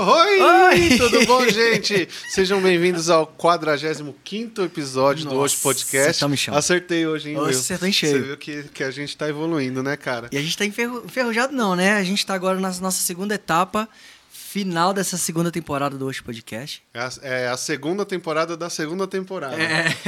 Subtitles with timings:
[0.00, 0.40] Oi!
[0.40, 0.96] Oi!
[0.96, 2.08] Tudo bom, gente?
[2.28, 6.20] Sejam bem-vindos ao 45 episódio do Nossa, Hoje Podcast.
[6.20, 6.58] tá me chamando.
[6.60, 7.58] Acertei hoje, hein, Nossa, Will?
[7.58, 8.12] acertou em cheio.
[8.12, 10.28] Você viu que, que a gente tá evoluindo, né, cara?
[10.30, 11.94] E a gente tá enferru- enferrujado não, né?
[11.96, 13.88] A gente tá agora na nossa segunda etapa,
[14.30, 16.80] final dessa segunda temporada do Hoje Podcast.
[16.94, 19.56] É a, é a segunda temporada da segunda temporada.
[19.60, 19.88] É.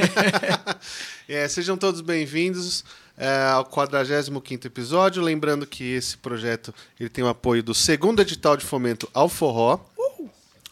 [1.33, 2.85] É, sejam todos bem-vindos
[3.21, 5.23] é, ao 45 episódio.
[5.23, 9.79] Lembrando que esse projeto ele tem o apoio do segundo edital de fomento ao forró.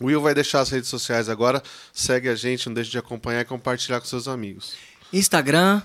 [0.00, 1.62] O Will vai deixar as redes sociais agora.
[1.92, 4.74] Segue a gente, não deixe de acompanhar e compartilhar com seus amigos.
[5.12, 5.82] Instagram,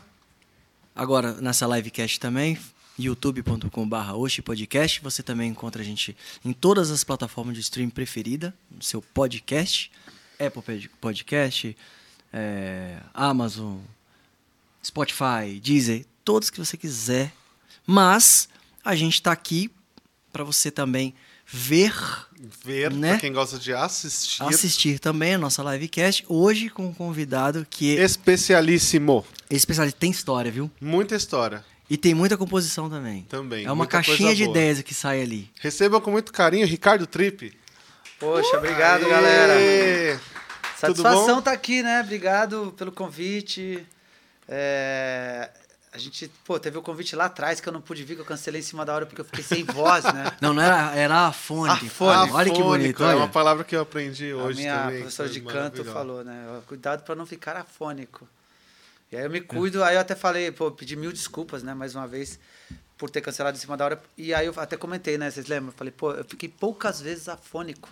[0.96, 2.58] agora nessa livecast também,
[2.98, 5.02] youtube.com.br Oxi Podcast.
[5.02, 9.92] Você também encontra a gente em todas as plataformas de stream preferida, no seu podcast,
[10.40, 11.76] Apple Pod- Podcast,
[12.32, 13.78] é, Amazon,
[14.86, 17.32] Spotify, Deezer, todos que você quiser.
[17.86, 18.48] Mas
[18.84, 19.70] a gente está aqui
[20.32, 21.14] para você também
[21.46, 21.94] ver,
[22.66, 23.12] Ver, Né?
[23.12, 24.44] pra quem gosta de assistir.
[24.44, 26.26] assistir também a nossa livecast.
[26.28, 29.26] Hoje com um convidado que é Especialíssimo.
[29.50, 30.70] especialista, tem história, viu?
[30.82, 33.24] Muita história E tem muita composição também.
[33.30, 33.66] também.
[33.66, 34.58] É uma caixinha de boa.
[34.58, 35.50] ideias que sai ali.
[35.62, 37.54] Recebam com muito carinho Ricardo Tripe.
[38.20, 39.10] Poxa, obrigado, Aê!
[39.10, 40.22] galera.
[40.78, 42.02] Satisfação estar aqui, né?
[42.02, 43.86] Obrigado pelo convite.
[44.48, 45.50] É,
[45.94, 48.26] A gente, pô, teve o convite lá atrás que eu não pude vir, que eu
[48.26, 50.36] cancelei em cima da hora porque eu fiquei sem voz, né?
[50.42, 51.86] Não, não era, era afônico.
[51.86, 52.36] Afônico.
[52.36, 55.00] Olha que bonito, É uma palavra que eu aprendi A hoje minha também.
[55.02, 55.92] professora de canto maravilhosa.
[55.94, 56.62] falou, né?
[56.66, 58.28] Cuidado para não ficar afônico.
[59.12, 61.94] E aí eu me cuido, aí eu até falei, pô, pedi mil desculpas, né, mais
[61.94, 62.40] uma vez,
[62.98, 64.02] por ter cancelado em cima da hora.
[64.18, 65.70] E aí eu até comentei, né, vocês lembram?
[65.70, 67.88] Eu falei, pô, eu fiquei poucas vezes afônico.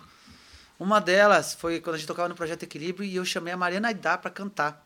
[0.76, 3.86] Uma delas foi quando a gente tocava no Projeto Equilíbrio e eu chamei a Mariana
[3.86, 4.84] Aidar para cantar.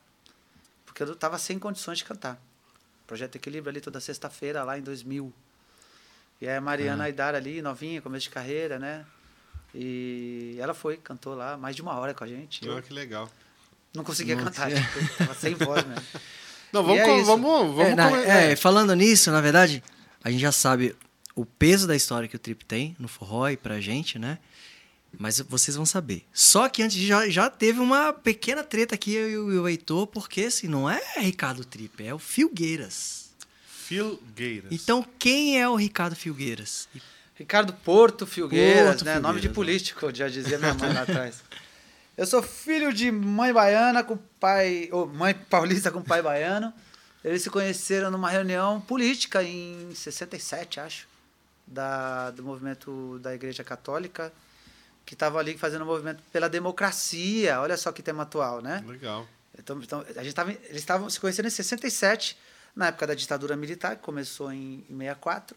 [0.84, 2.38] Porque eu tava sem condições de cantar.
[3.06, 5.32] Projeto Equilíbrio ali toda sexta-feira, lá em 2000.
[6.40, 9.04] E aí a Mariana Aidar ali, novinha, começo de carreira, né?
[9.74, 12.64] E ela foi, cantou lá mais de uma hora com a gente.
[12.66, 13.30] Eu Ah, que legal.
[13.94, 14.50] não conseguia Nossa.
[14.50, 16.04] cantar, tipo, tava sem voz mesmo.
[16.72, 18.56] Não, E vamos, é vamos, vamos É, na- é.
[18.56, 19.82] falando nisso, na verdade,
[20.22, 20.94] a gente já sabe
[21.34, 24.38] o peso da história que o Trip tem no forró e pra gente, né?
[25.18, 26.24] Mas vocês vão saber.
[26.32, 30.42] Só que antes já, já teve uma pequena treta aqui, eu e o- Heitor, porque
[30.42, 33.30] assim, não é Ricardo Trip, é o Filgueiras.
[33.66, 34.70] Filgueiras.
[34.72, 36.88] Então, quem é o Ricardo Filgueiras?
[37.34, 39.14] Ricardo Porto Filgueiras, Porto né?
[39.20, 41.36] Nome de Filgueiras, político, já dizia minha mãe lá atrás.
[42.16, 44.88] Eu sou filho de mãe baiana com pai.
[44.90, 46.72] Ou mãe paulista com pai baiano.
[47.22, 51.06] Eles se conheceram numa reunião política em 67, acho,
[51.66, 54.32] da, do movimento da Igreja Católica,
[55.06, 57.60] que estava ali fazendo um movimento pela democracia.
[57.60, 58.84] Olha só que tema atual, né?
[58.86, 59.26] Legal.
[59.56, 62.36] Então, então, a gente tava, eles estavam se conhecendo em 67,
[62.74, 65.56] na época da ditadura militar, que começou em, em 64.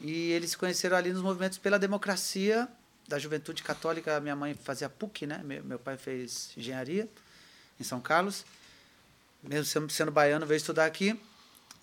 [0.00, 2.66] E eles se conheceram ali nos movimentos pela democracia
[3.06, 4.18] da juventude católica.
[4.18, 5.42] Minha mãe fazia PUC, né?
[5.44, 7.08] Meu, meu pai fez engenharia
[7.78, 8.44] em São Carlos.
[9.42, 11.20] Mesmo sendo, sendo baiano, veio estudar aqui.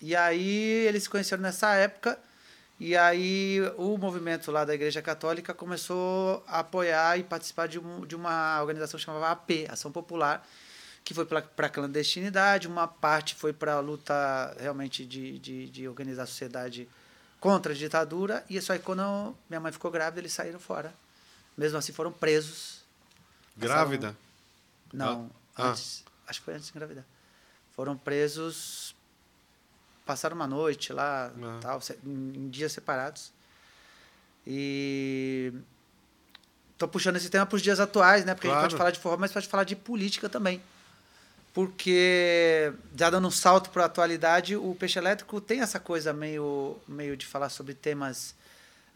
[0.00, 2.18] E aí eles se conheceram nessa época.
[2.84, 8.04] E aí o movimento lá da Igreja Católica começou a apoiar e participar de, um,
[8.04, 10.44] de uma organização que chamava AP, Ação Popular,
[11.04, 15.86] que foi para a clandestinidade, uma parte foi para a luta realmente de, de, de
[15.86, 16.88] organizar a sociedade
[17.38, 20.92] contra a ditadura, e só aí quando minha mãe ficou grávida, eles saíram fora.
[21.56, 22.82] Mesmo assim foram presos.
[23.56, 24.16] Grávida?
[24.92, 25.68] Não, Ah.
[25.68, 27.04] antes, acho que foi antes de engravidar.
[27.76, 28.92] Foram presos,
[30.12, 31.58] passaram uma noite lá, Ah.
[31.62, 33.32] tal, em, dias separados.
[34.46, 35.52] E
[36.76, 38.34] tô puxando esse tema para os dias atuais, né?
[38.34, 38.62] Porque a Claro.
[38.64, 40.60] gente pode falar de forró, mas pode falar de política também.
[41.54, 46.76] Porque, já dando um salto para a atualidade, o Peixe Elétrico tem essa coisa meio,
[46.88, 48.34] meio de falar sobre temas.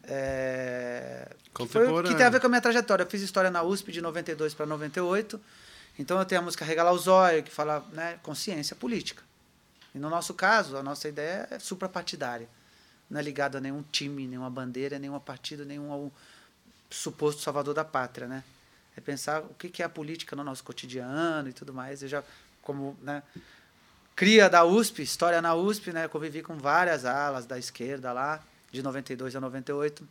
[0.03, 3.03] É, que, foi, que tem a ver com a minha trajetória.
[3.03, 5.39] Eu fiz história na USP de 92 para 98.
[5.99, 9.23] Então eu tenho a música Regalar o Zóio, que fala né, consciência política.
[9.97, 12.47] E no nosso caso, a nossa ideia é suprapartidária.
[13.09, 16.11] Não é ligada a nenhum time, nenhuma bandeira, nenhuma partido, nenhum
[16.87, 18.43] suposto salvador da pátria, né?
[18.95, 22.03] É pensar o que que é a política no nosso cotidiano e tudo mais.
[22.03, 22.23] Eu já,
[22.61, 23.23] como né,
[24.15, 26.07] cria da USP, história na USP, né?
[26.07, 28.39] Convivi com várias alas da esquerda lá,
[28.71, 30.07] de 92 a 98.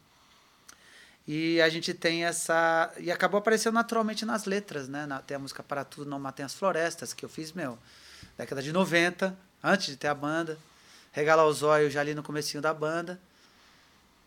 [1.29, 2.93] E a gente tem essa.
[2.99, 5.07] E acabou aparecendo naturalmente nas letras, né?
[5.07, 7.79] Na, tem a música Para Tudo Não Matem as Florestas, que eu fiz, meu,
[8.37, 10.59] década de 90, antes de ter a banda.
[11.13, 13.19] Regalar os olhos já ali no comecinho da banda.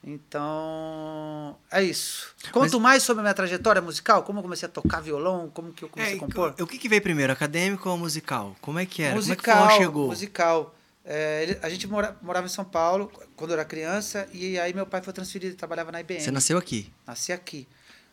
[0.04, 2.34] Então, é isso.
[2.52, 5.84] Conto mais sobre a minha trajetória musical, como eu comecei a tocar violão, como que
[5.84, 6.56] eu comecei É, a compor.
[6.60, 8.56] o que, que veio primeiro, acadêmico ou musical?
[8.62, 9.12] Como é que era?
[9.20, 10.08] Como é que o Musical, chegou?
[10.08, 10.76] musical.
[11.06, 14.86] É, a gente mora- morava em São Paulo quando eu era criança e aí meu
[14.86, 16.22] pai foi transferido, ele trabalhava na IBM.
[16.22, 16.92] Você nasceu aqui.
[17.06, 17.68] Nasci aqui.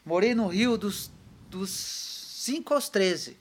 [0.05, 1.11] Morei no Rio dos,
[1.51, 3.37] dos 5 aos 13.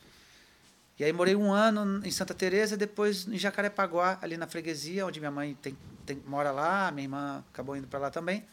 [0.97, 5.19] E aí morei um ano em Santa Teresa, depois em Jacarepaguá, ali na freguesia, onde
[5.19, 8.45] minha mãe tem, tem mora lá, minha irmã acabou indo para lá também.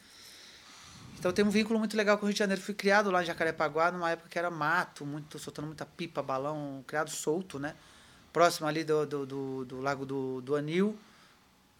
[1.18, 2.60] Então tem um vínculo muito legal com o Rio de Janeiro.
[2.60, 6.82] Fui criado lá em Jacarepaguá, numa época que era mato, muito soltando muita pipa, balão,
[6.84, 7.76] criado solto, né?
[8.32, 10.98] Próximo ali do, do, do, do Lago do, do Anil,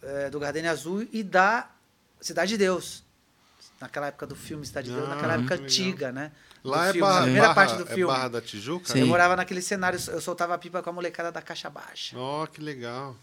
[0.01, 1.69] é, do Gardenia Azul e da
[2.21, 3.03] Cidade de Deus.
[3.83, 6.31] Naquela época do filme Cidade de Deus, ah, naquela época antiga, né?
[6.63, 8.13] Lá é, barra, primeira barra, parte do é filme.
[8.13, 8.93] Barra da Tijuca?
[8.93, 9.01] Sim.
[9.01, 12.17] Eu morava naquele cenário, eu soltava pipa com a molecada da Caixa Baixa.
[12.17, 13.17] Oh, que legal.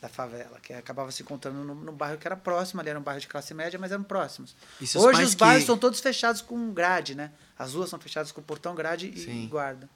[0.00, 3.02] Da favela, que acabava se encontrando no, no bairro que era próximo, ali era um
[3.02, 4.56] bairro de classe média, mas eram próximos.
[4.94, 5.66] Hoje os bairros que...
[5.66, 7.30] são todos fechados com grade, né?
[7.58, 9.44] As ruas são fechadas com portão, grade Sim.
[9.44, 9.86] e guarda.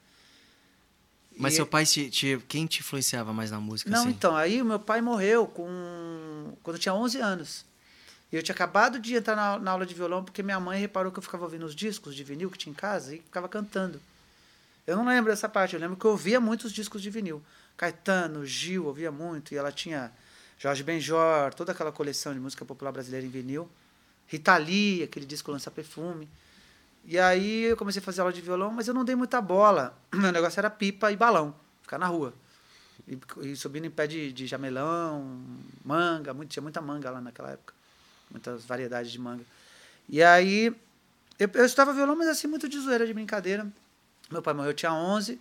[1.34, 3.88] Mas e seu pai, te, te, quem te influenciava mais na música?
[3.88, 4.10] Não, assim?
[4.10, 7.69] então, aí o meu pai morreu com quando eu tinha 11 anos.
[8.32, 11.10] E eu tinha acabado de entrar na, na, aula de violão porque minha mãe reparou
[11.10, 14.00] que eu ficava ouvindo os discos de vinil que tinha em casa e ficava cantando.
[14.86, 17.42] Eu não lembro dessa parte, eu lembro que eu ouvia muitos discos de vinil.
[17.76, 20.12] Caetano, Gil, ouvia muito, e ela tinha
[20.58, 23.68] Jorge Benjor, toda aquela coleção de música popular brasileira em vinil.
[24.28, 26.28] Rita Lee, aquele disco Lança Perfume.
[27.04, 29.96] E aí eu comecei a fazer aula de violão, mas eu não dei muita bola.
[30.14, 32.32] Meu negócio era pipa e balão, ficar na rua.
[33.08, 35.42] E, e subindo em pé de, de jamelão,
[35.84, 37.79] manga, muito, tinha muita manga lá naquela época
[38.30, 39.44] muitas variedades de manga.
[40.08, 40.74] E aí,
[41.38, 43.66] eu, eu estudava violão, mas assim, muito de zoeira, de brincadeira.
[44.30, 45.40] Meu pai morreu, eu tinha 11.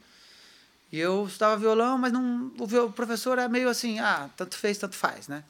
[0.91, 4.95] E eu estudava violão, mas não, o, professor era meio assim, ah, tanto fez, tanto
[4.95, 5.43] faz, né?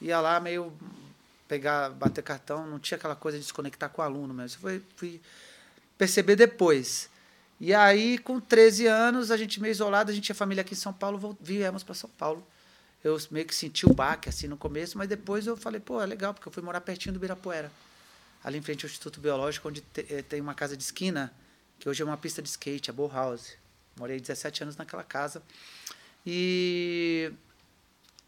[0.00, 0.72] Ia lá meio
[1.48, 4.60] pegar, bater cartão, não tinha aquela coisa de desconectar com o aluno mesmo.
[4.60, 5.20] Foi, fui
[5.98, 7.08] perceber depois.
[7.60, 10.76] E aí, com 13 anos, a gente meio isolado, a gente tinha família aqui em
[10.76, 12.46] São Paulo, viemos para São Paulo
[13.02, 16.06] eu meio que senti o baque assim no começo, mas depois eu falei, pô, é
[16.06, 17.70] legal, porque eu fui morar pertinho do Birapuera,
[18.44, 21.32] ali em frente ao Instituto Biológico, onde te, eh, tem uma casa de esquina,
[21.78, 23.54] que hoje é uma pista de skate, a Bull House.
[23.98, 25.42] Morei 17 anos naquela casa.
[26.24, 27.32] E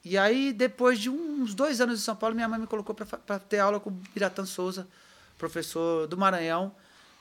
[0.05, 3.39] e aí, depois de uns dois anos em São Paulo, minha mãe me colocou para
[3.39, 4.87] ter aula com o Biratan Souza,
[5.39, 6.75] professor do Maranhão.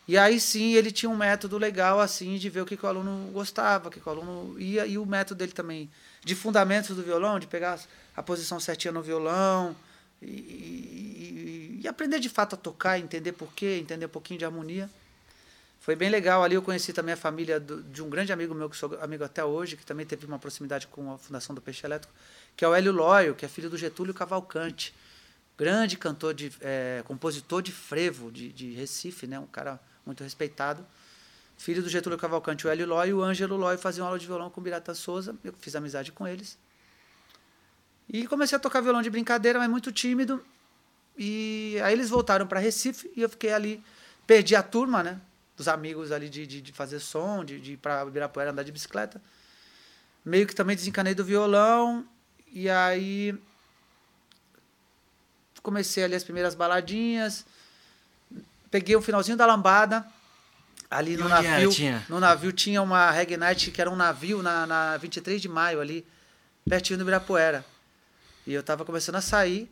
[0.05, 2.89] E aí sim, ele tinha um método legal assim de ver o que, que o
[2.89, 5.89] aluno gostava, o que, que o aluno ia, e o método dele também
[6.23, 7.79] de fundamentos do violão, de pegar
[8.15, 9.75] a posição certinha no violão
[10.21, 14.89] e, e, e aprender de fato a tocar, entender porquê, entender um pouquinho de harmonia.
[15.81, 16.41] Foi bem legal.
[16.41, 19.23] Ali eu conheci também a família do, de um grande amigo meu, que sou amigo
[19.23, 22.13] até hoje, que também teve uma proximidade com a Fundação do Peixe Elétrico,
[22.55, 24.95] que é o Hélio Lóio, que é filho do Getúlio Cavalcante.
[25.57, 29.37] Grande cantor, de, é, compositor de frevo de, de Recife, né?
[29.37, 30.85] um cara muito respeitado
[31.57, 34.49] filho do Getúlio Cavalcante, o Hélio Lói e o Ângelo Lói faziam aula de violão
[34.49, 35.35] com o Birata Souza.
[35.43, 36.57] Eu fiz amizade com eles.
[38.09, 40.43] E comecei a tocar violão de brincadeira, mas muito tímido.
[41.17, 43.83] E aí eles voltaram para Recife e eu fiquei ali,
[44.27, 45.21] perdi a turma, né?
[45.55, 48.71] Dos amigos ali de, de, de fazer som, de, de ir para Ibirapuera andar de
[48.71, 49.21] bicicleta.
[50.25, 52.05] Meio que também desencanei do violão.
[52.51, 53.35] E aí
[55.61, 57.45] comecei ali as primeiras baladinhas.
[58.69, 60.05] Peguei o finalzinho da lambada
[60.97, 62.05] Ali no navio, tinha?
[62.07, 65.81] no navio tinha uma Reg Night que era um navio na, na 23 de maio
[65.81, 66.05] ali,
[66.67, 67.65] pertinho do Ibirapuera.
[68.45, 69.69] E eu tava começando a sair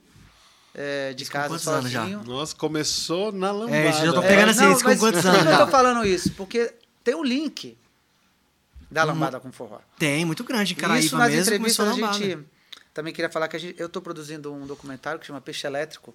[0.73, 2.23] é, de isso casa sozinho.
[2.23, 3.77] Nossa, começou na lambada.
[3.77, 5.45] É, já tô pegando é, assim, não, isso com quantos anos?
[5.45, 6.31] eu tô falando isso?
[6.33, 6.73] Porque
[7.03, 7.77] tem um link
[8.89, 9.79] da lambada com forró.
[9.97, 12.39] Tem, muito grande em Caraíba isso nas mesmo, entrevistas a gente
[12.93, 16.13] também queria falar que a gente, eu estou produzindo um documentário que chama Peixe Elétrico,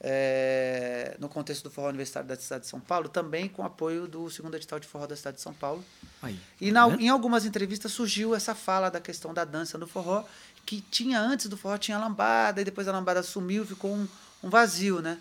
[0.00, 4.30] é, no contexto do Forró Universitário da cidade de São Paulo, também com apoio do
[4.30, 5.84] segundo edital de forró da cidade de São Paulo.
[6.22, 10.24] Aí, e na, em algumas entrevistas surgiu essa fala da questão da dança no forró,
[10.64, 14.08] que tinha antes do forró tinha lambada, e depois a lambada sumiu, ficou um,
[14.42, 15.18] um vazio, né?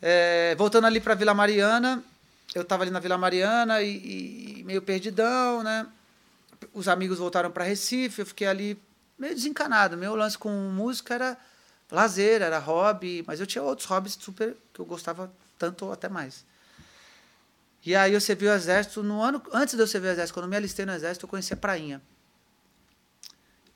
[0.00, 2.02] É, voltando ali para Vila Mariana,
[2.54, 5.86] eu estava ali na Vila Mariana e, e, meio perdidão, né?
[6.72, 8.80] Os amigos voltaram para Recife, eu fiquei ali
[9.18, 9.96] meio desencanado.
[9.96, 11.38] Meu lance com música era
[11.90, 16.08] lazer, era hobby, mas eu tinha outros hobbies super que eu gostava tanto ou até
[16.08, 16.44] mais.
[17.84, 20.44] E aí eu servi o exército no ano antes de eu servir o exército, quando
[20.44, 22.02] eu me alistei no exército, eu conheci a Prainha.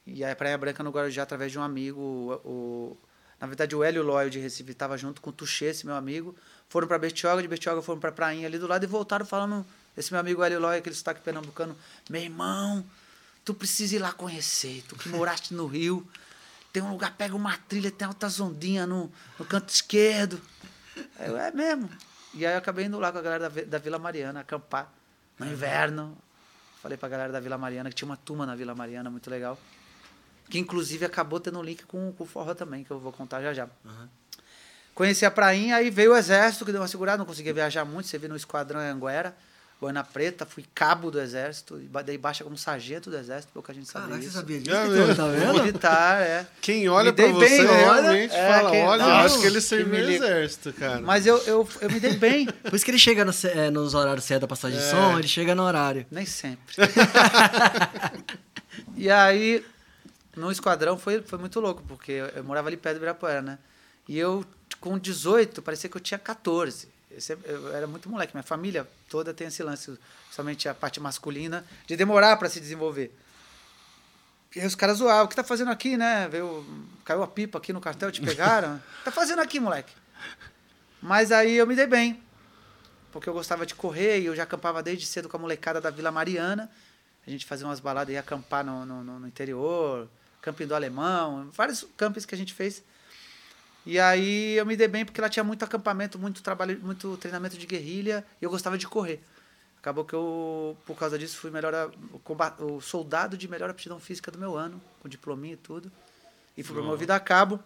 [0.07, 2.01] E aí a Praia Branca no Guarujá através de um amigo,
[2.45, 2.97] o,
[3.41, 6.37] na verdade o Hélio Loyo de Recife estava junto com o Tuxê, esse meu amigo,
[6.69, 9.65] foram para Bertioga, de Bertioga foram para Prainha ali do lado e voltaram falando
[9.97, 11.75] esse meu amigo Hélio Loyo, aquele sotaque pernambucano,
[12.11, 12.85] meu irmão,
[13.45, 16.07] tu precisa ir lá conhecer, tu que moraste no Rio,
[16.75, 20.41] tem um lugar, pega uma trilha, tem altas ondinhas no, no canto esquerdo.
[21.21, 21.89] Eu, é mesmo.
[22.35, 24.93] E aí eu acabei indo lá com a galera da, da Vila Mariana, acampar
[25.39, 26.19] no inverno.
[26.83, 29.57] Falei pra galera da Vila Mariana que tinha uma turma na Vila Mariana muito legal.
[30.51, 33.41] Que inclusive acabou tendo um link com, com o forró também, que eu vou contar
[33.41, 33.69] já já.
[33.85, 34.09] Uhum.
[34.97, 38.09] Conheci a prainha, aí veio o exército, que deu uma segurada, não conseguia viajar muito,
[38.09, 39.37] você viu no esquadrão em Anguera.
[39.81, 44.09] Boina Preta, fui cabo do exército, dei baixa como sargento do exército, pouca gente sabia
[44.09, 44.33] Caraca, isso.
[44.33, 44.75] você sabia disso?
[44.75, 45.55] É tá vendo?
[45.55, 46.47] Militar, é.
[46.61, 50.05] Quem olha pra você bem, realmente é, fala, quem, olha, não, acho que ele serviu
[50.05, 51.01] no exército, cara.
[51.01, 52.47] Mas eu, eu, eu me dei bem.
[52.65, 54.91] Por isso que ele chega no, é, nos horários certos da passagem de é.
[54.91, 56.07] som, ele chega no horário.
[56.11, 56.75] Nem sempre.
[58.97, 59.63] e aí,
[60.37, 63.59] no esquadrão foi, foi muito louco, porque eu, eu morava ali perto do Ibirapuera, né?
[64.09, 64.45] E eu,
[64.81, 66.94] com 18, parecia que eu tinha 14
[67.45, 68.35] eu era muito moleque.
[68.35, 69.99] Minha família toda tem esse lance,
[70.31, 73.17] somente a parte masculina, de demorar para se desenvolver.
[74.55, 76.29] E aí os caras zoavam, o que tá fazendo aqui, né?
[76.29, 76.65] Veio,
[77.05, 78.81] caiu a pipa aqui no cartel, te pegaram.
[79.05, 79.93] tá fazendo aqui, moleque?
[81.03, 82.23] Mas aí eu me dei bem,
[83.11, 85.91] porque eu gostava de correr e eu já acampava desde cedo com a molecada da
[85.91, 86.71] Vila Mariana.
[87.27, 90.09] A gente fazia umas baladas e ia acampar no, no, no interior,
[90.41, 92.83] camping do Alemão, vários campings que a gente fez.
[93.87, 97.59] E aí eu me dei bem porque lá tinha muito acampamento, muito trabalho, muito treinamento
[97.59, 99.23] de guerrilha e eu gostava de correr.
[99.79, 104.31] Acabou que eu, por causa disso, fui melhor o, o soldado de melhor aptidão física
[104.31, 105.93] do meu ano, com diplominha e tudo.
[106.57, 107.61] E fui promovido a cabo.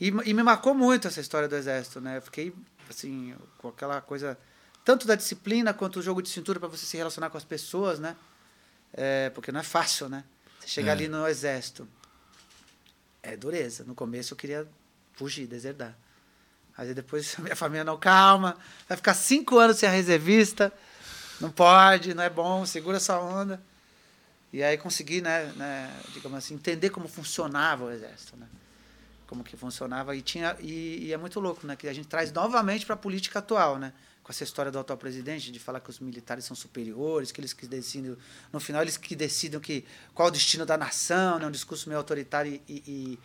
[0.00, 2.16] E, e, me marcou muito essa história do exército, né?
[2.16, 2.54] Eu fiquei
[2.88, 4.38] assim, com aquela coisa
[4.84, 7.98] tanto da disciplina quanto o jogo de cintura para você se relacionar com as pessoas,
[7.98, 8.16] né?
[8.92, 10.24] É, porque não é fácil, né?
[10.60, 10.92] Você chegar é.
[10.92, 11.86] ali no exército.
[13.22, 13.84] É dureza.
[13.84, 14.66] No começo eu queria
[15.14, 15.96] fugir, deserdar.
[16.76, 18.56] Aí depois minha família, não, calma,
[18.88, 20.72] vai ficar cinco anos sem a reservista,
[21.40, 23.60] não pode, não é bom, segura essa onda.
[24.52, 28.46] E aí consegui, né, né, digamos assim, entender como funcionava o exército, né?
[29.26, 32.30] Como que funcionava e tinha e, e é muito louco, né, que a gente traz
[32.30, 33.94] novamente para a política atual, né?
[34.22, 37.54] Com essa história do atual presidente de falar que os militares são superiores, que eles
[37.54, 38.14] que decidem,
[38.52, 41.98] no final eles que decidem que qual o destino da nação, né, um discurso meio
[41.98, 43.18] autoritário e, e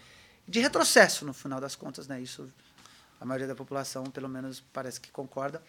[0.47, 2.21] de retrocesso, no final das contas, né?
[2.21, 2.49] Isso
[3.19, 5.61] a maioria da população, pelo menos, parece que concorda.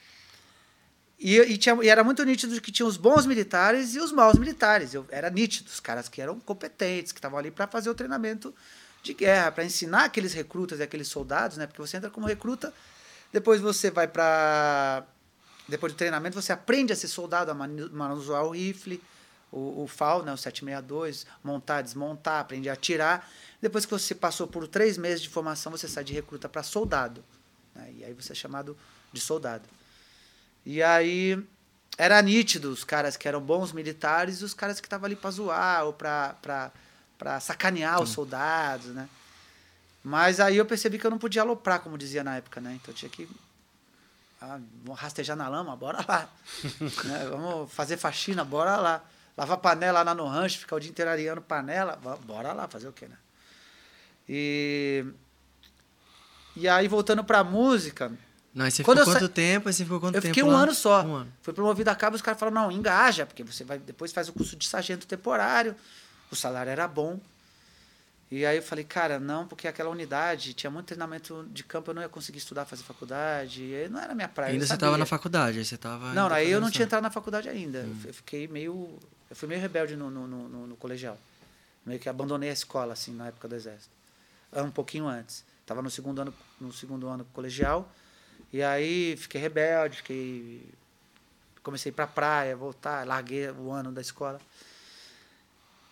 [1.18, 4.38] E, e, tinha, e era muito nítido que tinha os bons militares e os maus
[4.38, 4.94] militares.
[4.94, 8.54] Eu, era nítido, os caras que eram competentes, que estavam ali para fazer o treinamento
[9.02, 11.66] de guerra, para ensinar aqueles recrutas e aqueles soldados, né?
[11.66, 12.72] Porque você entra como recruta,
[13.32, 15.04] depois você vai para
[15.68, 19.02] depois do treinamento você aprende a ser soldado, a manusear o rifle,
[19.50, 23.28] o, o FAL, né, o 762, montar, desmontar, aprende a atirar.
[23.60, 27.24] Depois que você passou por três meses de formação, você sai de recruta para soldado.
[27.74, 27.94] Né?
[27.98, 28.76] E aí você é chamado
[29.12, 29.64] de soldado.
[30.64, 31.42] E aí
[31.96, 35.30] era nítido os caras que eram bons militares e os caras que estavam ali para
[35.30, 36.70] zoar ou para
[37.40, 39.08] sacanear os soldados, né?
[40.04, 42.78] Mas aí eu percebi que eu não podia aloprar, como dizia na época, né?
[42.80, 43.28] Então eu tinha que
[44.40, 44.60] ah,
[44.94, 46.28] rastejar na lama, bora lá.
[47.04, 47.26] né?
[47.30, 49.04] Vamos fazer faxina, bora lá.
[49.38, 52.92] Lavar panela lá no rancho, ficar o dia inteiro areando panela, bora lá fazer o
[52.92, 53.16] quê, né?
[54.28, 55.04] E,
[56.56, 58.10] e aí, voltando pra música.
[58.52, 59.28] Não, você ficou quanto sa...
[59.28, 59.72] tempo?
[59.72, 60.32] Você ficou quanto eu tempo?
[60.32, 60.62] Eu fiquei um lá?
[60.62, 61.04] ano só.
[61.04, 61.32] Um ano.
[61.40, 64.32] Fui promovido a cabo, os caras falaram, não, engaja, porque você vai depois faz o
[64.32, 65.76] curso de sargento temporário.
[66.32, 67.20] O salário era bom.
[68.30, 71.94] E aí eu falei, cara, não, porque aquela unidade tinha muito treinamento de campo, eu
[71.94, 74.52] não ia conseguir estudar, fazer faculdade, e não era minha praia.
[74.52, 76.12] Ainda você estava na faculdade, aí você estava.
[76.12, 77.82] Não, aí eu não tinha entrado na faculdade ainda.
[77.82, 78.00] Hum.
[78.04, 78.98] Eu fiquei meio.
[79.30, 81.18] Eu fui meio rebelde no, no, no, no colegial.
[81.84, 83.98] Meio que abandonei a escola, assim, na época do exército
[84.56, 85.44] um pouquinho antes.
[85.60, 87.90] Estava no segundo ano, no segundo ano colegial.
[88.52, 90.66] E aí fiquei rebelde, fiquei
[91.62, 94.40] comecei para praia, voltar, larguei o ano da escola.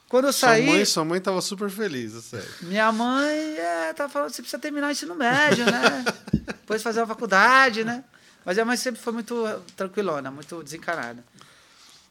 [0.08, 0.64] Quando eu saí.
[0.64, 2.48] Sua mãe, sua mãe tava super feliz, sério.
[2.62, 6.04] Minha mãe é, tava falando, você precisa terminar o ensino médio, né?
[6.32, 8.04] Depois fazer uma faculdade, né?
[8.44, 9.34] Mas a mãe sempre foi muito
[9.76, 11.22] tranquilona, muito desencanada.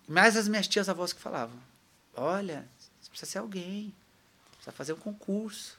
[0.08, 1.58] Mas as minhas tias avós que falavam:
[2.16, 2.66] olha,
[3.02, 3.94] você precisa ser alguém,
[4.58, 5.78] precisa fazer um concurso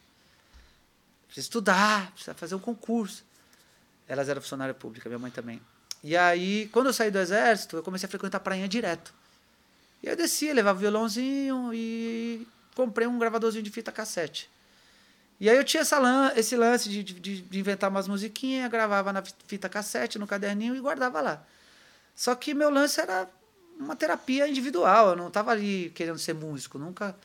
[1.37, 3.25] precisa estudar, precisa fazer um concurso.
[4.09, 5.61] Elas eram funcionária pública, minha mãe também.
[6.02, 9.12] E aí, quando eu saí do exército, eu comecei a frequentar a prainha direto.
[10.02, 14.49] E eu descia, levava o violãozinho e comprei um gravadorzinho de fita cassete.
[15.38, 19.23] E aí eu tinha lan esse lance de, de, de, inventar umas musiquinhas, gravava na
[19.47, 21.45] fita cassete, no caderninho e guardava lá.
[22.14, 23.28] Só que meu lance era
[23.78, 27.16] uma terapia individual, eu não estava ali querendo ser músico, nunca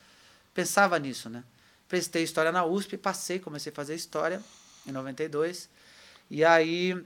[0.53, 1.43] pensava nisso, né?
[1.91, 4.41] prestei história na USP, passei, comecei a fazer história
[4.88, 5.67] em 92.
[6.29, 6.98] E aí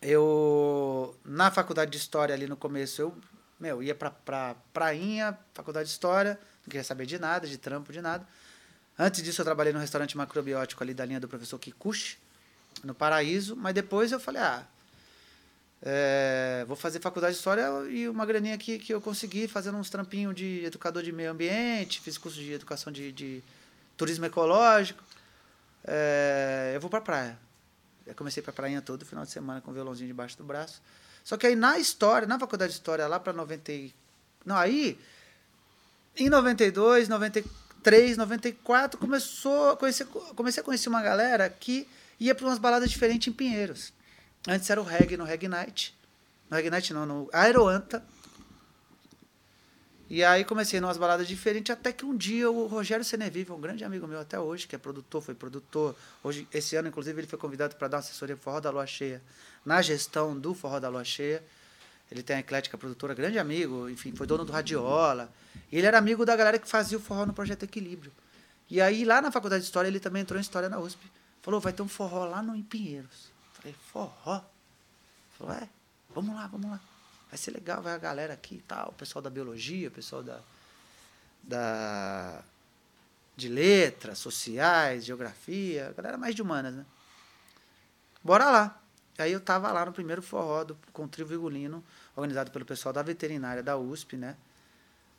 [0.00, 3.18] eu na faculdade de história ali no começo eu,
[3.58, 7.92] meu, ia para pra prainha, faculdade de história, não queria saber de nada, de trampo,
[7.92, 8.24] de nada.
[8.96, 12.16] Antes disso eu trabalhei no restaurante macrobiótico ali da linha do professor Kikuchi,
[12.84, 14.64] no Paraíso, mas depois eu falei, ah,
[15.82, 19.88] é, vou fazer faculdade de história e uma graninha aqui que eu consegui fazendo uns
[19.88, 23.42] trampinhos de educador de meio ambiente, fiz curso de educação de, de
[23.96, 25.02] turismo ecológico.
[25.84, 27.38] É, eu vou para a praia.
[28.06, 30.82] Eu comecei para prainha todo final de semana com o violãozinho debaixo do braço.
[31.24, 33.72] Só que aí na história, na faculdade de história, lá para 90.
[34.44, 34.98] Não, aí.
[36.16, 41.86] Em 92, 93, 94, começou, comecei, comecei a conhecer uma galera que
[42.18, 43.92] ia para umas baladas diferentes em Pinheiros.
[44.48, 45.94] Antes era o reggae no Reggae Night.
[46.48, 48.02] No Reggae Night não, no Aeroanta.
[50.08, 53.84] E aí comecei umas baladas diferentes, até que um dia o Rogério Senevive, um grande
[53.84, 55.94] amigo meu até hoje, que é produtor, foi produtor.
[56.24, 58.86] Hoje, esse ano, inclusive, ele foi convidado para dar uma assessoria pro Forró da Lua
[58.88, 59.22] Cheia,
[59.64, 61.40] na gestão do Forró da Lua Cheia.
[62.10, 65.30] Ele tem a Eclética Produtora, grande amigo, enfim, foi dono do Radiola.
[65.70, 68.10] E ele era amigo da galera que fazia o forró no Projeto Equilíbrio.
[68.68, 71.00] E aí, lá na Faculdade de História, ele também entrou em História na USP.
[71.40, 73.30] Falou, vai ter um forró lá no em Pinheiros.
[73.60, 74.42] Falei, forró?
[75.38, 75.68] Falou, é,
[76.14, 76.80] vamos lá, vamos lá
[77.30, 80.22] vai ser legal, vai a galera aqui e tal, o pessoal da biologia, o pessoal
[80.22, 80.40] da,
[81.42, 82.42] da
[83.36, 86.84] de letras, sociais, geografia, a galera mais de humanas, né?
[88.22, 88.82] Bora lá.
[89.16, 91.84] Aí eu tava lá no primeiro forró do, com o Trio Vigulino,
[92.16, 94.36] organizado pelo pessoal da veterinária da USP, né?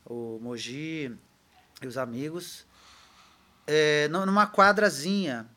[0.05, 1.17] O Mogi
[1.81, 2.65] e os amigos.
[3.65, 5.47] É, numa quadrazinha,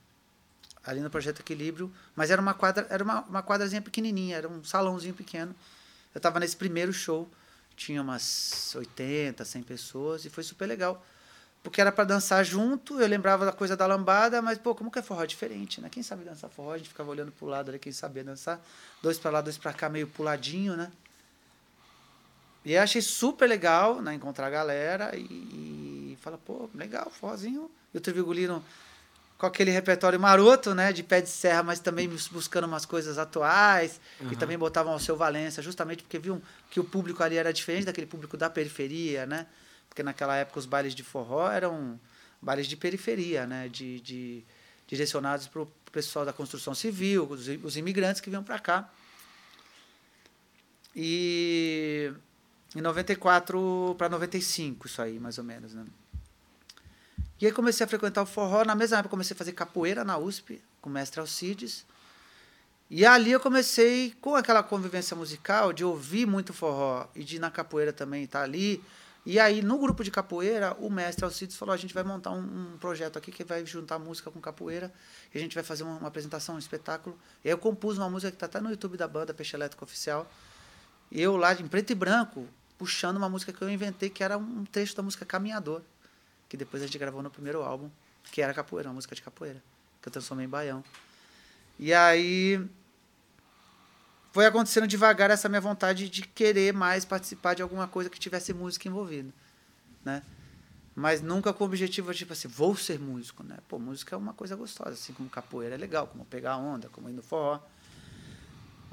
[0.87, 4.62] ali no Projeto Equilíbrio, mas era uma quadra, era uma, uma quadrazinha pequenininha, era um
[4.62, 5.55] salãozinho pequeno
[6.14, 7.29] eu estava nesse primeiro show,
[7.76, 11.05] tinha umas 80, 100 pessoas e foi super legal.
[11.61, 14.99] Porque era para dançar junto, eu lembrava da coisa da lambada, mas pô, como que
[14.99, 15.88] é forró diferente, né?
[15.91, 18.61] Quem sabe dançar forró, a gente ficava olhando pro lado ali, quem sabia dançar,
[19.03, 20.93] dois para lá, dois para cá, meio puladinho, né?
[22.64, 27.71] E eu achei super legal, né, encontrar a galera e, e fala, pô, legal, forrozinho.
[27.93, 28.64] E o Trivigulino
[29.37, 34.00] com aquele repertório maroto, né, de pé de serra, mas também buscando umas coisas atuais,
[34.21, 34.33] uhum.
[34.33, 37.85] e também botavam o seu Valença, justamente porque viam que o público ali era diferente
[37.85, 39.47] daquele público da periferia, né?
[39.88, 41.99] Porque naquela época os bailes de forró eram
[42.41, 44.45] bailes de periferia, né, de, de
[44.87, 48.91] direcionados para o pessoal da construção civil, os, os imigrantes que vinham para cá.
[50.95, 52.12] E
[52.75, 55.85] em 94 para 95, isso aí, mais ou menos, né?
[57.40, 58.64] E aí comecei a frequentar o forró.
[58.64, 61.84] Na mesma época comecei a fazer capoeira na USP, com o mestre Alcides.
[62.90, 67.38] E ali eu comecei, com aquela convivência musical, de ouvir muito forró e de ir
[67.38, 68.82] na capoeira também estar tá ali.
[69.26, 72.75] E aí, no grupo de capoeira, o mestre Alcides falou: a gente vai montar um,
[72.75, 74.92] um, projeto aqui que vai juntar música com capoeira.
[75.34, 77.18] E a gente vai fazer uma, uma apresentação, um espetáculo.
[77.42, 79.82] E aí eu compus uma música que está até no YouTube da banda Peixe Elétrico
[79.82, 80.30] Oficial.
[81.10, 84.64] Eu lá, em preto e branco, puxando uma música que eu inventei, que era um
[84.66, 85.80] trecho da música Caminhador
[86.54, 87.90] que depois a gente gravou no primeiro álbum,
[88.30, 89.60] que era capoeira, uma música de capoeira,
[90.00, 90.84] que eu transformei em baião.
[91.80, 92.64] E aí
[94.30, 98.54] foi acontecendo devagar essa minha vontade de querer mais participar de alguma coisa que tivesse
[98.54, 99.34] música envolvida,
[100.04, 100.23] né?
[100.95, 103.58] Mas nunca com o objetivo tipo assim, vou ser músico, né?
[103.67, 107.08] Pô, música é uma coisa gostosa, assim como capoeira é legal, como pegar onda, como
[107.08, 107.60] ir no forró.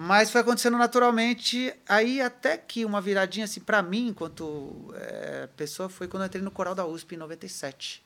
[0.04, 1.72] Mas foi acontecendo naturalmente.
[1.88, 6.42] Aí até que uma viradinha assim para mim, enquanto é, pessoa, foi quando eu entrei
[6.42, 8.04] no coral da USP em 97.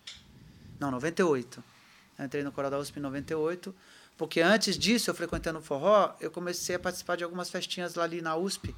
[0.78, 1.64] Não, 98.
[2.20, 3.74] Eu entrei no coral da USP em 98,
[4.18, 8.04] porque antes disso, eu frequentando o forró, eu comecei a participar de algumas festinhas lá
[8.04, 8.76] ali na USP.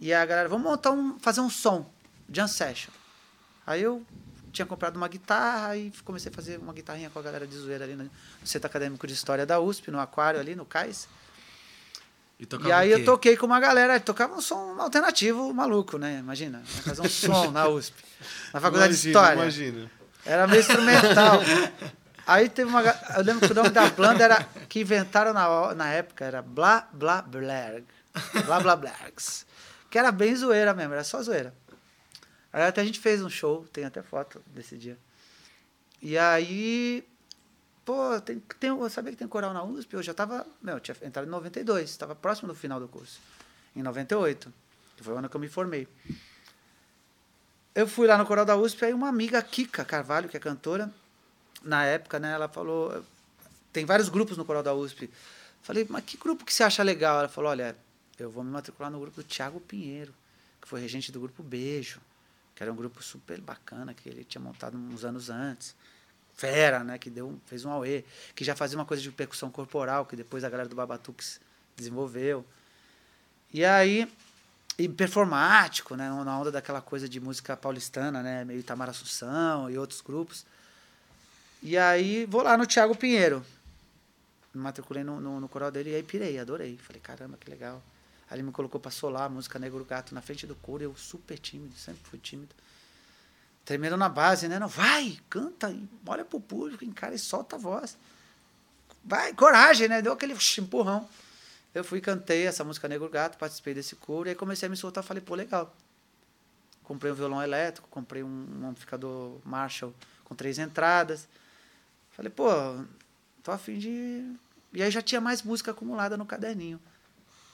[0.00, 1.88] E a galera, vamos montar um, fazer um som,
[2.28, 2.90] jam session.
[3.64, 4.04] Aí eu
[4.50, 7.84] tinha comprado uma guitarra e comecei a fazer uma guitarrinha com a galera de zoeira
[7.84, 8.10] ali no
[8.44, 11.06] Centro Acadêmico de História da USP, no Aquário ali, no Cais.
[12.38, 16.18] E, e aí eu toquei com uma galera, tocava um som alternativo maluco, né?
[16.20, 17.96] Imagina, fazer um som na USP,
[18.54, 19.42] na faculdade imagina, de História.
[19.42, 19.90] Imagina.
[20.24, 21.40] Era meio instrumental.
[22.24, 22.82] Aí teve uma.
[22.82, 24.46] Eu lembro que o nome da banda era.
[24.68, 27.84] Que inventaram na, na época, era Blá Blá Blag.
[28.44, 29.46] Blá Blá Blags.
[29.90, 31.54] Que era bem zoeira mesmo, era só zoeira.
[32.52, 34.98] Aí até a gente fez um show, tem até foto desse dia.
[36.00, 37.02] E aí
[37.88, 40.80] pô, tem, tem, eu sabia que tem coral na USP, eu já estava, meu, eu
[40.80, 43.18] tinha entrado em 92, estava próximo do final do curso,
[43.74, 44.52] em 98,
[44.94, 45.88] que foi o ano que eu me formei.
[47.74, 50.92] Eu fui lá no coral da USP, aí uma amiga, Kika Carvalho, que é cantora,
[51.62, 53.02] na época, né, ela falou,
[53.72, 55.08] tem vários grupos no coral da USP.
[55.62, 57.20] Falei, mas que grupo que você acha legal?
[57.20, 57.74] Ela falou, olha,
[58.18, 60.12] eu vou me matricular no grupo do Tiago Pinheiro,
[60.60, 62.02] que foi regente do grupo Beijo,
[62.54, 65.74] que era um grupo super bacana, que ele tinha montado uns anos antes
[66.38, 66.96] fera, né?
[66.96, 70.44] Que deu, fez um auê, que já fazia uma coisa de percussão corporal, que depois
[70.44, 71.40] a galera do Babatux
[71.76, 72.46] desenvolveu.
[73.52, 74.08] E aí,
[74.78, 76.08] e performático, né?
[76.08, 78.44] Na onda daquela coisa de música paulistana, né?
[78.44, 80.46] Meio Itamar Assunção e outros grupos.
[81.60, 83.44] E aí, vou lá no Thiago Pinheiro.
[84.54, 86.78] Me matriculei no, no, no coral dele e aí pirei, adorei.
[86.78, 87.82] Falei, caramba, que legal.
[88.30, 90.94] Aí ele me colocou pra solar a música Negro Gato na frente do coro, eu
[90.94, 92.54] super tímido, sempre fui tímido
[93.68, 94.58] tremendo na base, né?
[94.58, 95.76] Não, vai, canta,
[96.06, 97.98] olha pro público, encara e solta a voz.
[99.04, 100.00] vai, coragem, né?
[100.00, 101.06] Deu aquele empurrão.
[101.74, 104.76] Eu fui, cantei essa música Negro Gato, participei desse coro, e aí comecei a me
[104.76, 105.76] soltar, falei, pô, legal.
[106.82, 109.92] Comprei um violão elétrico, comprei um, um amplificador Marshall
[110.24, 111.28] com três entradas.
[112.12, 112.48] Falei, pô,
[113.42, 114.32] tô afim de.
[114.72, 116.80] E aí já tinha mais música acumulada no caderninho.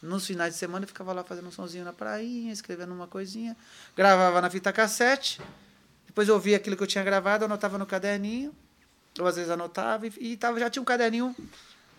[0.00, 3.56] Nos finais de semana eu ficava lá fazendo um sonzinho na prainha, escrevendo uma coisinha.
[3.96, 5.42] Gravava na fita cassete.
[6.14, 8.54] Depois eu ouvia aquilo que eu tinha gravado, anotava no caderninho.
[9.18, 11.34] Ou às vezes anotava e, e tava, já tinha um caderninho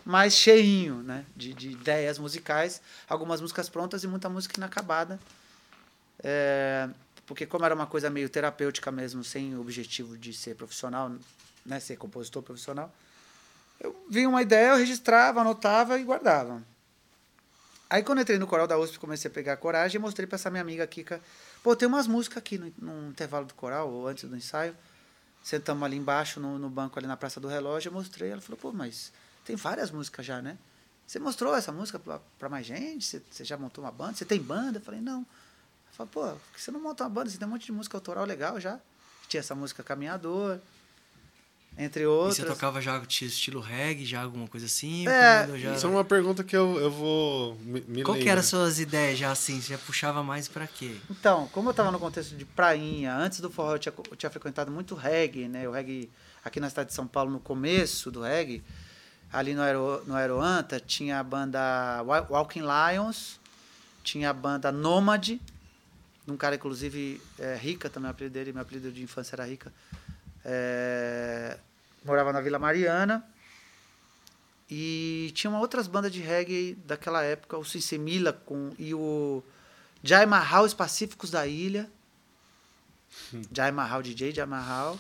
[0.06, 1.26] mais cheinho, né?
[1.36, 5.20] De, de ideias musicais, algumas músicas prontas e muita música inacabada.
[6.24, 6.88] É,
[7.26, 11.12] porque como era uma coisa meio terapêutica mesmo, sem o objetivo de ser profissional,
[11.66, 11.82] né?
[11.82, 12.90] Ser compositor profissional,
[13.82, 16.64] eu vi uma ideia, eu registrava, anotava e guardava.
[17.90, 20.50] Aí quando entrei no coral da USP, comecei a pegar coragem e mostrei para essa
[20.50, 21.20] minha amiga Kika,
[21.66, 24.78] pô, tem umas músicas aqui no, no intervalo do coral, ou antes do ensaio,
[25.42, 28.60] sentamos ali embaixo, no, no banco ali na Praça do Relógio, eu mostrei, ela falou,
[28.60, 29.12] pô, mas
[29.44, 30.60] tem várias músicas já, né?
[31.08, 32.00] Você mostrou essa música
[32.38, 33.04] para mais gente?
[33.04, 34.14] Você, você, já montou uma banda?
[34.14, 34.78] Você tem banda?
[34.78, 35.22] Eu falei, não.
[35.22, 37.32] Eu falei, pô, por que você não monta uma banda?
[37.32, 38.80] Você tem um monte de música autoral legal já.
[39.28, 40.60] Tinha essa música Caminhador,
[41.78, 42.38] entre outras.
[42.38, 45.08] E você tocava já estilo reggae, já alguma coisa assim?
[45.08, 45.74] É, já...
[45.74, 48.80] isso é uma pergunta que eu, eu vou me, me Qual que eram as suas
[48.80, 49.60] ideias já assim?
[49.60, 50.96] Você já puxava mais para quê?
[51.10, 54.30] Então, como eu estava no contexto de prainha, antes do forró eu tinha, eu tinha
[54.30, 55.68] frequentado muito reggae, né?
[55.68, 56.10] O reggae
[56.44, 58.64] aqui na cidade de São Paulo, no começo do reggae,
[59.32, 61.60] ali no, Aero, no Aeroanta, tinha a banda
[62.30, 63.40] Walking Lions,
[64.04, 65.42] tinha a banda Nômade,
[66.26, 69.46] de um cara, inclusive, é, Rica, também o apelido dele, meu apelido de infância era
[69.46, 69.72] Rica.
[70.46, 71.58] É,
[72.06, 73.26] morava na Vila Mariana.
[74.70, 79.44] E tinha uma outras bandas de reggae daquela época, o Sinsemila com, e o
[80.04, 81.90] Jai Mahal, os Pacíficos da Ilha.
[83.34, 83.42] Hum.
[83.52, 85.00] Jai Mahal, DJ Jai Mahal.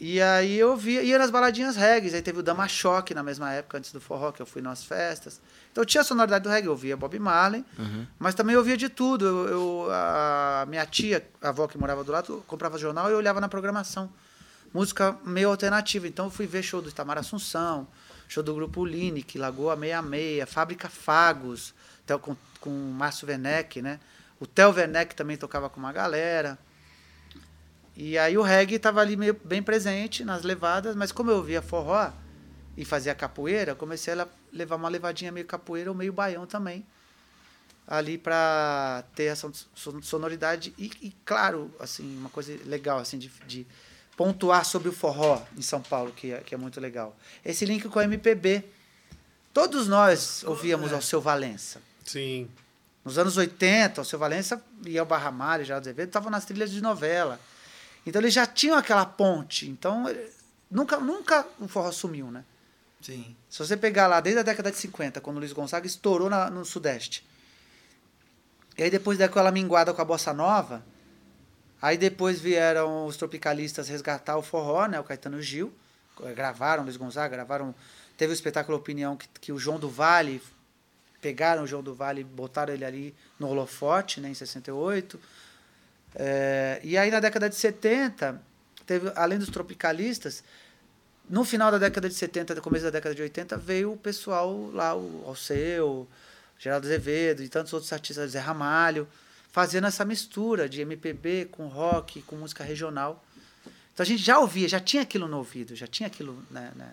[0.00, 2.14] E aí eu via, ia nas baladinhas reggae.
[2.14, 4.82] Aí teve o Dama Choque na mesma época, antes do forró, que eu fui nas
[4.82, 5.38] festas.
[5.70, 6.68] Então tinha a sonoridade do reggae.
[6.68, 8.06] Eu via Bob Marley, uhum.
[8.18, 9.26] mas também eu via de tudo.
[9.26, 13.18] Eu, eu, a minha tia, a avó que morava do lado, comprava jornal e eu
[13.18, 14.10] olhava na programação.
[14.72, 16.08] Música meio alternativa.
[16.08, 17.86] Então eu fui ver show do Itamar Assunção,
[18.26, 21.74] show do Grupo Linic, Lagoa 66, Fábrica Fagos,
[22.22, 24.00] com, com o Márcio Werneck, né?
[24.40, 26.58] O Theo Werneck também tocava com uma galera.
[27.96, 31.60] E aí o reggae estava ali meio bem presente nas levadas, mas como eu via
[31.60, 32.10] forró
[32.76, 36.84] e fazia capoeira, comecei a levar uma levadinha meio capoeira ou meio baião também.
[37.86, 39.50] Ali para ter essa
[40.02, 43.66] sonoridade e, e, claro, assim, uma coisa legal assim de, de,
[44.16, 47.16] pontuar sobre o forró em São Paulo, que é, que é muito legal.
[47.44, 48.64] Esse link com a MPB.
[49.52, 50.94] Todos nós ouvíamos é.
[50.94, 51.82] ao seu Valença.
[52.04, 52.48] Sim.
[53.04, 56.70] Nos anos 80, o seu Valença e o Barra Mário, Geraldo Azevedo, estavam nas trilhas
[56.70, 57.40] de novela.
[58.10, 59.70] Então eles já tinham aquela ponte.
[59.70, 60.04] Então
[60.68, 62.44] nunca, nunca o forró sumiu, né?
[63.00, 63.36] Sim.
[63.48, 66.50] Se você pegar lá desde a década de 50, quando o Luiz Gonzaga estourou na,
[66.50, 67.24] no Sudeste.
[68.76, 70.84] E aí depois daquela minguada com a bossa nova,
[71.80, 74.98] aí depois vieram os tropicalistas resgatar o forró, né?
[74.98, 75.72] O Caetano Gil,
[76.34, 77.72] gravaram o Luiz Gonzaga, gravaram,
[78.16, 80.42] teve o espetáculo Opinião que, que o João do Vale
[81.20, 85.20] pegaram o João do Vale, botaram ele ali no holofote, né, em 68.
[86.14, 88.40] É, e aí na década de 70,
[88.86, 90.42] teve, além dos tropicalistas,
[91.28, 94.96] no final da década de 70, começo da década de 80, veio o pessoal lá,
[94.96, 96.08] o Alceu,
[96.58, 99.08] Geraldo Azevedo e tantos outros artistas, Zé Ramalho,
[99.52, 103.24] fazendo essa mistura de MPB com rock, com música regional.
[103.94, 106.92] Então a gente já ouvia, já tinha aquilo no ouvido, já tinha aquilo, né, né?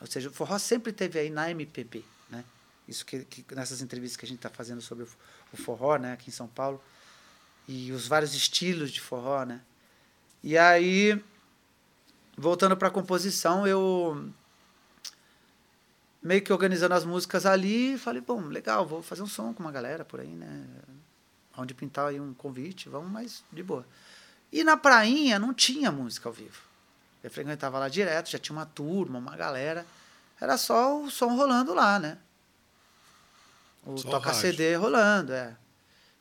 [0.00, 2.44] Ou seja, o forró sempre teve aí na MPB, né?
[2.88, 6.30] Isso que, que nessas entrevistas que a gente está fazendo sobre o forró, né, aqui
[6.30, 6.82] em São Paulo,
[7.66, 9.60] e os vários estilos de forró, né?
[10.42, 11.22] E aí,
[12.36, 14.30] voltando para a composição, eu
[16.22, 19.72] meio que organizando as músicas ali, falei, bom, legal, vou fazer um som com uma
[19.72, 20.66] galera por aí, né?
[21.56, 23.86] Onde pintar aí um convite, vamos, mas de boa.
[24.52, 26.60] E na prainha não tinha música ao vivo.
[27.22, 29.86] Eu frequentava lá direto, já tinha uma turma, uma galera.
[30.40, 32.18] Era só o som rolando lá, né?
[33.84, 35.56] O toca-CD rolando, é.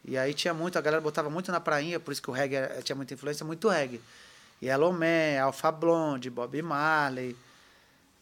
[0.04, 2.82] E aí tinha muito, a galera botava muito na prainha, por isso que o reggae
[2.84, 4.02] tinha muita influência, muito reggae.
[4.62, 7.36] Yellow Man, Alpha Blonde, Bob Marley.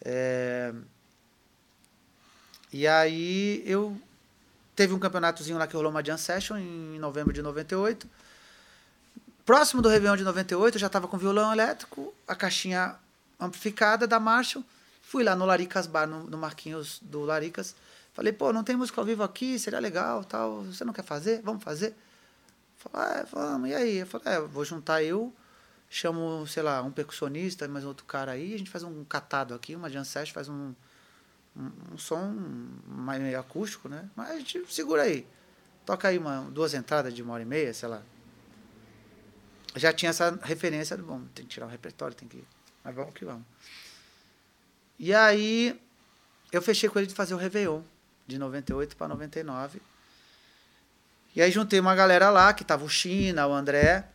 [0.03, 0.73] É...
[2.71, 3.99] E aí eu
[4.75, 8.07] teve um campeonatozinho lá que rolou uma jam session em novembro de 98.
[9.45, 12.95] Próximo do Réveillon de 98, eu já estava com violão elétrico, a caixinha
[13.39, 14.63] amplificada da Marshall.
[15.09, 17.75] Fui lá no Laricas Bar, no, no Marquinhos do Laricas
[18.19, 20.63] Falei, pô, não tem música ao vivo aqui, seria legal, tal.
[20.63, 21.41] Você não quer fazer?
[21.41, 21.95] Vamos fazer?
[22.75, 23.97] Falei, ah, vamos, e aí?
[23.99, 25.33] Eu falei, é, vou juntar eu,
[25.89, 29.73] chamo, sei lá, um percussionista, mais outro cara aí, a gente faz um catado aqui,
[29.73, 30.73] uma jam session, faz um,
[31.55, 32.35] um, um som
[32.85, 34.09] mais meio acústico, né?
[34.15, 35.25] Mas a gente segura aí.
[35.85, 38.01] Toca aí uma, duas entradas de uma hora e meia, sei lá.
[39.77, 42.43] Já tinha essa referência bom, tem que tirar o repertório, tem que.
[42.83, 43.45] Mas vamos que vamos.
[44.99, 45.79] E aí
[46.51, 47.81] eu fechei com ele de fazer o Réveillon,
[48.27, 49.81] de 98 para 99.
[51.35, 54.05] E aí juntei uma galera lá, que tava o China, o André.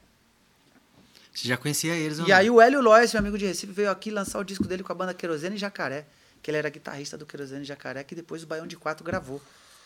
[1.33, 4.11] Você já conhecia eles, E aí o Hélio Lois, meu amigo de Recife, veio aqui
[4.11, 6.07] lançar o disco dele com a banda Querosene e Jacaré,
[6.43, 9.43] que ele era guitarrista do Querosene e Jacaré, que depois o Baião de Quatro gravou.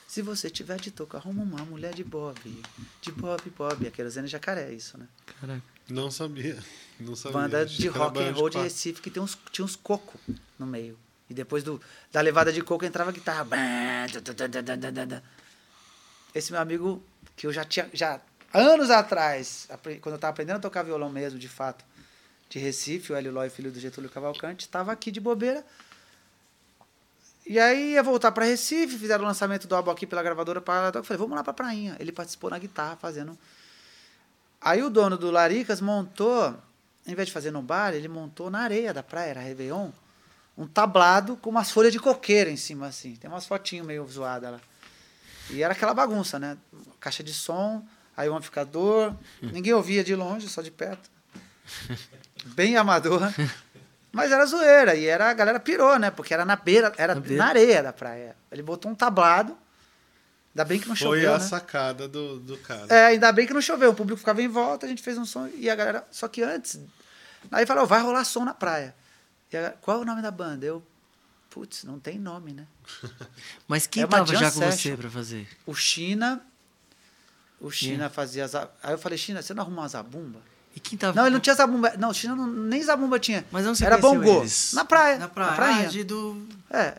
[0.07, 2.39] Se você tiver de toco, arruma uma mulher de Bob.
[3.01, 3.87] De Bob, Bob.
[3.87, 5.07] A Querosene e Jacaré, é isso, né?
[5.41, 5.78] Caraca.
[5.89, 6.59] Não sabia.
[7.01, 7.41] Não sabia.
[7.41, 10.19] Banda de rock and roll de, de Recife que tem uns, tinha uns coco
[10.59, 10.99] no meio.
[11.31, 13.47] E depois do, da levada de coco entrava a guitarra.
[16.35, 17.03] Esse meu amigo,
[17.37, 17.89] que eu já tinha.
[17.93, 18.21] Já,
[18.53, 19.69] anos atrás,
[20.01, 21.85] quando eu estava aprendendo a tocar violão mesmo, de fato,
[22.49, 25.65] de Recife, o Hélio Lói, filho do Getúlio Cavalcante, estava aqui de bobeira.
[27.47, 30.61] E aí ia voltar para Recife, fizeram o lançamento do álbum aqui pela gravadora.
[30.61, 31.97] Pra, eu falei, vamos lá para Prainha.
[31.99, 33.39] Ele participou na guitarra, fazendo.
[34.61, 36.55] Aí o dono do Laricas montou,
[37.07, 39.91] em vez de fazer no bar, ele montou na areia da praia, era Réveillon
[40.59, 43.15] um tablado com umas folhas de coqueiro em cima, assim.
[43.15, 44.61] Tem umas fotinhas meio zoadas lá.
[45.51, 46.59] E era aquela bagunça, né?
[46.99, 49.15] Caixa de som, aí o amplificador.
[49.41, 51.09] Ninguém ouvia de longe, só de perto.
[52.45, 53.23] Bem amador.
[54.11, 54.97] Mas era zoeira.
[54.97, 56.11] E era, a galera pirou, né?
[56.11, 58.35] Porque era na beira, era na, na areia da praia.
[58.51, 59.57] Ele botou um tablado.
[60.55, 61.21] Ainda bem que não choveu.
[61.21, 61.45] Foi a né?
[61.45, 62.87] sacada do, do cara.
[62.89, 63.91] É, ainda bem que não choveu.
[63.91, 66.07] O público ficava em volta, a gente fez um som e a galera.
[66.11, 66.81] Só que antes.
[67.51, 68.95] Aí falou: vai rolar som na praia.
[69.55, 70.67] A, qual é o nome da banda?
[70.67, 70.83] Eu,
[71.51, 72.67] putz, não tem nome, né?
[73.69, 75.49] Mas quem é tava já com você para fazer?
[75.65, 76.43] O China.
[77.61, 78.15] O China yeah.
[78.15, 78.47] fazia.
[78.83, 80.41] Aí eu falei, China, você não arrumou uma zabumba?
[80.77, 81.13] E quem tava...
[81.13, 81.93] Não, ele não tinha zabumba.
[81.99, 83.45] Não, o China não, nem zabumba tinha.
[83.51, 84.45] Mas não Era bongô.
[84.75, 85.19] Na praia.
[85.19, 85.51] Na praia.
[85.51, 86.05] Na praia.
[86.05, 86.47] Do...
[86.71, 86.95] É.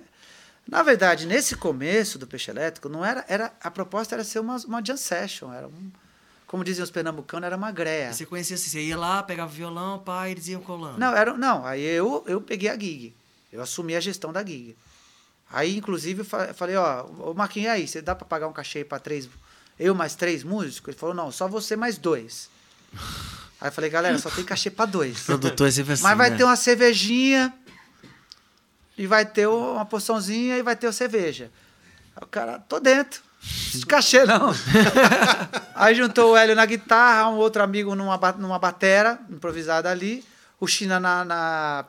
[0.70, 4.58] Na verdade, nesse começo do Peixe Elétrico, não era, era a proposta era ser uma,
[4.58, 5.92] uma jam session, era um,
[6.46, 8.14] como diziam os pernambucanos, era uma greia.
[8.14, 11.00] Você conhecia assim, você ia lá, pegava o violão, pá, eles iam colando.
[11.00, 13.16] Não, era, não aí eu, eu peguei a gig.
[13.52, 14.76] Eu assumi a gestão da gig.
[15.52, 19.00] Aí, inclusive, eu falei, ó, o Marquinhos, aí, você dá para pagar um cachê para
[19.00, 19.28] três,
[19.80, 20.90] eu mais três músicos?
[20.90, 22.48] Ele falou, não, só você mais dois.
[23.60, 25.22] Aí eu falei, galera, só tem cachê para dois.
[25.26, 26.38] Produtor sempre assim, Mas vai né?
[26.38, 27.52] ter uma cervejinha,
[29.00, 31.50] e vai ter uma porçãozinha, e vai ter cerveja.
[32.18, 33.22] Aí o cara, tô dentro.
[33.72, 34.52] De cachê, não.
[35.74, 40.22] Aí juntou o Hélio na guitarra, um outro amigo numa, numa batera improvisada ali,
[40.60, 41.86] o China na, na,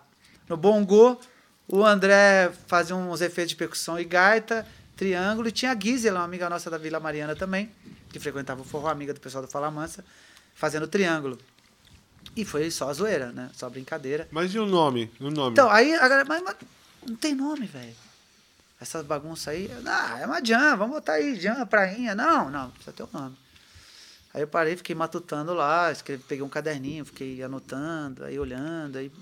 [0.49, 1.19] no bongô,
[1.67, 4.65] o André fazia uns efeitos de percussão e gaita,
[4.97, 7.73] triângulo, e tinha a Gisela, uma amiga nossa da Vila Mariana também,
[8.13, 10.05] que frequentava o forró, amiga do pessoal do Fala Mansa,
[10.55, 11.37] fazendo triângulo.
[12.37, 13.51] E foi só a zoeira, né?
[13.53, 14.29] Só brincadeira.
[14.31, 15.11] Mas e o nome?
[15.19, 15.51] O nome?
[15.51, 16.57] Então, aí a galera, mas, mas
[17.07, 17.97] não tem nome, velho
[18.81, 22.15] essas bagunças aí, ah, é uma jam, vamos botar aí, jam, prainha.
[22.15, 23.37] Não, não, precisa ter o um nome.
[24.33, 29.13] Aí eu parei, fiquei matutando lá, escrevi, peguei um caderninho, fiquei anotando, aí olhando, aí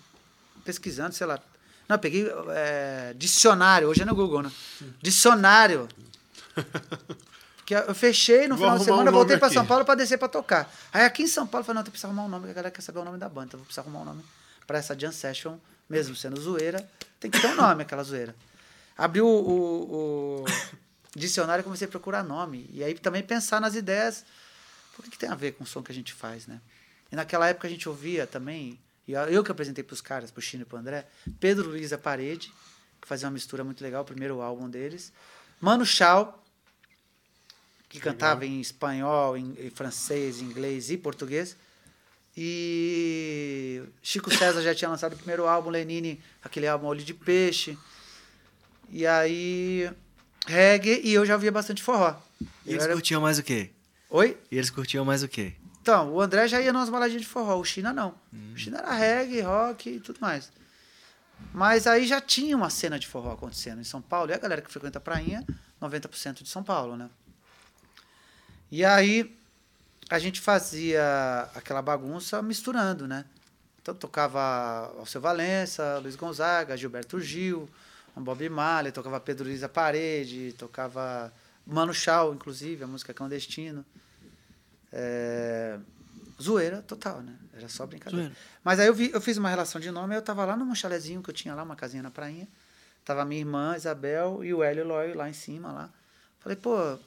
[0.64, 1.40] pesquisando, sei lá.
[1.88, 4.52] Não, peguei é, dicionário, hoje é no Google, né?
[5.02, 5.88] Dicionário.
[7.68, 10.16] Que eu fechei no Vou final de semana, um voltei para São Paulo para descer
[10.16, 10.74] para tocar.
[10.90, 12.54] Aí aqui em São Paulo, eu falei, não, tem que arrumar um nome, que a
[12.54, 14.24] galera quer saber o nome da banda, então vou precisar arrumar um nome
[14.66, 18.34] para essa jam session, mesmo sendo zoeira, tem que ter um nome aquela zoeira.
[18.96, 20.44] Abri o, o, o
[21.14, 22.68] dicionário e comecei a procurar nome.
[22.72, 24.24] E aí também pensar nas ideias.
[24.94, 26.60] Por que, que tem a ver com o som que a gente faz, né?
[27.10, 30.40] E naquela época a gente ouvia também, e eu que apresentei para os caras, para
[30.40, 31.06] o Chino e para o André,
[31.40, 32.52] Pedro Luiz a Parede,
[33.00, 35.12] que fazia uma mistura muito legal, o primeiro álbum deles.
[35.60, 36.44] Mano Chao,
[37.88, 38.12] que legal.
[38.12, 41.56] cantava em espanhol, em, em francês, inglês e português.
[42.40, 47.76] E Chico César já tinha lançado o primeiro álbum, Lenine, aquele álbum Olho de Peixe.
[48.90, 49.90] E aí,
[50.46, 52.14] reggae, e eu já via bastante forró.
[52.64, 52.92] E eles era...
[52.92, 53.70] curtiam mais o quê?
[54.08, 54.38] Oi?
[54.52, 55.54] E eles curtiam mais o quê?
[55.82, 58.14] Então, o André já ia nas baladinhas de forró, o China não.
[58.32, 58.52] Hum.
[58.54, 60.52] O China era reggae, rock e tudo mais.
[61.52, 64.62] Mas aí já tinha uma cena de forró acontecendo em São Paulo, e a galera
[64.62, 65.44] que frequenta a prainha,
[65.82, 67.10] 90% de São Paulo, né?
[68.70, 69.36] E aí
[70.08, 73.24] a gente fazia aquela bagunça misturando, né?
[73.80, 77.68] Então tocava Alceu Valença, Luiz Gonzaga, Gilberto Gil,
[78.16, 81.32] Bob Marley, tocava Pedro Luiz a Parede, tocava
[81.66, 83.84] Mano Chao, inclusive, a música Clandestino.
[84.92, 85.78] É...
[86.40, 87.34] Zoeira total, né?
[87.54, 88.26] Era só brincadeira.
[88.26, 88.40] Zoeira.
[88.62, 91.22] Mas aí eu, vi, eu fiz uma relação de nome, eu tava lá num chalezinho
[91.22, 92.48] que eu tinha lá, uma casinha na prainha.
[93.04, 95.90] Tava minha irmã, Isabel, e o Hélio Lóio lá em cima, lá.
[96.40, 96.98] Falei, pô,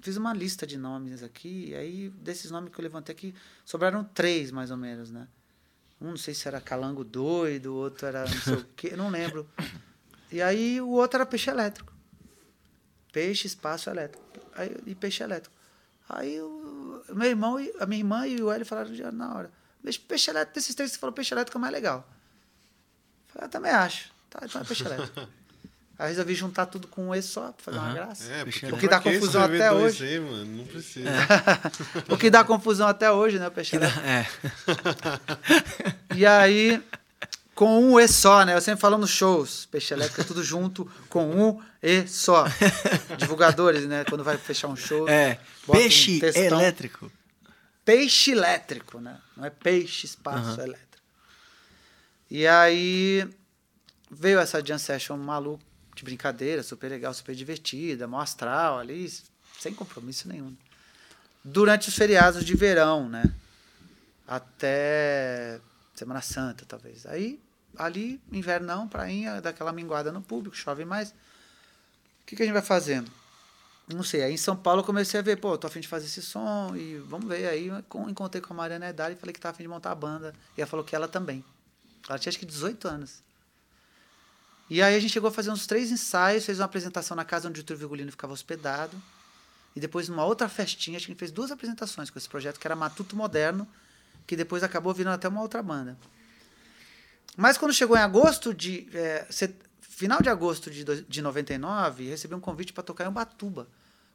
[0.00, 4.04] fiz uma lista de nomes aqui, e aí desses nomes que eu levantei aqui, sobraram
[4.04, 5.28] três, mais ou menos, né?
[6.00, 9.48] Um não sei se era Calango Doido, outro era não sei o quê, não lembro.
[10.30, 11.92] E aí o outro era peixe elétrico.
[13.12, 14.24] Peixe, espaço elétrico.
[14.54, 15.54] Aí, e peixe elétrico.
[16.08, 19.50] Aí o meu irmão, a minha irmã e o Hélio falaram já na hora.
[20.08, 21.98] Peixe elétrico, desses três, você falou peixe elétrico é mais legal.
[23.28, 24.12] Eu falei, eu também acho.
[24.28, 25.28] Tá, então é peixe elétrico.
[25.98, 27.84] Aí resolvi juntar tudo com um E só, pra fazer uhum.
[27.84, 28.32] uma graça.
[28.32, 30.04] É, o que dá confusão até hoje.
[30.04, 30.44] Aí, mano?
[30.44, 31.08] Não precisa.
[31.08, 31.22] É.
[32.12, 34.06] o que dá confusão até hoje, né, o peixe elétrico.
[34.06, 34.26] É.
[36.16, 36.82] e aí,
[37.54, 38.54] com um E só, né?
[38.54, 42.44] Eu sempre falo nos shows, peixe elétrico é tudo junto, com um E só.
[43.16, 44.04] Divulgadores, né?
[44.04, 45.08] Quando vai fechar um show.
[45.08, 45.38] É.
[45.70, 47.10] Peixe um elétrico.
[47.84, 49.18] Peixe elétrico, né?
[49.36, 50.66] Não é peixe, espaço uhum.
[50.66, 50.84] elétrico.
[52.28, 53.28] E aí
[54.10, 59.10] veio essa jam session maluca, de brincadeira, super legal, super divertida, mó astral ali,
[59.58, 60.54] sem compromisso nenhum.
[61.42, 63.24] Durante os feriados de verão, né?
[64.26, 65.60] Até
[65.94, 67.06] Semana Santa, talvez.
[67.06, 67.40] Aí,
[67.76, 71.10] ali, invernão, prainha, daquela minguada no público, chove mais.
[71.10, 73.10] O que, que a gente vai fazendo?
[73.86, 74.22] Não sei.
[74.22, 76.74] Aí em São Paulo eu comecei a ver, pô, tô afim de fazer esse som
[76.74, 77.46] e vamos ver.
[77.48, 77.70] Aí
[78.08, 80.34] encontrei com a Mariana Edari e falei que tava afim de montar a banda.
[80.56, 81.44] E ela falou que ela também.
[82.08, 83.22] Ela tinha acho que 18 anos.
[84.68, 87.48] E aí a gente chegou a fazer uns três ensaios, fez uma apresentação na casa
[87.48, 89.00] onde o Túlio Vigolino ficava hospedado.
[89.76, 92.76] E depois, numa outra festinha, a gente fez duas apresentações com esse projeto, que era
[92.76, 93.68] Matuto Moderno,
[94.26, 95.98] que depois acabou virando até uma outra banda.
[97.36, 98.88] Mas quando chegou em agosto de.
[98.94, 99.26] É,
[99.80, 103.68] final de agosto de, de 99, recebi um convite para tocar em Ubatuba,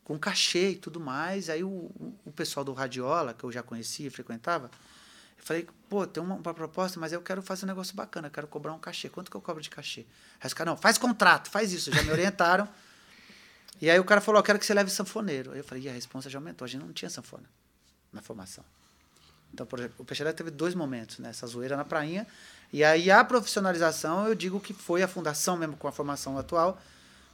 [0.03, 1.49] com cachê e tudo mais.
[1.49, 1.91] Aí o,
[2.25, 4.71] o pessoal do Radiola, que eu já conhecia, frequentava,
[5.39, 8.47] eu falei, pô, tem uma, uma, proposta, mas eu quero fazer um negócio bacana, quero
[8.47, 9.09] cobrar um cachê.
[9.09, 10.05] Quanto que eu cobro de cachê?
[10.39, 11.91] Aí os caras, não, faz contrato, faz isso.
[11.91, 12.67] Já me orientaram.
[13.81, 15.51] e aí o cara falou, eu quero que você leve sanfoneiro.
[15.51, 16.65] Aí eu falei, e a resposta já aumentou.
[16.65, 17.49] A gente não tinha sanfona
[18.11, 18.63] na formação.
[19.53, 21.29] Então, por exemplo, o Peixeira teve dois momentos, né?
[21.29, 22.27] Essa zoeira na prainha.
[22.71, 26.79] E aí a profissionalização, eu digo que foi a fundação mesmo com a formação atual.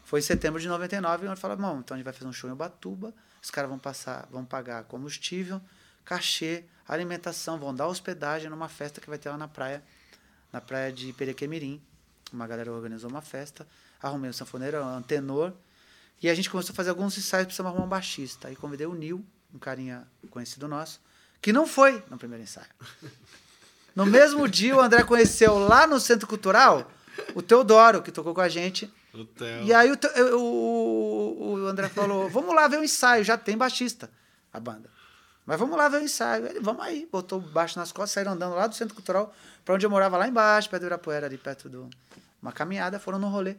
[0.06, 2.50] Foi em setembro de 99, onde fala, bom, então a gente vai fazer um show
[2.50, 5.60] em Ubatuba, os caras vão passar, vão pagar combustível,
[6.06, 9.84] cachê, alimentação, vão dar hospedagem numa festa que vai ter lá na praia,
[10.52, 11.82] na praia de Perequemirim.
[12.32, 13.67] Uma galera organizou uma festa,
[14.02, 15.54] arrumei um sanfoneiro, um tenor,
[16.21, 18.48] e a gente começou a fazer alguns ensaios, precisamos arrumar um baixista.
[18.48, 21.00] Aí convidei o Nil, um carinha conhecido nosso,
[21.41, 22.67] que não foi no primeiro ensaio.
[23.95, 26.91] No mesmo dia, o André conheceu lá no Centro Cultural
[27.34, 28.91] o Teodoro, que tocou com a gente.
[29.63, 29.98] E aí o,
[30.38, 34.10] o, o André falou: vamos lá ver o ensaio, já tem baixista
[34.52, 34.89] a banda.
[35.45, 36.47] Mas vamos lá ver o ensaio.
[36.47, 37.08] Ele, vamos aí.
[37.12, 40.27] Botou baixo nas costas, saíram andando lá do Centro Cultural para onde eu morava, lá
[40.27, 41.89] embaixo, perto do Irapuera, ali perto do.
[42.41, 43.55] Uma caminhada, foram no rolê.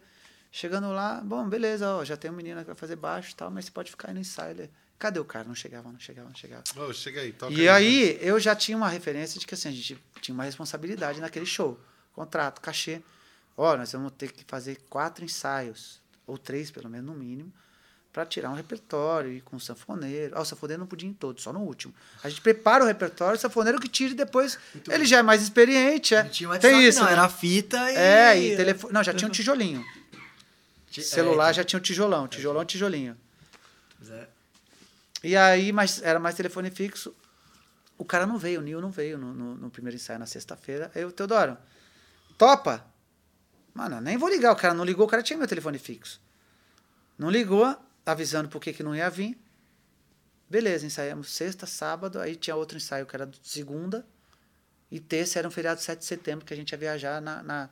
[0.52, 3.50] Chegando lá, bom, beleza, ó, já tem um menino que vai fazer baixo e tal,
[3.50, 4.52] mas você pode ficar aí no ensaio.
[4.52, 5.46] Ele, Cadê o cara?
[5.46, 6.62] Não chegava, não chegava, não chegava.
[6.76, 9.68] Oh, chega aí, toca E aí, aí eu já tinha uma referência de que assim,
[9.68, 11.78] a gente tinha uma responsabilidade naquele show.
[12.14, 13.02] Contrato, cachê.
[13.56, 17.52] Ó, nós vamos ter que fazer quatro ensaios, ou três pelo menos, no mínimo,
[18.16, 20.34] para tirar um repertório e com o sanfoneiro.
[20.34, 21.92] Ah, o sanfoneiro não podia ir em todos, só no último.
[22.24, 24.58] A gente prepara o repertório, o sanfoneiro que tire depois.
[24.72, 25.04] Muito ele bom.
[25.04, 26.14] já é mais experiente.
[26.14, 26.22] É.
[26.22, 27.00] Não tinha WhatsApp, Tem isso.
[27.00, 27.12] Não, né?
[27.12, 27.94] era fita e.
[27.94, 28.94] É, e telefone.
[28.94, 29.84] Não, já tinha um tijolinho.
[30.96, 33.18] É, Celular já tinha um tijolão, tijolão, tijolinho.
[34.08, 34.26] É.
[35.22, 37.14] E aí, mas era mais telefone fixo.
[37.98, 40.90] O cara não veio, o Nil não veio no, no, no primeiro ensaio na sexta-feira.
[40.94, 41.58] Aí o Teodoro,
[42.38, 42.82] topa?
[43.74, 44.52] Mano, nem vou ligar.
[44.52, 46.18] O cara não ligou, o cara tinha meu telefone fixo.
[47.18, 49.38] Não ligou, avisando por que, que não ia vir.
[50.48, 54.06] Beleza, ensaiamos sexta, sábado, aí tinha outro ensaio que era segunda.
[54.90, 57.70] E terça era um feriado 7 de setembro, que a gente ia viajar na, na,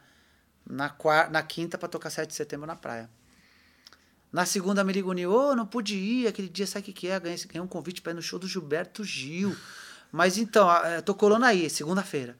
[0.66, 0.96] na,
[1.30, 3.08] na quinta para tocar 7 de setembro na praia.
[4.32, 7.20] Na segunda me ligou oh, não pude ir, aquele dia sabe o que, que é?
[7.20, 9.56] Ganhei, ganhei um convite para ir no show do Gilberto Gil.
[10.10, 12.36] Mas então, eu tô colando aí, segunda-feira.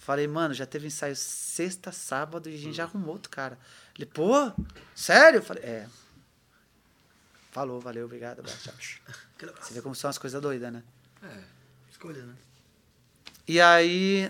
[0.00, 3.58] Falei, mano, já teve ensaio sexta, sábado e a gente já arrumou outro cara.
[3.94, 4.52] Ele, pô,
[4.94, 5.42] sério?
[5.42, 5.86] Falei, é.
[7.54, 9.14] Falou, valeu, obrigado, abraço, tchau.
[9.62, 10.82] Você vê como são as coisas doidas, né?
[11.22, 11.38] É,
[11.88, 12.34] escolha, né?
[13.46, 14.28] E aí,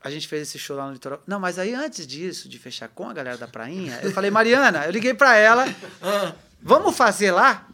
[0.00, 1.20] a gente fez esse show lá no litoral.
[1.26, 4.86] Não, mas aí antes disso, de fechar com a galera da prainha, eu falei, Mariana,
[4.86, 5.64] eu liguei para ela,
[6.62, 7.66] vamos fazer lá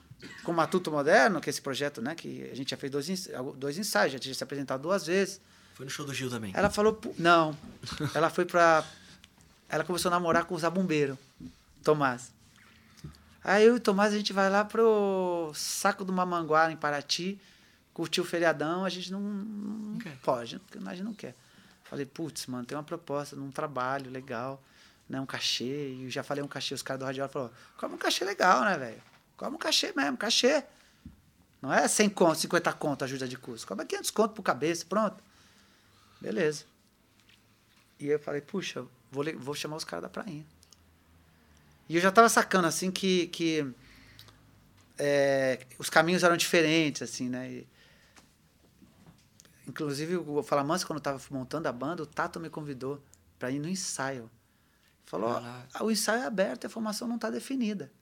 [0.42, 3.28] com o Matuto Moderno, que é esse projeto, né, que a gente já fez dois,
[3.56, 5.42] dois ensaios, já tinha se apresentado duas vezes.
[5.74, 6.52] Foi no show do Gil também.
[6.56, 7.54] Ela falou, não,
[8.14, 8.82] ela foi pra,
[9.68, 11.18] ela começou a namorar com o Zabumbeiro,
[11.82, 12.32] Tomás.
[13.44, 17.38] Aí eu e o Tomás, a gente vai lá pro Saco do Mamanguá, em Paraty,
[17.92, 21.34] curtir o feriadão, a gente não, não pode, a gente não quer.
[21.84, 24.62] Falei, putz, mano, tem uma proposta num trabalho legal,
[25.06, 25.20] né?
[25.20, 25.90] Um cachê.
[25.90, 28.78] E já falei um cachê, os caras do Radiola falaram, como um cachê legal, né,
[28.78, 29.02] velho?
[29.36, 30.64] Como um cachê mesmo, cachê.
[31.60, 33.70] Não é 100 conto, 50 conto ajuda de custo.
[33.74, 35.22] É 500 conto por cabeça, pronto.
[36.18, 36.64] Beleza.
[38.00, 40.44] E eu falei, puxa, vou, vou chamar os caras da prainha.
[41.88, 43.66] E eu já tava sacando, assim, que, que
[44.98, 47.50] é, os caminhos eram diferentes, assim, né?
[47.50, 47.68] E,
[49.68, 53.02] inclusive, o Falamansa, quando eu tava montando a banda, o Tato me convidou
[53.38, 54.30] para ir no ensaio.
[55.04, 57.92] Falou, ah, o ensaio é aberto, a formação não está definida.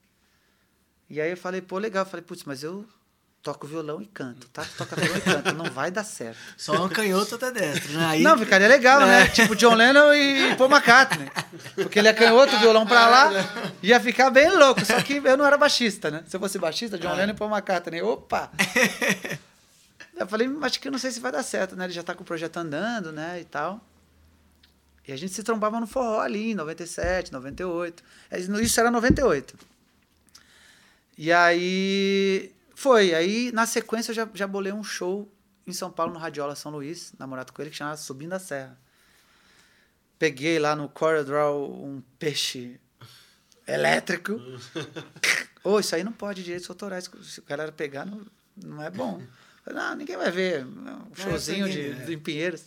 [1.11, 2.05] E aí eu falei, pô, legal.
[2.05, 2.87] Eu falei, putz, mas eu
[3.43, 4.65] toco violão e canto, tá?
[4.79, 6.39] Toca violão e canto, não vai dar certo.
[6.57, 8.07] Só um canhoto até destro, né?
[8.07, 8.23] Aí...
[8.23, 9.23] Não, ficaria legal, né?
[9.23, 9.25] é.
[9.25, 9.29] né?
[9.29, 11.29] Tipo John Lennon e Paul McCartney.
[11.75, 13.31] Porque ele é canhoto, violão pra lá,
[13.83, 14.85] ia ficar bem louco.
[14.85, 16.23] Só que eu não era baixista, né?
[16.29, 17.17] Se eu fosse baixista, John é.
[17.17, 18.01] Lennon e Paul McCartney.
[18.01, 18.51] Opa!
[20.17, 21.85] eu falei, acho que eu não sei se vai dar certo, né?
[21.85, 23.41] Ele já tá com o projeto andando, né?
[23.41, 23.81] E tal.
[25.07, 28.05] E a gente se trombava no forró ali, em 97, 98.
[28.63, 29.59] Isso era 98.
[31.19, 32.53] E aí
[32.83, 33.15] foi.
[33.15, 35.33] Aí, na sequência, eu já, já bolei um show
[35.65, 38.77] em São Paulo, no Radiola São Luís, namorado com ele, que chamava Subindo a Serra.
[40.19, 42.81] Peguei lá no CorelDRAW um peixe
[43.69, 44.33] elétrico.
[45.63, 47.09] Ô, oh, isso aí não pode direitos autorais.
[47.23, 48.27] Se o cara pegar, não,
[48.57, 49.23] não é bom.
[49.65, 50.67] Não, ninguém vai ver.
[50.67, 51.95] Um é, showzinho é, de, é.
[51.95, 52.65] de, em Pinheiros.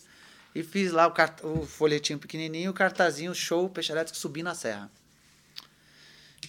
[0.54, 1.44] E fiz lá o, cart...
[1.44, 4.90] o folhetinho pequenininho, o cartazinho, show, peixe elétrico, subindo a serra.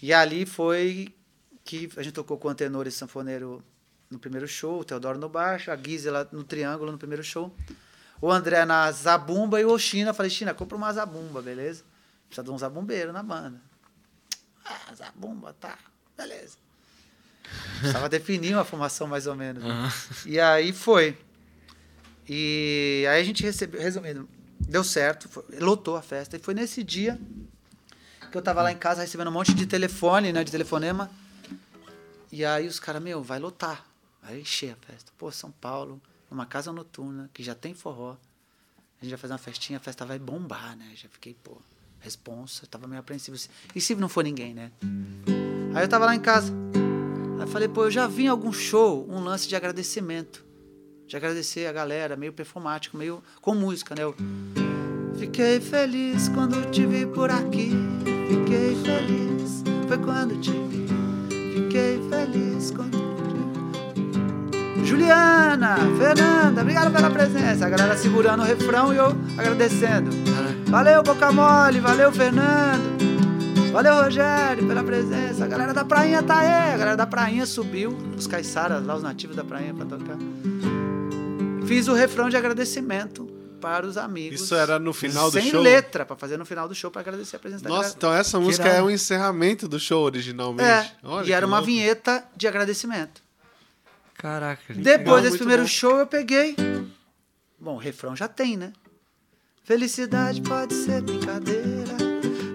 [0.01, 1.13] E ali foi
[1.67, 3.61] que a gente tocou com o tenor e sanfoneiro
[4.09, 7.53] no primeiro show, o Teodoro no baixo, a Gisela no triângulo no primeiro show,
[8.21, 10.13] o André na zabumba e o China.
[10.13, 11.83] Falei, China, compra uma zabumba, beleza?
[12.27, 13.59] Precisa de um zabumbeiro na banda.
[14.65, 15.77] Ah, zabumba, tá,
[16.15, 16.55] beleza.
[17.79, 19.61] Precisava definir uma formação mais ou menos.
[19.61, 19.91] Né?
[20.25, 21.17] E aí foi.
[22.29, 26.37] E aí a gente recebeu, resumindo, deu certo, foi, lotou a festa.
[26.37, 27.19] E foi nesse dia
[28.31, 31.11] que eu tava lá em casa recebendo um monte de telefone, né, de telefonema
[32.31, 33.85] e aí os caras, meu, vai lotar.
[34.21, 35.11] Vai encher a festa.
[35.17, 38.17] Pô, São Paulo, numa casa noturna, que já tem forró.
[38.99, 40.91] A gente vai fazer uma festinha, a festa vai bombar, né?
[40.95, 41.57] Já fiquei, pô,
[41.99, 42.65] responsa.
[42.67, 43.37] Tava meio apreensivo.
[43.75, 44.71] E se não for ninguém, né?
[45.73, 46.51] Aí eu tava lá em casa.
[47.39, 50.45] Aí falei, pô, eu já vi em algum show um lance de agradecimento.
[51.05, 54.03] De agradecer a galera, meio performático, meio com música, né?
[54.03, 54.15] Eu,
[55.17, 57.71] Fiquei feliz quando te vi por aqui.
[58.29, 60.66] Fiquei feliz, foi quando te vi.
[61.77, 62.97] Fiquei feliz quando.
[64.83, 67.67] Juliana, Fernanda, obrigado pela presença.
[67.67, 70.09] A galera segurando o refrão e eu agradecendo.
[70.65, 72.97] Valeu, Boca Mole, valeu, Fernando.
[73.71, 75.45] Valeu, Rogério, pela presença.
[75.45, 76.73] A galera da prainha tá aí.
[76.73, 80.17] A galera da prainha subiu, os caiçaras lá, os nativos da prainha pra tocar.
[81.67, 84.41] Fiz o refrão de agradecimento para os amigos.
[84.41, 85.51] Isso era no final do show?
[85.51, 88.39] Sem letra, para fazer no final do show, para agradecer a presença Nossa, então essa
[88.39, 90.63] música é o encerramento do show originalmente.
[90.63, 91.71] É, Olha, e era uma louco.
[91.71, 93.21] vinheta de agradecimento.
[94.15, 94.73] Caraca.
[94.73, 95.67] Depois desse primeiro bom.
[95.67, 96.55] show eu peguei.
[97.59, 98.73] Bom, o refrão já tem, né?
[99.63, 101.97] Felicidade pode ser brincadeira.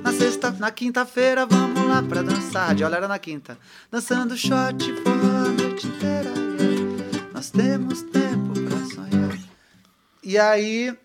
[0.03, 2.75] Na sexta, na quinta-feira vamos lá pra dançar.
[2.75, 3.59] De olha era na quinta.
[3.91, 6.31] Dançando shot for a noite inteira.
[7.33, 9.22] Nós temos tempo pra sonhar.
[10.23, 10.97] E aí.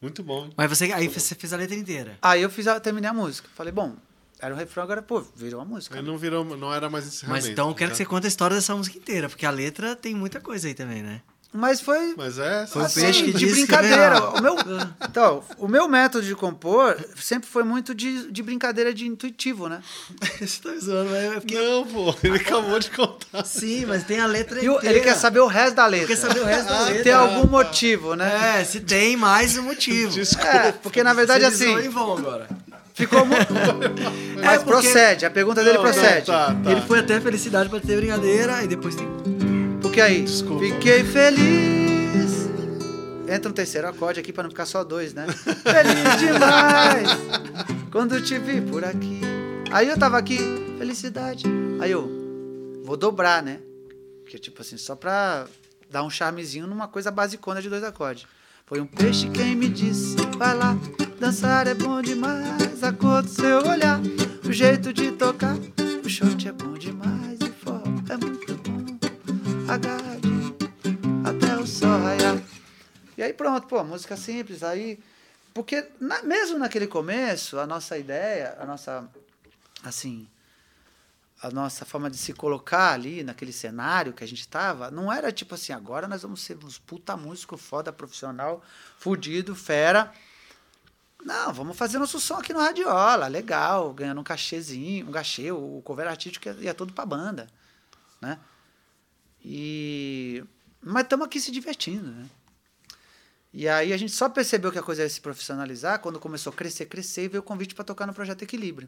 [0.00, 0.50] Muito bom.
[0.56, 2.18] Mas você, aí você fez a letra inteira.
[2.22, 3.48] Aí eu fiz a, terminei a música.
[3.54, 3.96] Falei, bom,
[4.40, 5.96] era um refrão, agora, pô, virou uma música.
[5.96, 7.44] Aí não virou, não era mais encerramento.
[7.44, 7.92] Mas então eu quero tá?
[7.94, 10.74] que você conte a história dessa música inteira, porque a letra tem muita coisa aí
[10.74, 11.22] também, né?
[11.52, 12.14] Mas foi.
[12.16, 14.20] Mas é, foi assim, peixe que de brincadeira.
[14.20, 14.56] Que o meu,
[15.08, 19.80] então, o meu método de compor sempre foi muito de, de brincadeira de intuitivo, né?
[20.38, 21.54] Você tá zoando, mas é porque...
[21.58, 23.44] Não, pô, ele acabou de contar.
[23.44, 24.86] Sim, mas tem a letra inteira.
[24.86, 26.08] Ele quer saber o resto da letra.
[26.08, 27.02] Quer saber o resto da letra.
[27.02, 28.60] Tem algum motivo, né?
[28.60, 30.12] É, se tem mais um motivo.
[30.12, 30.48] Desculpa.
[30.48, 31.86] É, porque na verdade Você assim.
[31.86, 32.46] Em vão agora.
[32.92, 33.54] Ficou muito.
[34.34, 34.64] Mas é porque...
[34.64, 36.30] procede, a pergunta dele não, procede.
[36.30, 36.70] Não, tá, tá.
[36.70, 39.37] Ele foi até a felicidade para ter brincadeira e depois tem.
[39.80, 40.64] Porque aí, Desculpa.
[40.64, 41.68] fiquei feliz
[43.28, 45.26] Entra um terceiro acorde aqui para não ficar só dois, né?
[45.62, 47.10] Feliz demais
[47.92, 49.20] quando te vi por aqui.
[49.70, 50.38] Aí eu tava aqui,
[50.78, 51.44] felicidade.
[51.78, 53.60] Aí eu vou dobrar, né?
[54.22, 55.46] Porque tipo assim, só pra
[55.90, 58.26] dar um charmezinho numa coisa basicona de dois acordes.
[58.64, 60.76] Foi um peixe quem me disse, vai lá,
[61.20, 63.98] dançar é bom demais, a cor do seu olhar,
[64.44, 65.56] o jeito de tocar,
[66.04, 67.37] o short é bom demais
[69.68, 70.18] Agarre
[71.26, 72.42] até o sol raiar.
[73.18, 74.62] E aí pronto, pô, música simples.
[74.62, 74.98] Aí.
[75.52, 79.06] Porque na, mesmo naquele começo, a nossa ideia, a nossa.
[79.84, 80.26] Assim.
[81.42, 85.30] A nossa forma de se colocar ali naquele cenário que a gente estava, não era
[85.30, 88.64] tipo assim, agora nós vamos ser uns puta músico foda, profissional,
[88.98, 90.10] fudido, fera.
[91.22, 95.82] Não, vamos fazer nosso som aqui no Radiola, legal, ganhando um cachezinho, um cachê, o
[95.84, 97.46] cover artístico ia, ia todo pra banda,
[98.20, 98.38] né?
[99.50, 100.44] E...
[100.82, 102.26] Mas estamos aqui se divertindo, né?
[103.50, 106.56] E aí a gente só percebeu que a coisa ia se profissionalizar quando começou a
[106.56, 108.86] crescer, crescer e veio o convite para tocar no Projeto Equilíbrio.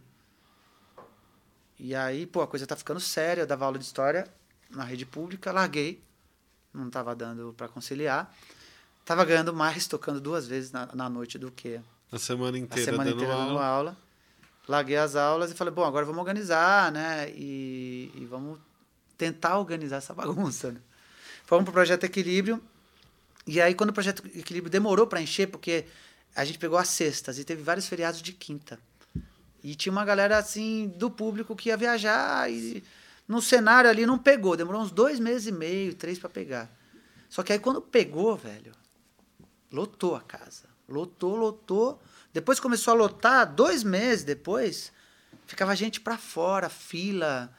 [1.78, 3.40] E aí, pô, a coisa tá ficando séria.
[3.40, 4.28] Eu dava aula de história
[4.68, 6.02] na rede pública, larguei.
[6.74, 8.30] Não tava dando para conciliar.
[9.02, 11.80] Tava ganhando mais tocando duas vezes na, na noite do que
[12.12, 13.46] a semana inteira, a semana dando, inteira aula.
[13.46, 13.96] dando aula.
[14.68, 17.30] Larguei as aulas e falei, bom, agora vamos organizar, né?
[17.30, 18.58] E, e vamos
[19.20, 20.72] tentar organizar essa bagunça.
[20.72, 20.80] Né?
[21.44, 22.60] Fomos pro Projeto Equilíbrio.
[23.46, 25.84] E aí, quando o Projeto Equilíbrio demorou para encher, porque
[26.34, 28.78] a gente pegou as sextas e teve vários feriados de quinta.
[29.62, 32.82] E tinha uma galera, assim, do público que ia viajar e
[33.28, 34.56] no cenário ali não pegou.
[34.56, 36.70] Demorou uns dois meses e meio, três para pegar.
[37.28, 38.72] Só que aí, quando pegou, velho,
[39.70, 40.64] lotou a casa.
[40.88, 42.00] Lotou, lotou.
[42.32, 44.92] Depois começou a lotar, dois meses depois,
[45.46, 47.52] ficava gente para fora, fila,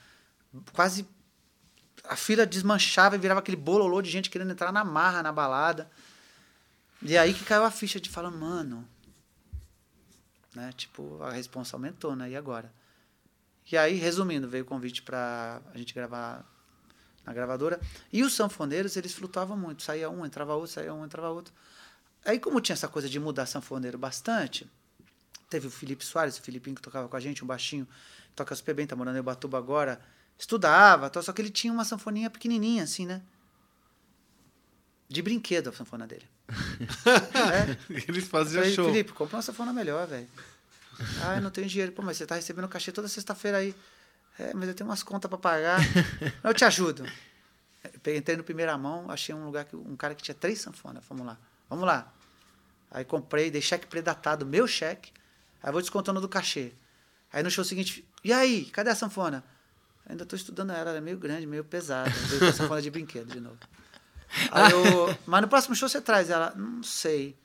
[0.74, 1.05] quase.
[2.12, 5.89] A fila desmanchava e virava aquele bololô de gente querendo entrar na marra, na balada.
[7.01, 8.86] E aí que caiu a ficha de falar, mano.
[10.53, 10.74] Né?
[10.76, 12.32] Tipo, a responsa aumentou, né?
[12.32, 12.70] E agora?
[13.72, 16.45] E aí, resumindo, veio o convite para a gente gravar
[17.24, 17.80] na gravadora.
[18.12, 19.82] E os sanfoneiros, eles flutuavam muito.
[19.82, 21.53] Saía um, entrava outro, saía um, entrava outro.
[22.26, 24.70] Aí, como tinha essa coisa de mudar sanfoneiro bastante,
[25.49, 27.88] teve o Felipe Soares, o Filipinho que tocava com a gente, um baixinho,
[28.36, 30.01] toca super bem, tá morando em Ubatuba agora,
[30.38, 33.22] estudava, só que ele tinha uma sanfoninha pequenininha, assim, né?
[35.08, 36.28] De brinquedo a sanfona dele.
[36.50, 37.78] é?
[38.08, 38.86] Eles faziam show.
[38.86, 40.28] Felipe, compra uma sanfona melhor, velho.
[41.24, 41.92] Ah, eu não tenho dinheiro.
[41.92, 43.76] Pô, mas você tá recebendo cachê toda sexta-feira aí.
[44.40, 45.80] É, mas eu tenho umas contas para pagar.
[46.44, 47.06] eu te ajudo.
[48.16, 51.04] Entrei no primeira mão, achei um lugar que um cara que tinha três sanfonas.
[51.10, 51.38] Vamos lá.
[51.70, 52.12] Vamos lá.
[52.90, 55.12] Aí comprei, dei cheque predatado, meu cheque.
[55.64, 56.74] Aí vou descontando do cachê.
[57.32, 59.44] Aí no show seguinte, e aí, cadê a sanfona?
[60.08, 62.10] Ainda estou estudando ela, ela é meio grande, meio pesada.
[62.10, 63.58] Veio com a sanfona de brinquedo de novo.
[64.52, 66.54] Aí eu, mas no próximo show você traz ela.
[66.56, 67.36] Não sei.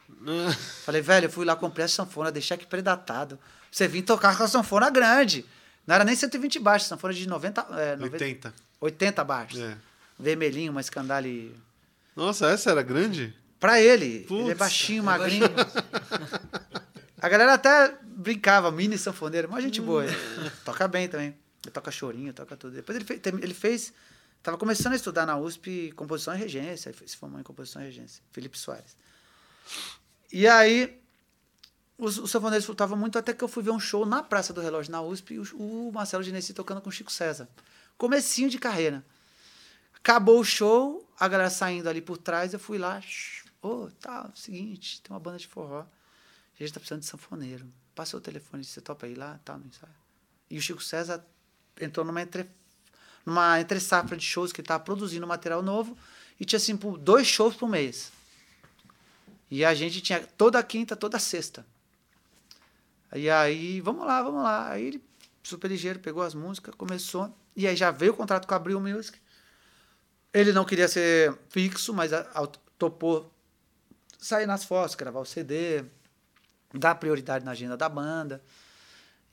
[0.85, 3.39] Falei, velho, eu fui lá, comprei a sanfona, dei cheque predatado.
[3.71, 5.45] Você vim tocar com a sanfona grande.
[5.87, 8.55] Não era nem 120 baixos, sanfona de 90, é, 80.
[8.81, 9.61] 80 baixos.
[9.61, 9.77] É.
[10.19, 11.55] Vermelhinho, uma escandale.
[12.15, 13.35] Nossa, essa era grande?
[13.61, 14.21] Pra ele.
[14.27, 15.47] Putz, ele é baixinho, magrinho.
[17.21, 20.05] a galera até brincava, mini sanfoneiro, mas gente boa.
[20.65, 21.37] toca bem também.
[21.71, 22.75] Toca chorinho, toca tudo.
[22.75, 23.93] Depois ele fez, ele fez.
[24.43, 26.95] Tava começando a estudar na USP composição e regência.
[27.07, 28.23] Se formou em composição e regência.
[28.33, 28.97] Felipe Soares.
[30.33, 31.01] E aí,
[31.99, 34.61] os, os sanfoneiros flutuavam muito até que eu fui ver um show na Praça do
[34.61, 37.49] Relógio, na USP, e o, o Marcelo Genesi tocando com Chico César.
[37.97, 39.05] Comecinho de carreira.
[39.95, 43.01] Acabou o show, a galera saindo ali por trás, eu fui lá,
[43.63, 45.81] Ô, oh, tá, seguinte, tem uma banda de forró.
[45.81, 47.67] A gente tá precisando de sanfoneiro.
[47.95, 49.93] Passou o telefone, você topa ir lá, tá, no ensaio.
[50.49, 51.25] E o Chico César
[51.81, 52.47] entrou numa entre,
[53.25, 55.97] numa entre safra de shows que ele tava produzindo material novo
[56.39, 58.13] e tinha, assim, dois shows por mês.
[59.51, 61.65] E a gente tinha toda quinta, toda sexta.
[63.15, 64.71] E aí, vamos lá, vamos lá.
[64.71, 65.05] Aí ele,
[65.43, 67.35] super ligeiro, pegou as músicas, começou.
[67.55, 69.19] E aí já veio o contrato com a Abril Music.
[70.35, 72.47] Ele não queria ser fixo, mas a, a,
[72.77, 73.33] topou
[74.19, 75.85] sair nas fotos, gravar o CD,
[76.75, 78.43] dar prioridade na agenda da banda.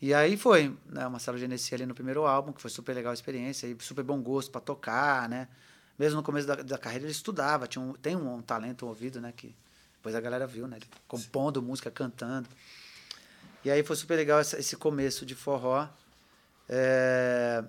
[0.04, 3.12] E aí foi, né, o Marcelo Genesi ali no primeiro álbum, que foi super legal
[3.12, 5.48] a experiência, e super bom gosto para tocar, né?
[5.98, 8.90] Mesmo no começo da, da, carreira ele estudava, tinha um, tem um, um, talento, um
[8.90, 9.32] ouvido, né?
[9.34, 9.56] Que
[9.96, 10.76] depois a galera viu, né?
[10.76, 12.50] Ele compondo música, cantando.
[13.64, 15.88] E aí foi super legal esse, esse começo de forró.
[16.68, 17.64] É,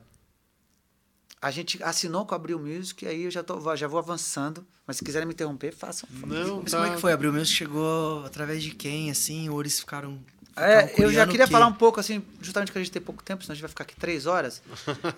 [1.41, 4.67] a gente assinou com a Abril Music, e aí eu já, tô, já vou avançando.
[4.85, 6.09] Mas se quiserem me interromper, façam.
[6.27, 6.79] Não, Mas tá.
[6.79, 7.13] como é que foi?
[7.13, 9.49] A Abril Music chegou através de quem, assim?
[9.49, 10.21] Ou eles ficaram...
[10.57, 13.43] É, eu já queria falar um pouco, assim, justamente que a gente tem pouco tempo,
[13.43, 14.63] senão a gente vai ficar aqui três horas.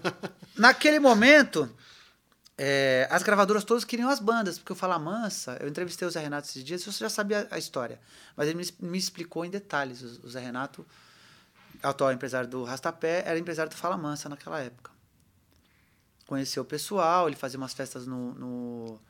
[0.56, 1.70] Naquele momento,
[2.56, 6.20] é, as gravadoras todas queriam as bandas, porque o Fala Mansa, eu entrevistei o Zé
[6.20, 8.00] Renato esses dias, você já sabia a história,
[8.36, 10.02] mas ele me, me explicou em detalhes.
[10.02, 10.86] O, o Zé Renato,
[11.82, 14.96] atual empresário do Rastapé, era empresário do Fala Mansa naquela época
[16.26, 18.34] conheceu o pessoal, ele fazia umas festas no.
[18.34, 19.00] no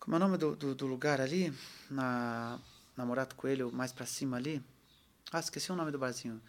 [0.00, 1.52] como é o nome do, do, do, lugar ali?
[1.90, 2.58] Na,
[2.96, 4.62] na Morato Coelho, mais para cima ali.
[5.32, 6.40] Ah, esqueci o nome do barzinho.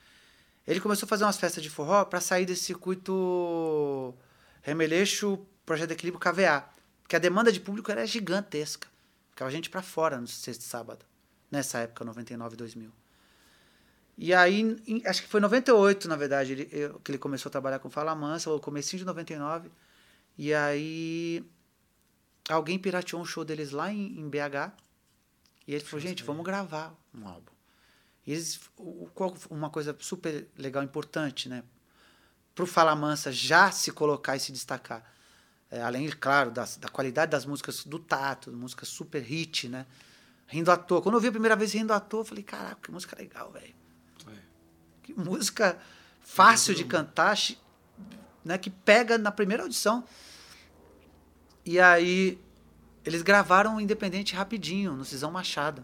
[0.66, 4.14] Ele começou a fazer umas festas de forró para sair desse circuito
[4.62, 6.64] Remeleixo, Projeto Equilíbrio KVA.
[7.02, 8.88] Porque a demanda de público era gigantesca.
[9.32, 11.06] Ficava gente para fora no sexto sábado.
[11.50, 12.92] Nessa época, 99, 2000.
[14.18, 17.50] E aí, em, acho que foi em 98, na verdade, ele, eu, que ele começou
[17.50, 19.72] a trabalhar com Fala Mansa, ou comecinho de 99.
[20.38, 21.44] E aí,
[22.50, 24.72] alguém pirateou um show deles lá em, em BH.
[25.66, 27.59] E ele falou, gente, vamos gravar um álbum.
[28.30, 28.60] E eles,
[29.50, 31.64] uma coisa super legal, importante, né?
[32.54, 35.04] Pro Fala Mansa já se colocar e se destacar.
[35.72, 39.88] É, além, claro, das, da qualidade das músicas, do tato, músicas super hit, né?
[40.46, 41.02] Rindo à toa.
[41.02, 43.52] Quando eu vi a primeira vez Rindo à toa, eu falei, caraca, que música legal,
[43.52, 43.74] velho.
[45.02, 45.80] Que música
[46.22, 47.36] fácil de cantar,
[48.46, 50.04] né, que pega na primeira audição.
[51.66, 52.40] E aí
[53.04, 55.84] eles gravaram o Independente rapidinho, no Cisão Machado.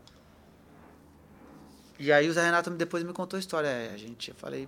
[1.98, 3.68] E aí o Zé Renato depois me contou a história.
[3.68, 4.68] É, a gente, eu falei,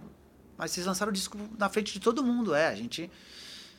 [0.57, 2.53] mas vocês lançaram o disco na frente de todo mundo.
[2.53, 3.09] É, a gente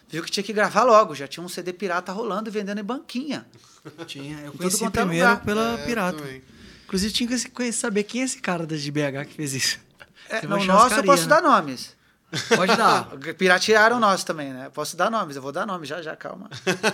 [0.09, 1.15] viu que tinha que gravar logo.
[1.15, 3.47] Já tinha um CD pirata rolando e vendendo em banquinha.
[4.07, 5.45] Tinha, eu conheci é primeiro lugar.
[5.45, 6.23] pela é, pirata.
[6.85, 9.79] Inclusive tinha que saber quem é esse cara da GBH que fez isso.
[10.29, 11.29] É, no nosso eu posso né?
[11.29, 11.97] dar nomes.
[12.55, 13.09] Pode dar.
[13.39, 14.71] Piratearam nosso também, né?
[14.73, 16.51] Posso dar nomes, eu vou dar nomes já, já, calma.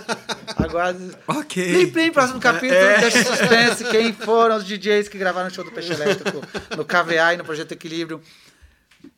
[0.57, 0.97] Agora.
[1.27, 1.73] ok.
[1.73, 3.01] Plim, plim, próximo capítulo, é.
[3.01, 3.85] deixa suspense.
[3.85, 6.41] Quem foram os DJs que gravaram o show do Peixe Elétrico
[6.77, 8.23] no KVA e no Projeto Equilíbrio.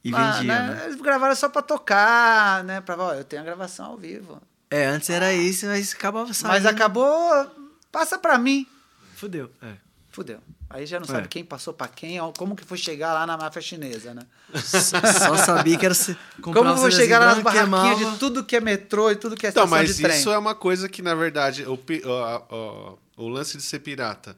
[0.03, 0.75] E vendia, né?
[0.75, 0.83] né?
[0.87, 2.81] Eles gravaram só pra tocar, né?
[2.81, 4.41] Pra, ó, eu tenho a gravação ao vivo.
[4.71, 6.53] É, antes era isso, mas acabava saindo.
[6.53, 7.51] Mas acabou.
[7.93, 8.67] Passa pra mim.
[9.15, 9.51] Fudeu.
[9.63, 9.86] É.
[10.17, 10.39] Fudeu.
[10.71, 11.29] Aí já não sabe é.
[11.29, 14.23] quem passou para quem, como que foi chegar lá na máfia chinesa, né?
[14.57, 18.61] Só sabia que era se Como foi chegar lá nas barraquinhas de tudo que é
[18.61, 20.19] metrô e tudo que é então, estação mas de trem.
[20.19, 24.35] isso é uma coisa que, na verdade, o, o, o, o, lance de ser pirata,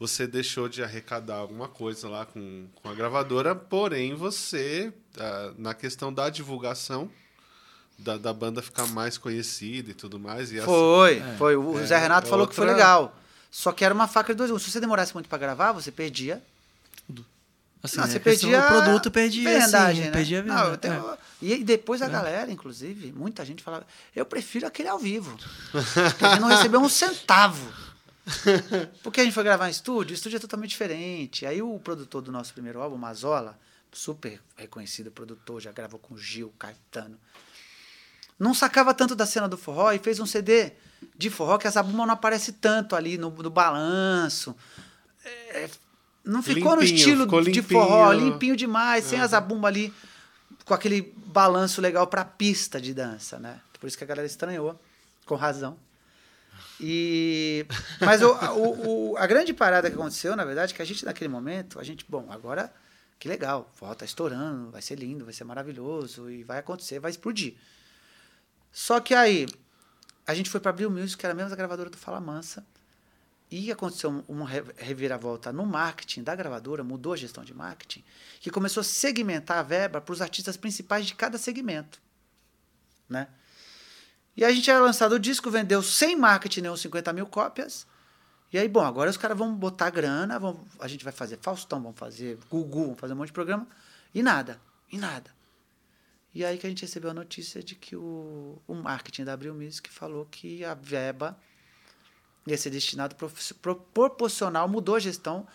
[0.00, 5.74] você deixou de arrecadar alguma coisa lá com, com a gravadora, porém você, ah, na
[5.74, 7.08] questão da divulgação,
[7.96, 10.50] da, da banda ficar mais conhecida e tudo mais.
[10.50, 11.54] E foi, assim, foi.
[11.54, 12.50] O é, Zé Renato falou outra...
[12.50, 13.16] que foi legal.
[13.54, 14.64] Só que era uma faca de dois gumes.
[14.64, 16.42] Se você demorasse muito para gravar, você perdia.
[17.06, 17.24] Tudo.
[17.80, 20.10] Assim, não, você perdia o produto, perdia vendagem, assim, né?
[20.10, 20.76] perdia a venda.
[20.76, 21.10] Tenho...
[21.12, 21.18] É.
[21.40, 22.08] E depois a é.
[22.08, 23.86] galera, inclusive, muita gente falava,
[24.16, 25.38] eu prefiro aquele ao vivo.
[25.70, 27.72] Porque não recebeu um centavo.
[29.04, 31.46] Porque a gente foi gravar em estúdio, o estúdio é totalmente diferente.
[31.46, 33.56] Aí o produtor do nosso primeiro álbum, Mazola,
[33.92, 37.16] super reconhecido produtor, já gravou com Gil, Caetano.
[38.38, 40.72] Não sacava tanto da cena do forró e fez um CD
[41.16, 44.56] de forró que a zabumba não aparece tanto ali no, no balanço.
[45.24, 45.68] É,
[46.24, 49.92] não ficou limpinho, no estilo de forró, limpinho demais, sem a zabumba ali
[50.64, 53.60] com aquele balanço legal pra pista de dança, né?
[53.78, 54.80] Por isso que a galera estranhou,
[55.26, 55.76] com razão.
[56.80, 57.66] E
[58.00, 61.04] mas o, o, o, a grande parada que aconteceu, na verdade, é que a gente
[61.04, 62.72] naquele momento, a gente, bom, agora
[63.18, 66.98] que legal, o forró tá estourando, vai ser lindo, vai ser maravilhoso e vai acontecer,
[66.98, 67.54] vai explodir.
[68.74, 69.46] Só que aí
[70.26, 72.66] a gente foi para Abril Music, que era a mesma gravadora do Fala Mansa,
[73.48, 78.02] e aconteceu uma reviravolta no marketing da gravadora, mudou a gestão de marketing,
[78.40, 82.02] que começou a segmentar a verba para os artistas principais de cada segmento.
[83.08, 83.28] Né?
[84.36, 87.86] E a gente era lançado o disco, vendeu sem marketing nenhum 50 mil cópias.
[88.52, 91.80] E aí, bom, agora os caras vão botar grana, vão, a gente vai fazer Faustão,
[91.80, 93.68] vão fazer Gugu, vão fazer um monte de programa,
[94.12, 94.60] e nada,
[94.90, 95.33] e nada.
[96.34, 99.54] E aí que a gente recebeu a notícia de que o, o marketing da Abril
[99.54, 101.38] Music falou que a verba
[102.46, 103.30] ia ser destinada pro,
[103.92, 105.46] proporcional, mudou a gestão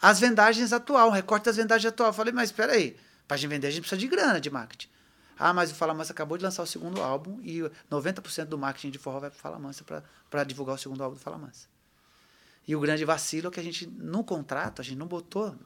[0.00, 2.10] às vendagens atual, o recorte das vendagens atual.
[2.10, 4.48] Eu falei, mas espera aí, para a gente vender a gente precisa de grana de
[4.48, 4.88] marketing.
[5.36, 7.60] Ah, mas o Fala Mansa acabou de lançar o segundo álbum e
[7.90, 9.84] 90% do marketing de forró vai para o Fala Mansa
[10.28, 11.66] para divulgar o segundo álbum do Fala Mansa.
[12.68, 15.56] E o grande vacilo é que a gente, no contrato, a gente não botou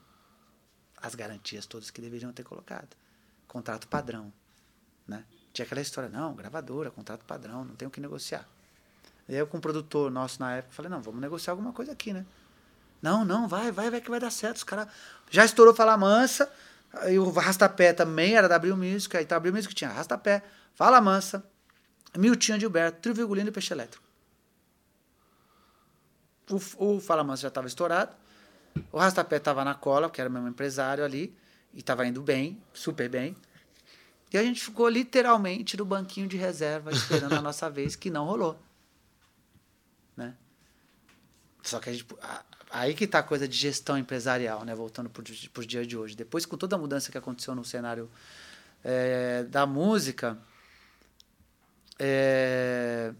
[0.96, 2.96] as garantias todas que deveriam ter colocado.
[3.46, 4.32] Contrato padrão.
[5.06, 5.24] Né?
[5.52, 8.46] Tinha aquela história, não, gravadora, contrato padrão, não tem o que negociar.
[9.28, 12.12] E eu com o produtor nosso na época, falei, não, vamos negociar alguma coisa aqui,
[12.12, 12.24] né?
[13.00, 14.56] Não, não, vai, vai, vai que vai dar certo.
[14.56, 14.88] Os caras
[15.30, 16.50] já estourou Fala Mansa,
[16.94, 20.42] aí o Rastapé também era da Abril Music, aí tá Abril Music tinha Rastapé,
[20.74, 21.44] Fala Mansa,
[22.16, 24.04] Miltinho Gilberto, Trio Virgulino e Peixe Elétrico.
[26.50, 28.14] O, o Fala Mansa já estava estourado,
[28.90, 31.36] o Rastapé estava na cola, que era meu empresário ali,
[31.72, 33.36] e estava indo bem, super bem.
[34.34, 38.24] E a gente ficou literalmente no banquinho de reserva esperando a nossa vez, que não
[38.24, 38.58] rolou.
[40.16, 40.34] Né?
[41.62, 42.04] Só que a gente,
[42.68, 44.74] aí que está a coisa de gestão empresarial, né?
[44.74, 45.22] voltando para
[45.62, 46.16] o dia de hoje.
[46.16, 48.10] Depois, com toda a mudança que aconteceu no cenário
[48.82, 50.36] é, da música,
[51.96, 53.14] é,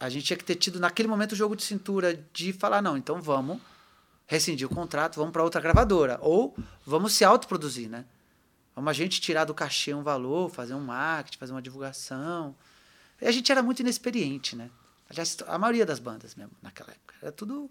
[0.00, 2.96] a gente tinha que ter tido naquele momento o jogo de cintura de falar, não,
[2.96, 3.60] então vamos
[4.26, 6.18] rescindir o contrato, vamos para outra gravadora.
[6.22, 6.56] Ou
[6.86, 8.06] vamos se autoproduzir, né?
[8.78, 12.54] Vamos a gente tirar do cachê um valor, fazer um marketing, fazer uma divulgação.
[13.20, 14.70] E a gente era muito inexperiente, né?
[15.10, 17.16] Aliás, a maioria das bandas mesmo, naquela época.
[17.20, 17.68] Era tudo.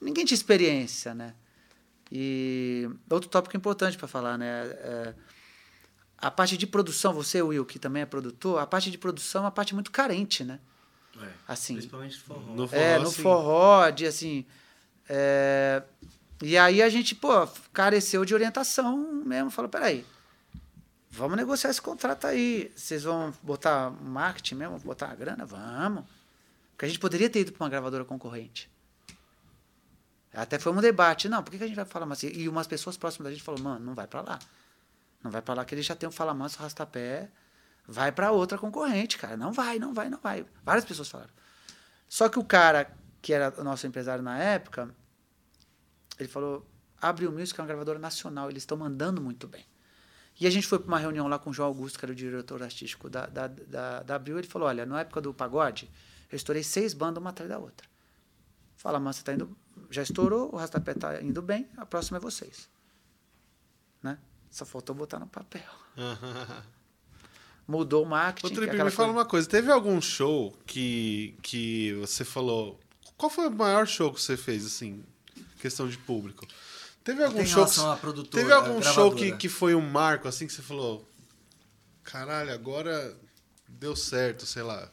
[0.00, 1.34] Ninguém tinha experiência, né?
[2.10, 4.46] E outro tópico importante para falar, né?
[4.46, 5.14] É,
[6.18, 9.44] a parte de produção, você, Will, que também é produtor, a parte de produção é
[9.46, 10.60] uma parte muito carente, né?
[11.20, 12.54] É, assim, principalmente no forró.
[12.54, 13.22] No forró, é, no sim.
[13.22, 14.46] forró, de assim.
[15.08, 15.82] É,
[16.40, 19.50] e aí a gente, pô, careceu de orientação mesmo.
[19.50, 20.04] Falou, peraí,
[21.12, 22.72] vamos negociar esse contrato aí.
[22.74, 24.78] Vocês vão botar marketing mesmo?
[24.80, 25.44] Botar a grana?
[25.44, 26.04] Vamos.
[26.72, 28.70] Porque a gente poderia ter ido para uma gravadora concorrente.
[30.32, 31.28] Até foi um debate.
[31.28, 32.28] Não, por que a gente vai falar assim?
[32.28, 34.38] E umas pessoas próximas da gente falaram, mano, não vai para lá.
[35.22, 37.28] Não vai para lá que ele já tem o Fala Manso, Rastapé.
[37.86, 39.36] Vai para outra concorrente, cara.
[39.36, 40.46] Não vai, não vai, não vai.
[40.64, 41.32] Várias pessoas falaram.
[42.08, 42.90] Só que o cara,
[43.20, 44.88] que era o nosso empresário na época,
[46.18, 46.66] ele falou:
[47.00, 49.64] Abre o Music é uma gravadora nacional, eles estão mandando muito bem.
[50.42, 52.16] E a gente foi para uma reunião lá com o João Augusto, que era o
[52.16, 54.38] diretor artístico da, da, da, da Abril.
[54.38, 55.88] Ele falou: Olha, na época do pagode,
[56.32, 57.86] eu estourei seis bandas uma atrás da outra.
[58.74, 59.56] Fala, Mansa tá indo,
[59.88, 62.68] já estourou, o Rastapé tá indo bem, a próxima é vocês.
[64.02, 64.18] Né?
[64.50, 65.62] Só faltou botar no papel.
[67.68, 68.52] Mudou o marketing.
[68.52, 69.48] Ô, Tripe, me fala uma coisa.
[69.48, 72.80] Teve algum show que, que você falou...
[73.16, 75.04] Qual foi o maior show que você fez, assim,
[75.60, 76.44] questão de público?
[77.04, 80.62] Teve algum show que, Teve algum show que, que foi um marco, assim, que você
[80.62, 81.08] falou...
[82.04, 83.16] Caralho, agora
[83.68, 84.88] deu certo, sei lá.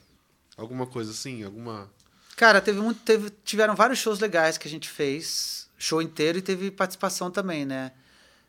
[0.55, 1.43] Alguma coisa assim?
[1.43, 1.89] Alguma...
[2.35, 5.67] Cara, teve muito, teve, tiveram vários shows legais que a gente fez.
[5.77, 7.91] Show inteiro e teve participação também, né?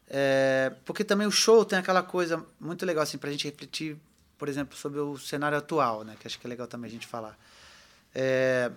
[0.08, 3.96] É, porque também o show tem aquela coisa muito legal, assim, pra gente refletir,
[4.36, 6.16] por exemplo, sobre o cenário atual, né?
[6.18, 7.38] Que acho que é legal também a gente falar.
[8.14, 8.70] É,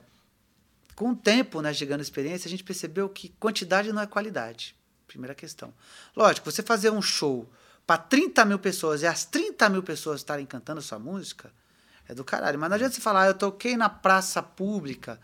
[0.95, 4.75] com o tempo, né, chegando a experiência, a gente percebeu que quantidade não é qualidade.
[5.07, 5.73] Primeira questão.
[6.15, 7.49] Lógico, você fazer um show
[7.85, 11.51] para 30 mil pessoas e as 30 mil pessoas estarem cantando sua música,
[12.07, 12.59] é do caralho.
[12.59, 15.19] Mas não adianta você falar, ah, eu toquei na praça pública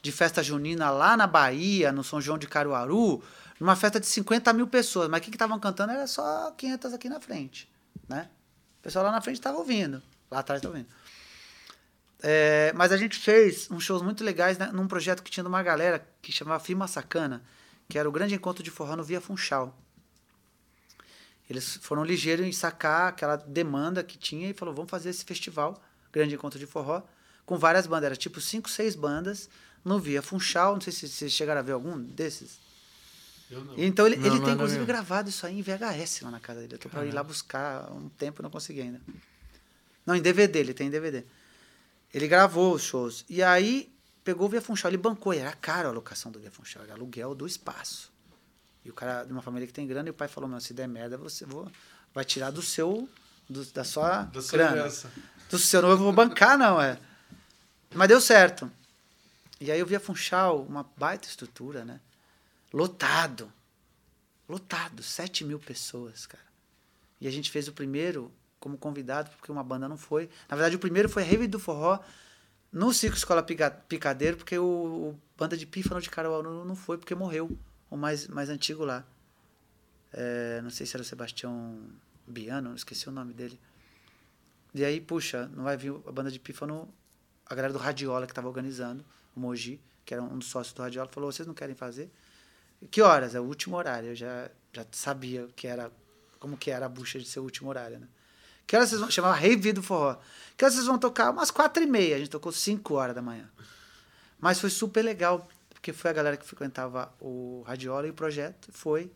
[0.00, 3.22] de festa junina lá na Bahia, no São João de Caruaru,
[3.60, 7.08] numa festa de 50 mil pessoas, mas o que estavam cantando era só 500 aqui
[7.08, 7.70] na frente,
[8.08, 8.28] né?
[8.80, 10.92] O pessoal lá na frente estava ouvindo, lá atrás estava ouvindo.
[12.22, 15.48] É, mas a gente fez uns shows muito legais né, num projeto que tinha de
[15.48, 17.42] uma galera que chamava Firma Sacana,
[17.88, 19.76] que era o grande encontro de forró no Via Funchal.
[21.50, 25.82] Eles foram ligeiros em sacar aquela demanda que tinha e falou, vamos fazer esse festival,
[26.12, 27.02] grande encontro de forró,
[27.44, 28.04] com várias bandas.
[28.04, 29.50] Era tipo cinco, seis bandas
[29.84, 30.74] no Via Funchal.
[30.74, 32.60] Não sei se vocês chegaram a ver algum desses.
[33.76, 36.60] Então ele, não, ele não tem inclusive gravado isso aí em VHS lá na casa
[36.60, 36.74] dele.
[36.74, 39.00] Eu tô para ir lá buscar há um tempo e não consegui ainda.
[40.06, 41.24] Não, em DVD, ele tem em DVD.
[42.12, 43.24] Ele gravou os shows.
[43.28, 43.92] E aí
[44.22, 45.32] pegou o Via Funchal, ele bancou.
[45.32, 48.12] E era caro a locação do Via Funchal, era aluguel do espaço.
[48.84, 50.74] E o cara de uma família que tem grana, e o pai falou: Meu, se
[50.74, 51.70] der merda, você vou,
[52.12, 53.08] vai tirar do seu.
[53.48, 54.92] Do, da sua da grana.
[55.50, 56.98] do seu, não eu vou bancar, não, é.
[57.94, 58.70] Mas deu certo.
[59.60, 62.00] E aí eu via Funchal, uma baita estrutura, né?
[62.72, 63.52] Lotado.
[64.48, 65.02] Lotado.
[65.02, 66.42] 7 mil pessoas, cara.
[67.20, 68.32] E a gente fez o primeiro
[68.62, 70.30] como convidado, porque uma banda não foi.
[70.48, 71.98] Na verdade, o primeiro foi Rave do Forró
[72.70, 77.12] no Circo Escola Picadeiro, porque o, o Banda de Pífano de Caruaru não foi, porque
[77.12, 77.50] morreu.
[77.90, 79.04] O mais, mais antigo lá.
[80.12, 81.76] É, não sei se era o Sebastião
[82.26, 83.58] Biano, esqueci o nome dele.
[84.72, 86.88] E aí, puxa, não vai vir a banda de Pífano,
[87.44, 89.04] a galera do Radiola que estava organizando,
[89.34, 92.10] o Moji, que era um dos sócios do Radiola, falou: vocês não querem fazer?
[92.92, 93.34] Que horas?
[93.34, 94.10] É o último horário.
[94.10, 95.90] Eu já, já sabia que era,
[96.38, 98.08] como que era a bucha de ser o último horário, né?
[98.66, 99.10] Que horas vocês vão...
[99.10, 100.16] Chamava Rei do Forró.
[100.56, 101.30] Que horas vocês vão tocar?
[101.30, 102.16] Umas quatro e meia.
[102.16, 103.48] A gente tocou cinco horas da manhã.
[104.40, 108.68] Mas foi super legal, porque foi a galera que frequentava o Radiola e o projeto.
[108.72, 109.10] Foi.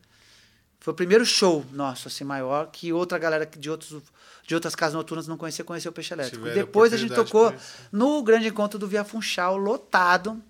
[0.79, 4.03] Foi o primeiro show nosso, assim, maior, que outra galera de, outros,
[4.47, 6.45] de outras casas noturnas não conhecia, conheceu o Peixe Elétrico.
[6.45, 7.53] Depois a gente tocou
[7.91, 10.41] no grande encontro do Via Funchal, lotado.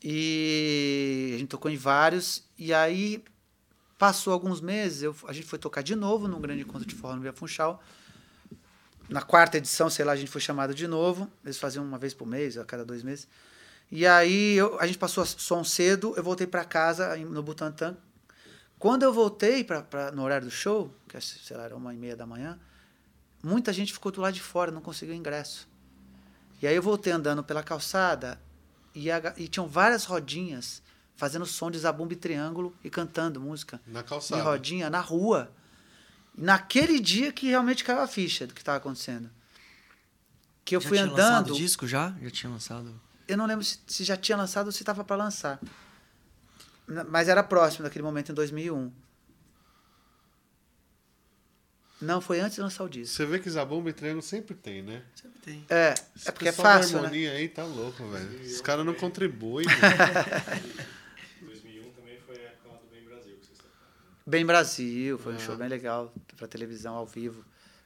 [0.00, 2.44] E a gente tocou em vários.
[2.56, 3.24] E aí,
[3.98, 7.16] passou alguns meses, eu, a gente foi tocar de novo num grande encontro de forró
[7.16, 7.82] no Via Funchal.
[9.08, 11.28] Na quarta edição, sei lá, a gente foi chamado de novo.
[11.44, 13.26] Eles faziam uma vez por mês, a cada dois meses.
[13.90, 17.96] E aí eu, a gente passou som cedo, eu voltei para casa no Butantã.
[18.78, 21.92] Quando eu voltei pra, pra, no horário do show, que é, sei lá, era uma
[21.92, 22.58] e meia da manhã,
[23.42, 25.66] muita gente ficou do lado de fora, não conseguiu ingresso.
[26.62, 28.40] E aí eu voltei andando pela calçada
[28.94, 30.82] e, a, e tinham várias rodinhas
[31.18, 33.80] fazendo som de zabumba e triângulo e cantando música.
[33.88, 34.40] Na calçada.
[34.40, 35.52] De rodinha, na rua.
[36.32, 39.28] Naquele dia que realmente caiu a ficha do que estava acontecendo.
[40.64, 41.48] Que eu já fui tinha andando.
[41.48, 42.14] Lançado disco já?
[42.22, 43.00] Já tinha lançado?
[43.26, 45.60] Eu não lembro se, se já tinha lançado ou se estava para lançar.
[47.08, 48.92] Mas era próximo daquele momento, em 2001.
[52.00, 53.16] Não, foi antes de lançar o disco.
[53.16, 55.02] Você vê que Zabumba e Triângulo sempre tem, né?
[55.16, 55.66] Sempre tem.
[55.68, 57.38] É, Esse é porque é fácil, da harmonia né?
[57.38, 58.40] aí tá louco, velho.
[58.40, 59.66] Os caras não contribuem.
[61.42, 63.58] 2001 também foi a época do Bem Brasil que vocês
[64.28, 67.42] Bem Brasil, foi um show bem legal pra televisão ao vivo,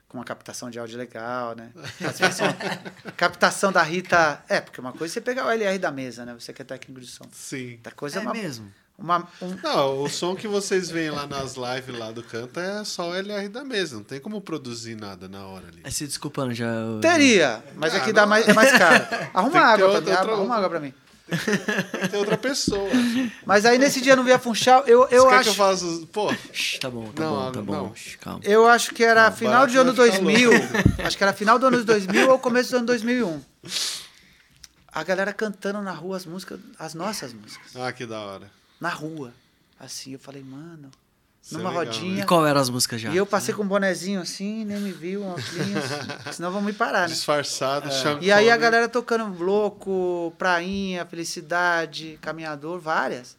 [0.09, 1.71] com uma captação de áudio legal, né?
[3.17, 4.43] captação da Rita...
[4.49, 6.35] É, porque uma coisa é você pegar o LR da mesa, né?
[6.39, 7.25] Você que é técnico de som.
[7.33, 7.75] Sim.
[7.77, 8.73] Outra coisa É uma, mesmo.
[8.99, 12.85] Uma, um, Não, o som que vocês veem lá nas lives lá do canto é
[12.85, 13.97] só o LR da mesa.
[13.97, 15.81] Não tem como produzir nada na hora ali.
[15.85, 16.67] É se desculpando já.
[16.67, 19.05] eu- Teria, mas Ah, aqui dá mais, é mais caro.
[19.33, 20.09] Arruma água pra mim.
[20.11, 20.95] outra- Arruma água pra mim.
[22.11, 22.89] Tem outra pessoa.
[23.47, 25.37] Mas aí nesse dia no Via Funchal, eu, eu Você acho.
[25.39, 25.87] Quer que eu faça.
[26.13, 26.27] Pô.
[26.81, 27.65] Tá bom, tá Não, bom, tá não.
[27.65, 27.95] bom.
[28.21, 28.41] Calma.
[28.45, 30.51] Eu acho que era Não, final de ano vai ficar 2000.
[31.07, 33.43] acho que era final do ano 2000 ou começo do ano 2001.
[34.95, 37.75] A galera cantando na rua as músicas, as nossas músicas.
[37.77, 38.51] Ah, que da hora.
[38.81, 39.33] Na rua.
[39.81, 40.91] Assim, eu falei, mano,
[41.43, 42.23] Isso é numa legal, rodinha.
[42.23, 43.11] E qual eram as músicas já?
[43.11, 45.47] E eu passei com um bonezinho assim, nem me viu, um óculos,
[46.37, 47.15] senão vão me parar, né?
[47.15, 48.59] Disfarçado, Sean E aí a Connery.
[48.61, 53.37] galera tocando louco, prainha, felicidade, caminhador, várias.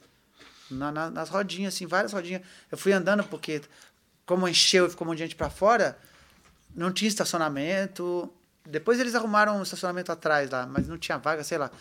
[0.69, 2.41] Na- na- nas rodinhas, assim, várias rodinhas.
[2.71, 3.61] Eu fui andando porque,
[4.25, 5.97] como encheu e ficou um monte de gente pra fora,
[6.75, 8.29] não tinha estacionamento.
[8.65, 11.71] Depois eles arrumaram um estacionamento atrás lá, mas não tinha vaga, sei lá.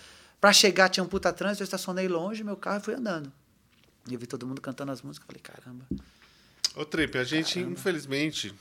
[0.41, 3.33] Pra chegar tinha um puta trânsito, eu estacionei longe, meu carro e fui andando.
[4.09, 5.85] E eu vi todo mundo cantando as músicas, falei, caramba.
[6.75, 8.55] Ô, Trip, a gente, infelizmente,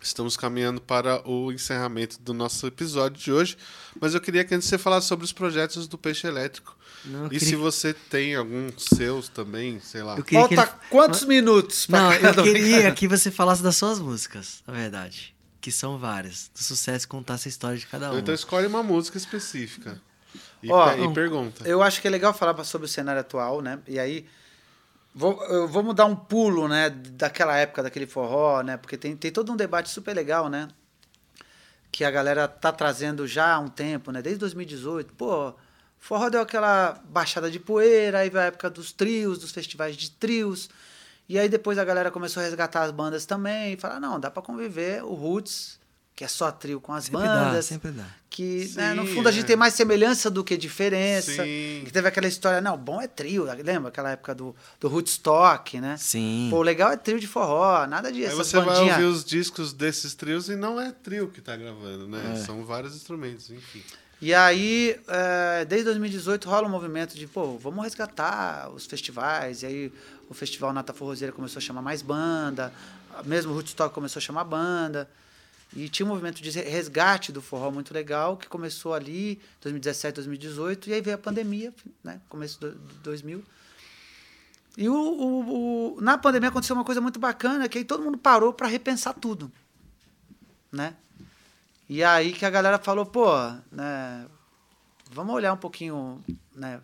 [0.00, 3.58] estamos caminhando para o encerramento do nosso episódio de hoje,
[4.00, 6.74] mas eu queria que antes você falasse sobre os projetos do Peixe Elétrico.
[7.04, 10.16] Não, e queria- se você tem alguns seus também, sei lá.
[10.16, 12.44] Falta ele- quantos minutos pra Não, eu cada um?
[12.46, 15.34] queria que você falasse das suas músicas, na verdade.
[15.60, 16.50] Que são várias.
[16.54, 18.18] Do sucesso contasse a história de cada uma.
[18.20, 20.00] Então escolhe uma música específica.
[20.62, 21.68] E, Ó, pe- e pergunta.
[21.68, 23.78] Eu acho que é legal falar sobre o cenário atual, né?
[23.86, 24.26] E aí,
[25.14, 26.90] vou, eu vou mudar um pulo, né?
[26.90, 28.76] Daquela época, daquele forró, né?
[28.76, 30.68] Porque tem, tem todo um debate super legal, né?
[31.92, 34.20] Que a galera tá trazendo já há um tempo, né?
[34.20, 35.14] Desde 2018.
[35.14, 35.54] Pô,
[35.98, 40.10] forró deu aquela baixada de poeira, aí veio a época dos trios, dos festivais de
[40.10, 40.68] trios.
[41.28, 43.74] E aí depois a galera começou a resgatar as bandas também.
[43.74, 45.78] E falar, não, dá pra conviver o Roots,
[46.16, 48.06] que é só trio com as sempre bandas dá, sempre dá.
[48.30, 49.46] que Sim, né, no fundo a gente é.
[49.48, 51.42] tem mais semelhança do que diferença.
[51.42, 51.82] Sim.
[51.84, 55.96] Que teve aquela história, não, bom é trio, lembra aquela época do, do Woodstock, né?
[55.96, 56.48] Sim.
[56.50, 58.30] Pô, o legal é trio de forró, nada disso.
[58.30, 58.96] Aí você vai bandinhas.
[58.96, 62.34] ouvir os discos desses trios e não é trio que tá gravando, né?
[62.34, 62.36] É.
[62.36, 63.82] São vários instrumentos, enfim.
[64.20, 69.62] E aí, é, desde 2018 rola um movimento de, pô, vamos resgatar os festivais.
[69.62, 69.92] E aí
[70.30, 72.72] o Festival Nata Forrozeira começou a chamar mais banda,
[73.24, 75.08] mesmo o Woodstock começou a chamar banda.
[75.76, 80.88] E tinha um movimento de resgate do forró muito legal, que começou ali, 2017, 2018,
[80.88, 82.20] e aí veio a pandemia, né?
[82.28, 82.70] Começo de
[83.02, 83.44] 2000.
[84.76, 88.16] E o, o- o- na pandemia aconteceu uma coisa muito bacana, que aí todo mundo
[88.18, 89.50] parou para repensar tudo,
[90.70, 90.94] né?
[91.88, 93.28] E aí que a galera falou, pô,
[93.70, 94.26] né,
[95.10, 96.80] vamos olhar um pouquinho, né,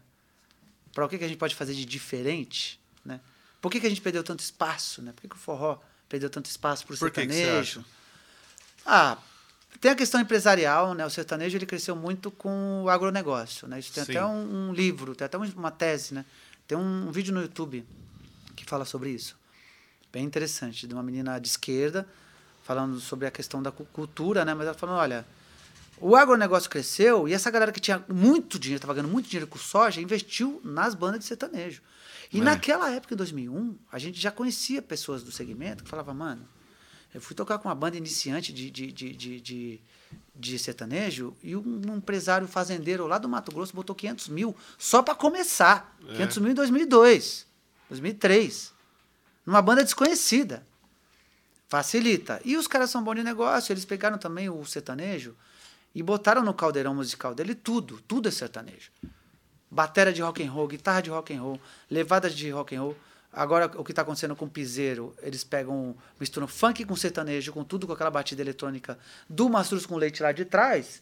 [0.93, 3.21] para o que, que a gente pode fazer de diferente, né?
[3.61, 5.13] Por que, que a gente perdeu tanto espaço, né?
[5.13, 5.79] Por que, que o forró
[6.09, 7.85] perdeu tanto espaço para o Por que que sertanejo?
[8.93, 9.17] Ah,
[9.81, 11.07] tem a questão empresarial, né?
[11.07, 13.79] O sertanejo ele cresceu muito com o agronegócio, né?
[13.79, 14.13] Isso tem Sim.
[14.17, 16.25] até um, um livro, tem até um- uma tese, né?
[16.67, 17.87] Tem um, vídeo no YouTube
[18.57, 19.37] que fala sobre isso.
[20.13, 22.05] Bem interessante, de uma menina de esquerda
[22.65, 24.55] falando sobre a questão da cu- cultura, né?
[24.55, 25.25] Mas ela falando, olha,
[25.99, 29.59] o agronegócio cresceu e essa galera que tinha muito dinheiro, estava ganhando muito dinheiro com
[29.59, 31.81] soja, investiu nas bandas de sertanejo.
[32.33, 32.43] E É.
[32.43, 36.47] naquela época, em 2001, a gente já conhecia pessoas do segmento que falavam, mano,
[37.13, 39.81] eu fui tocar com uma banda iniciante de, de, de, de,
[40.35, 45.15] de, sertanejo e um empresário fazendeiro lá do Mato Grosso botou 500 mil só para
[45.15, 45.97] começar.
[46.09, 46.17] É.
[46.17, 47.47] 500 mil em 2002,
[47.89, 48.73] 2003.
[49.45, 50.65] Numa banda desconhecida.
[51.69, 52.41] Facilita.
[52.45, 55.37] E os caras são bons de negócio, eles pegaram também o sertanejo
[55.95, 58.91] e botaram no caldeirão musical dele tudo, tudo é sertanejo.
[59.71, 62.97] Bateria de rock and roll, guitarra de rock and roll, levadas de rock and roll.
[63.33, 67.63] Agora o que está acontecendo com o piseiro, eles pegam, misturam funk com sertanejo, com
[67.63, 71.01] tudo com aquela batida eletrônica do Mastruz com leite lá de trás.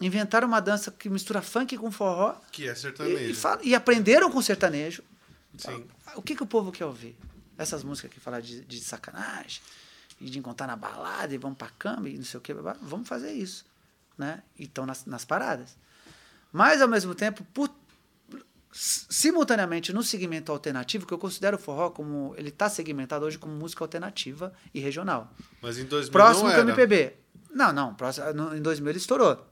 [0.00, 3.30] Inventaram uma dança que mistura funk com forró Que é e, sertanejo.
[3.30, 5.02] e, fala- e aprenderam com sertanejo.
[5.56, 5.84] Sim.
[6.14, 7.16] O que, que o povo quer ouvir?
[7.56, 9.60] Essas músicas que falam de, de sacanagem,
[10.20, 13.08] e de encontrar na balada, e vamos pra cama, e não sei o que, vamos
[13.08, 13.64] fazer isso.
[14.16, 14.40] Né?
[14.56, 15.76] E estão nas, nas paradas.
[16.52, 17.70] Mas, ao mesmo tempo, por-
[18.70, 22.34] simultaneamente no segmento alternativo, que eu considero o forró como.
[22.36, 25.32] Ele está segmentado hoje como música alternativa e regional.
[25.62, 26.70] Mas em 2000 Próximo não que o era.
[26.70, 27.14] MPB.
[27.50, 27.94] Não, não.
[27.94, 29.46] Próximo, em 2000 ele estourou.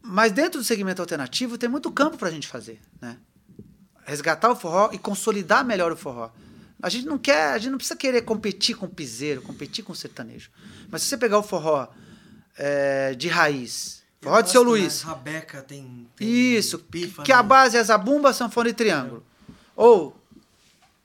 [0.00, 3.18] Mas dentro do segmento alternativo tem muito campo para a gente fazer, né?
[4.04, 6.30] Resgatar o forró e consolidar melhor o forró.
[6.80, 9.92] A gente não quer, a gente não precisa querer competir com o piseiro, competir com
[9.92, 10.50] o sertanejo.
[10.88, 11.88] Mas se você pegar o forró
[12.56, 16.08] é, de raiz, forró de seu Luiz, Rabeca tem.
[16.16, 17.48] tem isso, pifa, que a né?
[17.48, 19.22] base é zabumba, sanfona e triângulo.
[19.74, 20.16] Ou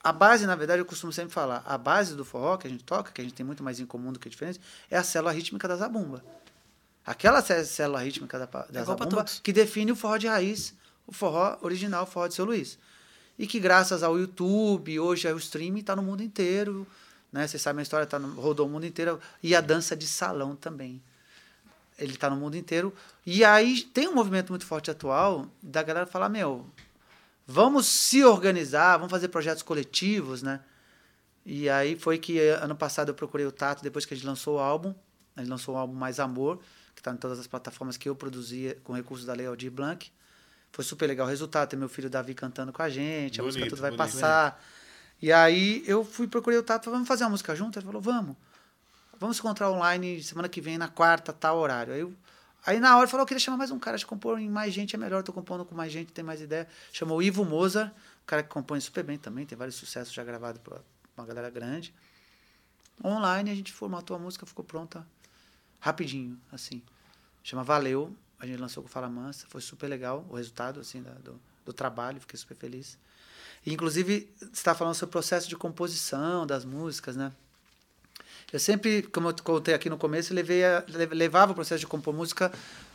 [0.02, 2.82] a base, na verdade, eu costumo sempre falar, a base do forró que a gente
[2.82, 4.60] toca, que a gente tem muito mais em comum do que diferente,
[4.90, 6.24] é a célula rítmica da zabumba.
[7.04, 10.74] Aquela cé- célula rítmica da, da É zabumba que define o forró de raiz,
[11.06, 12.78] o forró original, o forró de seu Luiz.
[13.38, 16.86] E que graças ao YouTube, hoje é o streaming, está no mundo inteiro.
[17.32, 17.46] Né?
[17.46, 19.18] Vocês sabem a história, tá no, rodou o mundo inteiro.
[19.42, 21.02] E a dança de salão também.
[21.98, 22.94] Ele está no mundo inteiro.
[23.24, 26.66] E aí tem um movimento muito forte atual da galera falar, meu,
[27.46, 30.60] vamos se organizar, vamos fazer projetos coletivos, né?
[31.44, 34.56] E aí foi que ano passado eu procurei o Tato, depois que a gente lançou
[34.56, 34.94] o álbum.
[35.34, 36.58] A gente lançou o álbum Mais Amor,
[36.94, 40.10] que está em todas as plataformas que eu produzia com recursos da Lei Aldir Blanc.
[40.70, 43.58] Foi super legal o resultado, tem meu filho Davi cantando com a gente, a bonito,
[43.58, 44.12] música tudo vai bonito.
[44.12, 44.62] passar.
[45.20, 47.78] E aí eu fui procurei o Tato, vamos fazer uma música junto?
[47.78, 48.36] Ele falou, vamos.
[49.18, 51.92] Vamos encontrar online semana que vem, na quarta, tal horário.
[51.92, 52.16] Aí,
[52.66, 54.96] aí na hora falou, eu queria chamar mais um cara, de compor em mais gente
[54.96, 56.66] é melhor, tô compondo com mais gente, tem mais ideia.
[56.92, 60.24] Chamou o Ivo Mozart, um cara que compõe super bem também, tem vários sucessos já
[60.24, 60.80] gravados pra
[61.16, 61.94] uma galera grande.
[63.04, 65.06] Online a gente formatou a música, ficou pronta
[65.80, 66.82] rapidinho, assim.
[67.42, 71.12] Chama Valeu, a gente lançou com Fala Mansa, foi super legal o resultado, assim, da,
[71.12, 72.98] do, do trabalho, fiquei super feliz.
[73.64, 77.32] E, inclusive, você está falando sobre o processo de composição das músicas, né?
[78.52, 82.12] Eu sempre, como eu contei aqui no começo, levei a, levava o processo de compor
[82.12, 82.52] música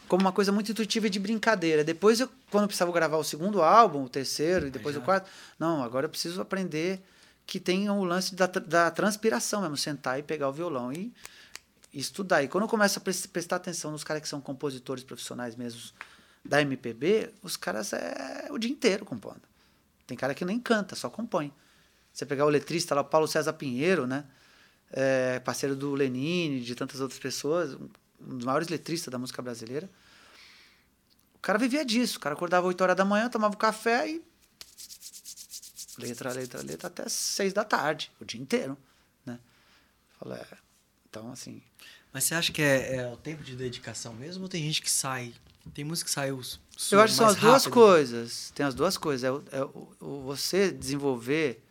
[0.08, 1.84] como uma coisa muito intuitiva e de brincadeira.
[1.84, 5.30] Depois, eu, quando eu precisava gravar o segundo álbum, o terceiro e depois o quarto,
[5.60, 7.01] não, agora eu preciso aprender
[7.45, 11.14] que tem o lance da, da transpiração mesmo, sentar e pegar o violão e,
[11.93, 12.43] e estudar.
[12.43, 15.82] E quando eu começo a prestar atenção nos caras que são compositores profissionais mesmo
[16.43, 19.41] da MPB, os caras é o dia inteiro compondo.
[20.05, 21.51] Tem cara que nem canta, só compõe.
[22.14, 24.24] Você pegar o letrista lá, Paulo César Pinheiro, né?
[24.91, 29.89] É, parceiro do Lenine, de tantas outras pessoas, um dos maiores letristas da música brasileira.
[31.35, 32.17] O cara vivia disso.
[32.17, 34.23] O cara acordava 8 horas da manhã, tomava um café e
[35.97, 38.77] letra, letra, letra, até seis da tarde, o dia inteiro,
[39.25, 39.39] né?
[40.19, 40.57] Falei, é,
[41.09, 41.61] então, assim...
[42.13, 44.89] Mas você acha que é, é, o tempo de dedicação mesmo ou tem gente que
[44.89, 45.33] sai?
[45.73, 46.59] Tem música que sai os
[46.91, 47.49] Eu acho que são as rápido.
[47.49, 48.51] duas coisas.
[48.55, 49.23] Tem as duas coisas.
[49.23, 51.63] É, é o, o, você desenvolver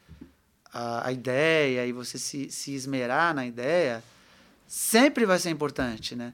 [0.77, 4.03] a, a ideia e você se, se esmerar na ideia
[4.67, 6.33] sempre vai ser importante, né?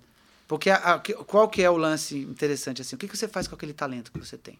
[0.49, 2.97] Porque a, a, qual que é o lance interessante assim?
[2.97, 4.59] O que, que você faz com aquele talento que você tem?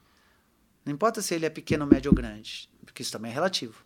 [0.85, 3.83] Não importa se ele é pequeno, médio ou grande porque isso também é relativo.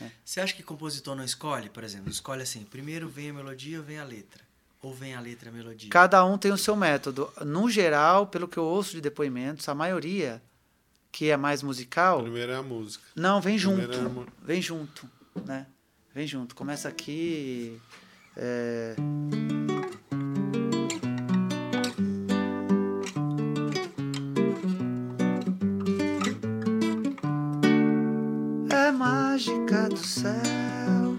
[0.00, 0.10] Né?
[0.24, 2.10] Você acha que compositor não escolhe, por exemplo?
[2.10, 4.42] Escolhe assim, primeiro vem a melodia, vem a letra.
[4.82, 5.90] Ou vem a letra e a melodia?
[5.90, 7.30] Cada um tem o seu método.
[7.44, 10.42] No geral, pelo que eu ouço de depoimentos, a maioria
[11.12, 12.22] que é mais musical.
[12.22, 13.04] Primeiro é a música.
[13.14, 13.82] Não, vem junto.
[13.82, 15.08] É vem junto,
[15.46, 15.66] né?
[16.14, 16.54] Vem junto.
[16.54, 17.80] Começa aqui.
[18.36, 18.94] É...
[29.00, 31.16] mágica do céu,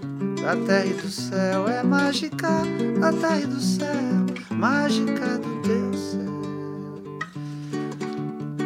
[0.48, 2.62] a terra e do céu é mágica,
[3.02, 6.22] a terra e do céu, mágica do teu céu.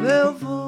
[0.04, 0.65] Eu vou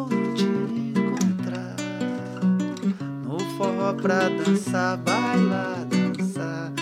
[3.94, 6.72] pra dançar, bailar, dançar,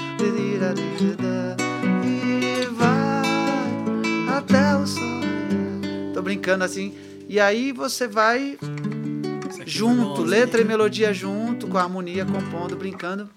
[2.04, 5.20] e vai até o sol.
[6.12, 6.96] Tô brincando assim,
[7.28, 8.59] e aí você vai
[9.64, 13.28] junto, letra e melodia junto, com a harmonia, compondo, brincando.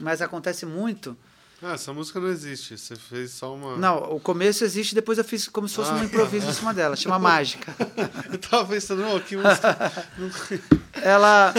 [0.00, 1.16] Mas acontece muito.
[1.62, 2.76] Ah, essa música não existe.
[2.76, 3.76] Você fez só uma.
[3.76, 6.74] Não, o começo existe, depois eu fiz como se fosse ah, um improviso em cima
[6.74, 6.96] dela.
[6.96, 7.74] Chama Mágica.
[8.30, 10.06] eu tava pensando, oh, que música.
[11.02, 11.54] Ela.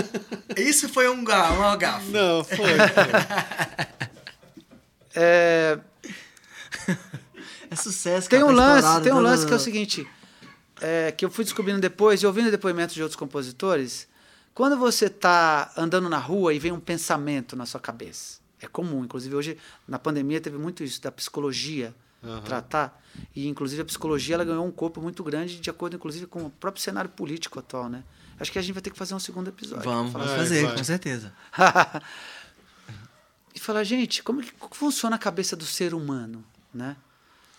[0.55, 2.11] Isso foi um, ga um gafe.
[2.11, 2.57] Não, foi.
[2.57, 2.77] foi.
[5.15, 5.79] É.
[7.69, 8.29] É sucesso.
[8.29, 10.07] Tem um lance, tem um lance que é o seguinte
[10.81, 14.07] é, que eu fui descobrindo depois, e ouvindo depoimentos de outros compositores,
[14.53, 19.03] quando você está andando na rua e vem um pensamento na sua cabeça, é comum,
[19.03, 21.93] inclusive hoje na pandemia teve muito isso da psicologia
[22.23, 22.41] uhum.
[22.41, 23.01] tratar,
[23.35, 26.49] e inclusive a psicologia ela ganhou um corpo muito grande de acordo inclusive com o
[26.49, 28.03] próprio cenário político atual, né?
[28.39, 29.83] Acho que a gente vai ter que fazer um segundo episódio.
[29.83, 30.77] Vamos, vamos fazer, vai.
[30.77, 31.33] com certeza.
[33.55, 36.95] e falar, gente, como que funciona a cabeça do ser humano, né?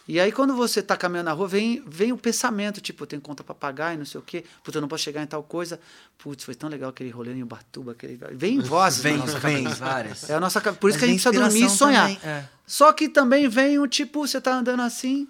[0.09, 3.21] E aí, quando você está caminhando na rua, vem, vem o pensamento, tipo, eu tenho
[3.21, 5.43] conta para pagar e não sei o quê, puta, eu não posso chegar em tal
[5.43, 5.79] coisa.
[6.17, 7.93] Putz, foi tão legal aquele rolê em Ubatuba.
[7.93, 8.19] Aquele...
[8.33, 10.31] Vem vozes vem, vem, várias.
[10.31, 10.63] É a nossa...
[10.63, 12.09] Por isso Mas que a gente precisa dormir e sonhar.
[12.09, 12.49] Também, é.
[12.67, 15.29] Só que também vem o tipo, você está andando assim,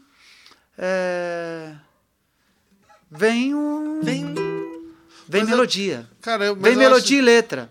[0.78, 1.74] é...
[3.10, 4.00] vem um...
[4.00, 4.32] Vem...
[5.26, 6.08] Vem mas melodia.
[6.08, 6.16] Eu...
[6.22, 6.54] Cara, eu...
[6.54, 7.14] vem melodia acho...
[7.14, 7.68] e letra.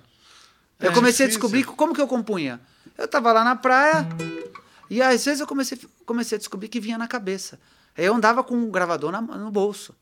[0.78, 1.26] É eu comecei difícil.
[1.26, 2.60] a descobrir como que eu compunha.
[2.98, 4.06] Eu estava lá na praia...
[4.90, 5.78] E às vezes eu comecei,
[6.08, 7.60] comecei a descobrir que vinha na cabeça.
[7.96, 9.94] Eu andava com um gravador na, no bolso.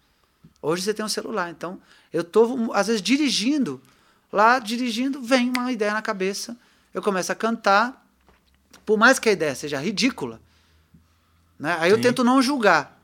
[0.62, 1.50] Hoje você tem um celular.
[1.50, 1.82] Então,
[2.14, 3.82] eu estou, às vezes, dirigindo.
[4.32, 6.56] Lá, dirigindo, vem uma ideia na cabeça.
[6.94, 8.06] Eu começo a cantar.
[8.86, 10.40] Por mais que a ideia seja ridícula.
[11.60, 11.76] Né?
[11.80, 11.98] Aí Sim.
[11.98, 12.96] eu tento não julgar.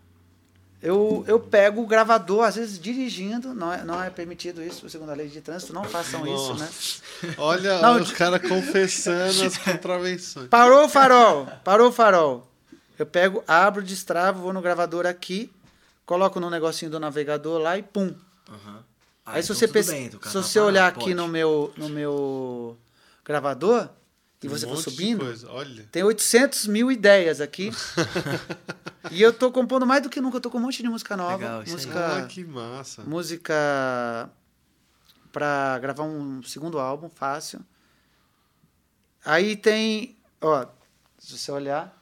[0.82, 5.12] Eu, eu pego o gravador, às vezes dirigindo, não é, não é permitido isso, segundo
[5.12, 6.66] a lei de trânsito, não façam Nossa.
[6.66, 7.36] isso, né?
[7.38, 10.48] Olha não, os caras confessando as contravenções.
[10.48, 12.51] Parou o farol, parou o farol.
[12.98, 15.52] Eu pego, abro, destravo, vou no gravador aqui,
[16.06, 18.14] coloco no negocinho do navegador lá e pum.
[18.50, 18.80] Uhum.
[19.26, 22.78] Ah, Aí se então você, bem, se você olhar aqui no meu, no meu
[23.24, 23.90] gravador
[24.44, 25.26] e você um for subindo,
[25.92, 27.72] tem 800 mil ideias aqui.
[29.12, 30.38] e eu tô compondo mais do que nunca.
[30.38, 31.38] Eu tô com um monte de música nova.
[31.38, 33.04] Legal, música, ah, que massa.
[33.04, 34.30] Música
[35.32, 37.62] para gravar um segundo álbum, fácil.
[39.24, 40.66] Aí tem, ó,
[41.18, 41.96] se você olhar,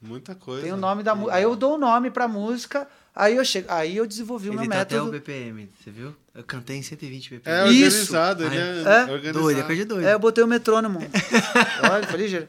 [0.00, 0.62] muita coisa.
[0.62, 1.34] Tem o nome da música.
[1.34, 4.60] Aí eu dou o nome pra música, aí eu chego, aí eu desenvolvi ele o
[4.60, 5.00] meu tá método.
[5.00, 6.14] até o BPM, você viu?
[6.34, 7.56] Eu cantei em 120 BPM.
[7.56, 8.52] É organizado, Isso.
[8.52, 9.40] ele é, é organizado.
[9.40, 10.06] Doido, é coisa de doido.
[10.06, 11.00] É, eu botei o metrônomo.
[11.90, 12.48] Olha, foi ligeiro.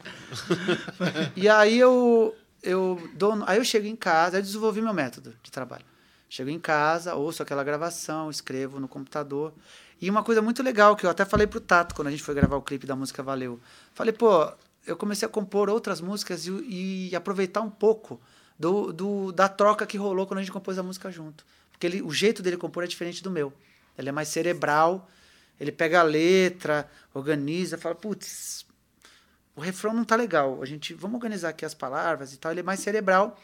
[1.36, 5.50] e aí eu eu dou, aí eu chego em casa, eu desenvolvi meu método de
[5.50, 5.84] trabalho.
[6.28, 9.52] Chego em casa, ouço aquela gravação, escrevo no computador.
[10.00, 12.34] E uma coisa muito legal que eu até falei pro Tato quando a gente foi
[12.34, 13.60] gravar o clipe da música Valeu.
[13.94, 14.50] Falei, pô,
[14.86, 18.20] eu comecei a compor outras músicas e, e aproveitar um pouco
[18.58, 21.44] do, do, da troca que rolou quando a gente compôs a música junto.
[21.70, 23.52] Porque ele, o jeito dele compor é diferente do meu.
[23.96, 25.08] Ele é mais cerebral,
[25.60, 28.66] ele pega a letra, organiza, fala, putz,
[29.54, 32.52] o refrão não tá legal, a gente, vamos organizar aqui as palavras e tal.
[32.52, 33.38] Ele é mais cerebral.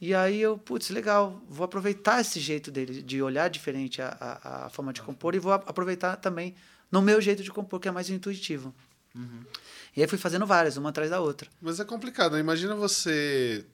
[0.00, 4.66] E aí eu, putz, legal, vou aproveitar esse jeito dele de olhar diferente a, a,
[4.66, 6.54] a forma de compor e vou aproveitar também
[6.90, 8.72] no meu jeito de compor, que é mais intuitivo.
[9.18, 9.42] Uhum.
[9.96, 11.50] E aí fui fazendo várias, uma atrás da outra.
[11.60, 12.40] Mas é complicado, né?
[12.40, 13.64] imagina você,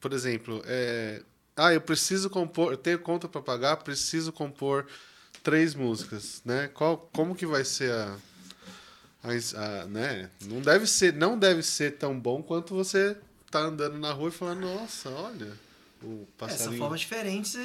[0.00, 1.22] por exemplo, é...
[1.56, 4.86] ah, eu preciso compor, eu tenho conta para pagar, preciso compor
[5.42, 6.68] três músicas, né?
[6.68, 8.16] Qual, como que vai ser a,
[9.22, 10.30] a, a né?
[10.42, 13.16] Não deve ser, não deve ser tão bom quanto você
[13.50, 15.52] tá andando na rua e falando, nossa, olha,
[16.02, 16.68] o passarinho.
[16.70, 17.58] Essa forma diferente,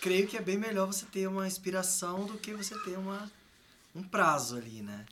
[0.00, 3.30] creio que é bem melhor você ter uma inspiração do que você ter uma,
[3.94, 5.04] um prazo ali, né?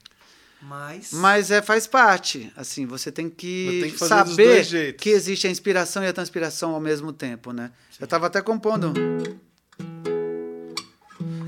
[0.63, 1.13] Mas...
[1.13, 2.53] Mas é, faz parte.
[2.57, 6.81] Assim, você tem que, tem que saber que existe a inspiração e a transpiração ao
[6.81, 7.73] mesmo tempo, né?
[7.91, 7.99] Sim.
[8.01, 8.93] Eu estava até compondo.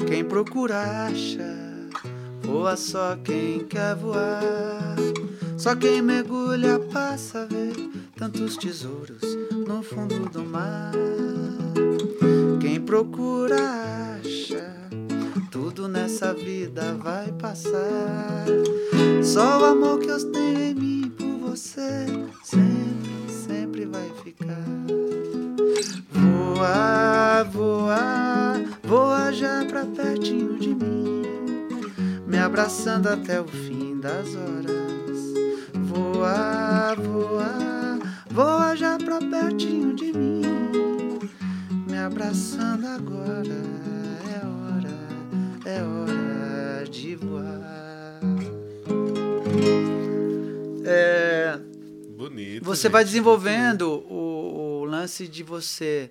[0.09, 1.89] Quem procura acha,
[2.43, 4.97] voa só quem quer voar.
[5.57, 7.73] Só quem mergulha passa a ver
[8.17, 9.23] tantos tesouros
[9.67, 10.93] no fundo do mar.
[12.61, 13.57] Quem procura
[14.21, 14.84] acha,
[15.55, 18.45] tudo nessa vida vai passar.
[19.23, 22.07] Só o amor que eu tenho em mim por você
[22.43, 24.67] sempre, sempre vai ficar.
[26.11, 31.23] Voa, voa, voa já pra pertinho de mim,
[32.27, 34.75] me abraçando até o fim das horas
[35.85, 37.99] voa, voa,
[38.29, 40.43] voa já pra pertinho de mim,
[41.87, 44.04] me abraçando agora.
[45.65, 48.21] É hora, de voar.
[50.87, 51.59] É,
[52.17, 52.65] Bonito.
[52.65, 56.11] Você gente, vai desenvolvendo o, o lance de você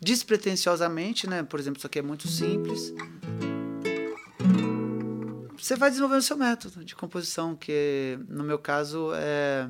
[0.00, 1.42] despretensiosamente, né?
[1.42, 2.92] Por exemplo, isso aqui é muito simples
[5.70, 9.68] você vai desenvolvendo o seu método de composição, que no meu caso é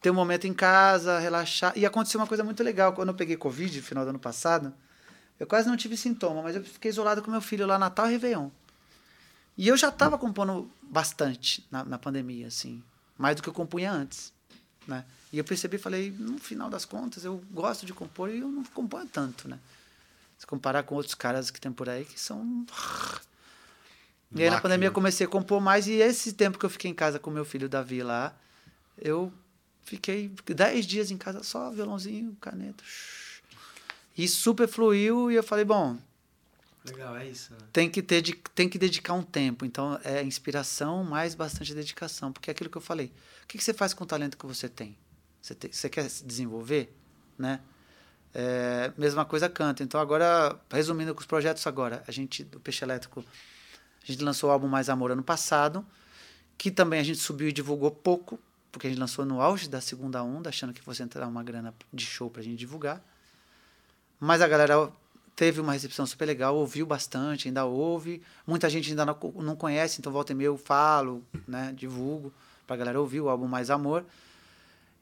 [0.00, 1.72] ter um momento em casa, relaxar.
[1.76, 2.92] E aconteceu uma coisa muito legal.
[2.92, 4.72] Quando eu peguei Covid, no final do ano passado,
[5.42, 8.12] eu quase não tive sintoma, mas eu fiquei isolado com meu filho lá Natal e
[8.12, 8.48] Réveillon.
[9.58, 12.80] E eu já estava compondo bastante na, na pandemia, assim.
[13.18, 14.32] Mais do que eu compunha antes,
[14.86, 15.04] né?
[15.32, 18.62] E eu percebi, falei, no final das contas, eu gosto de compor e eu não
[18.62, 19.58] componho tanto, né?
[20.38, 22.64] Se comparar com outros caras que tem por aí que são
[24.34, 26.88] e aí na pandemia eu comecei a compor mais e esse tempo que eu fiquei
[26.88, 28.32] em casa com meu filho Davi lá,
[28.96, 29.32] eu
[29.82, 32.84] fiquei 10 dias em casa só violãozinho, caneta.
[34.16, 35.98] E super fluiu e eu falei, bom,
[36.84, 37.52] Legal, é isso.
[37.52, 37.58] Né?
[37.72, 38.22] Tem que, ter,
[38.54, 39.64] tem que dedicar um tempo.
[39.64, 42.32] Então, é inspiração mais bastante dedicação.
[42.32, 43.12] Porque é aquilo que eu falei.
[43.44, 44.96] O que, que você faz com o talento que você tem?
[45.40, 46.92] Você, tem, você quer se desenvolver?
[47.38, 47.60] Né?
[48.34, 49.82] É, mesma coisa canta.
[49.82, 53.24] Então, agora, resumindo com os projetos agora, a gente, do Peixe Elétrico,
[54.02, 55.86] a gente lançou o álbum Mais Amor ano passado,
[56.58, 58.40] que também a gente subiu e divulgou pouco,
[58.72, 61.72] porque a gente lançou no auge da segunda onda, achando que fosse entrar uma grana
[61.92, 63.04] de show pra gente divulgar.
[64.24, 64.88] Mas a galera
[65.34, 68.22] teve uma recepção super legal, ouviu bastante, ainda ouve.
[68.46, 72.32] Muita gente ainda não, não conhece, então volta e meia eu falo, né, divulgo
[72.66, 74.04] pra galera ouvir o álbum Mais Amor.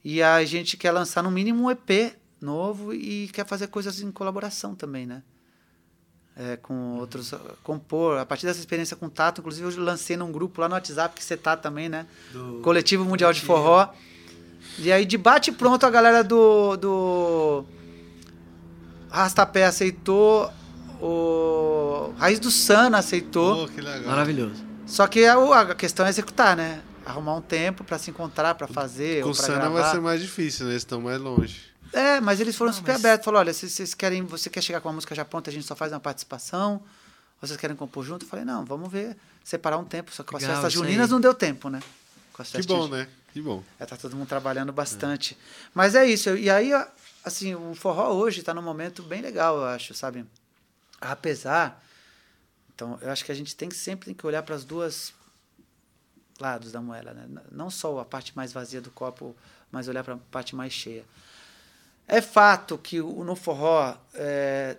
[0.03, 4.11] E a gente quer lançar no mínimo um EP novo e quer fazer coisas em
[4.11, 5.23] colaboração também, né?
[6.41, 8.19] é, com outros, compor.
[8.19, 11.15] A partir dessa experiência com o Tato, inclusive eu lancei num grupo lá no WhatsApp
[11.15, 12.07] que você tá também, né?
[12.33, 13.89] Do Coletivo Mundial de Forró.
[14.79, 17.65] E aí, de bate pronto, a galera do, do
[19.11, 20.51] Rastapé aceitou,
[21.01, 23.65] o Raiz do Sana aceitou.
[23.65, 24.05] Oh, que legal.
[24.05, 24.65] Maravilhoso.
[24.87, 26.83] Só que a, a questão é executar, né?
[27.05, 29.23] arrumar um tempo para se encontrar, para fazer.
[29.23, 29.81] Com o Sana gravar.
[29.81, 30.73] vai ser mais difícil, né?
[30.73, 31.61] Eles estão mais longe.
[31.93, 33.05] É, mas eles foram não, super mas...
[33.05, 33.25] abertos.
[33.25, 35.67] Falaram, olha, se vocês querem, você quer chegar com uma música já pronta, a gente
[35.67, 36.83] só faz uma participação.
[37.41, 38.25] Vocês querem compor junto?
[38.25, 40.13] Eu falei, não, vamos ver, separar um tempo.
[40.13, 41.81] Só que com as festas juninas não deu tempo, né?
[42.53, 43.07] que bom, né?
[43.33, 43.63] Que bom.
[43.79, 45.35] É, tá todo mundo trabalhando bastante.
[45.35, 45.71] É.
[45.75, 46.31] Mas é isso.
[46.37, 46.73] E aí,
[47.25, 50.25] assim, o forró hoje está num momento bem legal, eu acho, sabe?
[51.01, 51.85] Apesar.
[52.75, 55.13] Então, eu acho que a gente tem que sempre tem que olhar para as duas
[56.41, 57.27] lados da moeda, né?
[57.51, 59.37] Não só a parte mais vazia do copo,
[59.71, 61.05] mas olhar para a parte mais cheia.
[62.09, 64.79] É fato que o no forró é,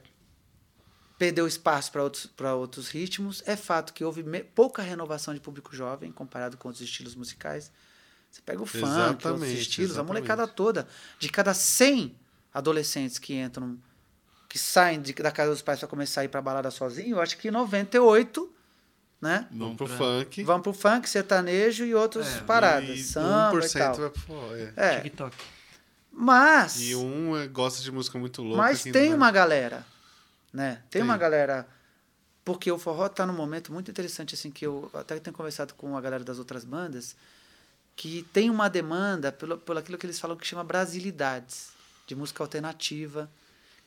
[1.17, 3.43] perdeu espaço para outros, outros ritmos.
[3.45, 7.71] É fato que houve me, pouca renovação de público jovem comparado com outros estilos musicais.
[8.29, 9.99] Você pega o funk, outros estilos, exatamente.
[9.99, 10.87] a molecada toda.
[11.19, 12.15] De cada 100
[12.53, 13.77] adolescentes que entram,
[14.47, 17.21] que saem de, da casa dos pais para começar a ir para balada sozinho, eu
[17.21, 18.51] acho que 98
[19.21, 19.47] né?
[19.51, 20.43] Vão pro funk.
[20.43, 22.97] Vão pro funk, sertanejo e outras é, paradas.
[22.97, 23.95] E samba 1% e tal.
[23.95, 24.73] vai pro é.
[24.75, 25.01] é.
[25.01, 25.37] TikTok.
[26.11, 26.81] Mas.
[26.81, 28.57] E um é, gosta de música muito louca.
[28.57, 29.85] Mas tem uma galera,
[30.51, 30.81] né?
[30.89, 31.67] Tem, tem, uma galera.
[32.43, 35.95] Porque o forró tá num momento muito interessante, assim, que eu até tenho conversado com
[35.95, 37.15] a galera das outras bandas,
[37.95, 41.69] que tem uma demanda pelo, pelo aquilo que eles falam que chama brasilidades,
[42.11, 43.31] de música alternativa,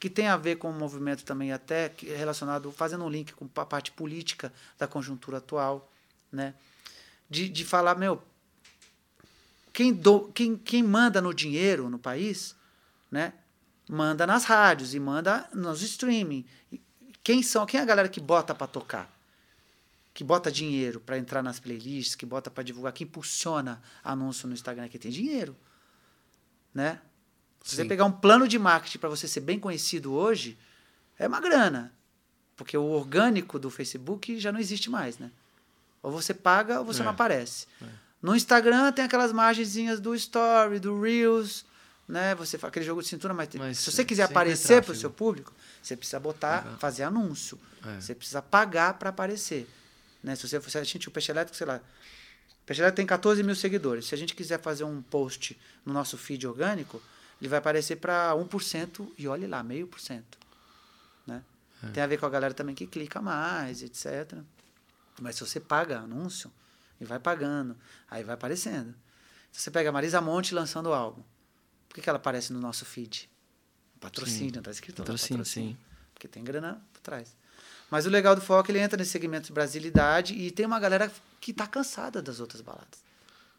[0.01, 3.67] que tem a ver com o movimento também até relacionado, fazendo um link com a
[3.67, 5.93] parte política da conjuntura atual,
[6.33, 6.55] né?
[7.29, 8.23] De, de falar, meu,
[9.75, 12.57] quem, do, quem, quem manda no dinheiro no país,
[13.11, 13.35] né?
[13.87, 16.47] Manda nas rádios e manda nos streaming.
[17.23, 17.67] Quem são?
[17.67, 19.15] Quem é a galera que bota para tocar?
[20.15, 24.55] Que bota dinheiro para entrar nas playlists, que bota para divulgar, que impulsiona anúncio no
[24.55, 25.55] Instagram, que tem dinheiro,
[26.73, 27.03] né?
[27.65, 30.59] Se você pegar um plano de marketing para você ser bem conhecido hoje,
[31.19, 31.91] é uma grana.
[32.55, 35.31] Porque o orgânico do Facebook já não existe mais, né?
[36.03, 37.05] Ou você paga ou você é.
[37.05, 37.67] não aparece.
[37.81, 37.87] É.
[38.21, 41.65] No Instagram tem aquelas margenzinhas do Story, do Reels,
[42.07, 42.35] né?
[42.35, 45.11] Você faz aquele jogo de cintura, mas, mas se você quiser aparecer para o seu
[45.11, 45.51] público,
[45.83, 46.77] você precisa botar, uhum.
[46.77, 47.59] fazer anúncio.
[47.83, 47.99] É.
[47.99, 49.67] Você precisa pagar para aparecer.
[50.23, 50.37] Né?
[50.37, 51.77] Se você for assistir o Peixe Elétrico, sei lá.
[51.77, 54.05] O Peixe Elétrico tem 14 mil seguidores.
[54.05, 57.03] Se a gente quiser fazer um post no nosso feed orgânico,
[57.45, 60.39] ele vai aparecer para 1% e olhe lá, meio por cento.
[61.27, 61.43] Né?
[61.83, 61.87] É.
[61.89, 64.39] Tem a ver com a galera também que clica mais, etc.
[65.21, 66.51] Mas se você paga anúncio,
[67.01, 67.77] e vai pagando.
[68.11, 68.95] Aí vai aparecendo.
[69.53, 71.23] Você pega a Marisa Monte lançando o álbum.
[71.89, 73.31] Por que, que ela aparece no nosso feed?
[74.01, 75.05] Patrocínio, está escrito lá.
[75.05, 75.77] Patrocínio, sim.
[76.13, 77.37] Porque tem grana por trás.
[77.91, 81.13] Mas o legal do foco, ele entra nesse segmento de brasilidade e tem uma galera
[81.41, 83.04] que está cansada das outras baladas.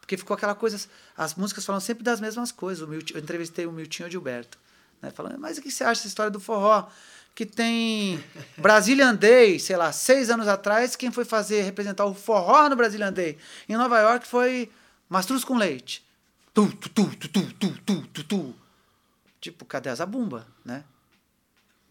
[0.05, 0.87] Porque ficou aquela coisa.
[1.17, 2.83] As músicas falam sempre das mesmas coisas.
[2.83, 4.59] O Milton, eu entrevistei o Miltinho Gilberto.
[5.01, 6.87] Né, falando, mas o que você acha dessa história do forró?
[7.35, 8.23] que tem
[8.57, 13.11] Brazilian Day, sei lá, seis anos atrás, quem foi fazer, representar o forró no Brazilian
[13.11, 13.37] Day
[13.67, 14.71] em Nova York foi
[15.09, 16.01] Mastruz com Leite.
[16.53, 18.55] Tu, tu, tu, tu, tu, tu, tu, tu, tu.
[19.41, 20.85] Tipo, cadê a zabumba, né?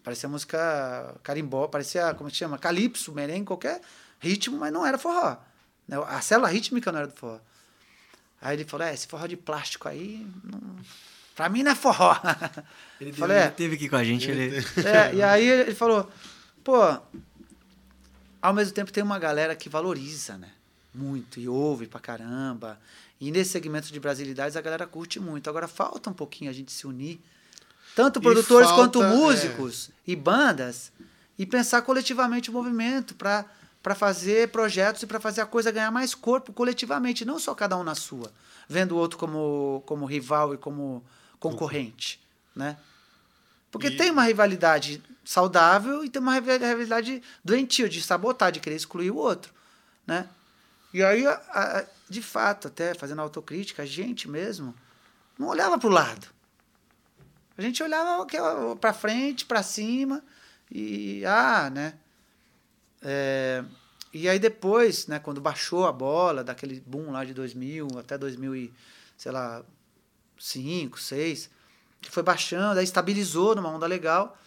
[0.02, 3.82] Parecia música carimbó, parecia, como se chama, calypso, merengue, qualquer
[4.18, 5.36] ritmo, mas não era forró.
[5.86, 5.96] Né?
[6.08, 7.38] A célula rítmica não era do forró.
[8.44, 10.24] Aí ele falou, é, esse forró de plástico aí...
[10.44, 10.76] Não
[11.34, 12.16] Pra mim não é forró.
[13.00, 14.30] Ele, Falei, é, teve aqui com a gente.
[14.30, 14.64] Ele...
[14.84, 16.08] É, e aí ele falou,
[16.62, 16.80] pô,
[18.40, 20.50] ao mesmo tempo tem uma galera que valoriza, né?
[20.94, 22.78] Muito, e ouve pra caramba.
[23.20, 25.50] E nesse segmento de brasilidades a galera curte muito.
[25.50, 27.20] Agora falta um pouquinho a gente se unir,
[27.96, 30.12] tanto produtores falta, quanto músicos é...
[30.12, 30.92] e bandas,
[31.36, 33.44] e pensar coletivamente o movimento para
[33.84, 37.76] para fazer projetos e para fazer a coisa ganhar mais corpo coletivamente, não só cada
[37.76, 38.32] um na sua,
[38.66, 41.04] vendo o outro como, como rival e como
[41.38, 42.18] concorrente,
[42.56, 42.78] né?
[43.70, 43.96] Porque e...
[43.98, 49.16] tem uma rivalidade saudável e tem uma rivalidade doentia, de sabotar, de querer excluir o
[49.16, 49.52] outro,
[50.06, 50.30] né?
[50.90, 51.24] E aí,
[52.08, 54.74] de fato, até fazendo autocrítica, a gente mesmo
[55.38, 56.26] não olhava para o lado.
[57.58, 58.26] A gente olhava
[58.80, 60.24] para frente, para cima
[60.70, 61.92] e ah, né?
[63.04, 63.62] É,
[64.12, 68.56] e aí depois, né, quando baixou a bola, daquele boom lá de 2000 até 2000
[68.56, 68.72] e,
[69.16, 69.62] sei lá,
[70.38, 71.50] 5, 6,
[72.00, 74.38] que foi baixando, aí estabilizou numa onda legal.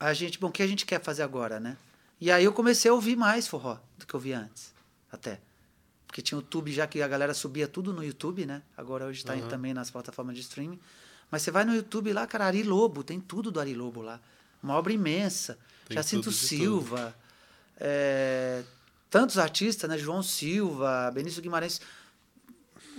[0.00, 1.76] A gente, bom, o que a gente quer fazer agora, né?
[2.20, 4.72] E aí eu comecei a ouvir mais forró do que eu via antes,
[5.10, 5.40] até.
[6.06, 8.62] Porque tinha o YouTube já que a galera subia tudo no YouTube, né?
[8.76, 9.48] Agora hoje está uhum.
[9.48, 10.78] também nas plataformas de streaming.
[11.30, 14.20] Mas você vai no YouTube lá, cara, Ari Lobo, tem tudo do Ari Lobo lá.
[14.62, 15.58] Uma obra imensa.
[15.86, 17.14] Tem Jacinto Silva.
[17.78, 18.62] É,
[19.10, 19.98] tantos artistas, né?
[19.98, 21.80] João Silva, Benício Guimarães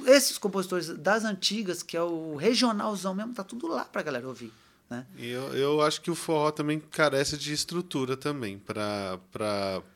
[0.06, 4.52] esses compositores das antigas, que é o regionalzão mesmo, tá tudo lá pra galera ouvir.
[4.90, 5.06] Né?
[5.18, 9.92] E eu, eu acho que o forró também carece de estrutura também, para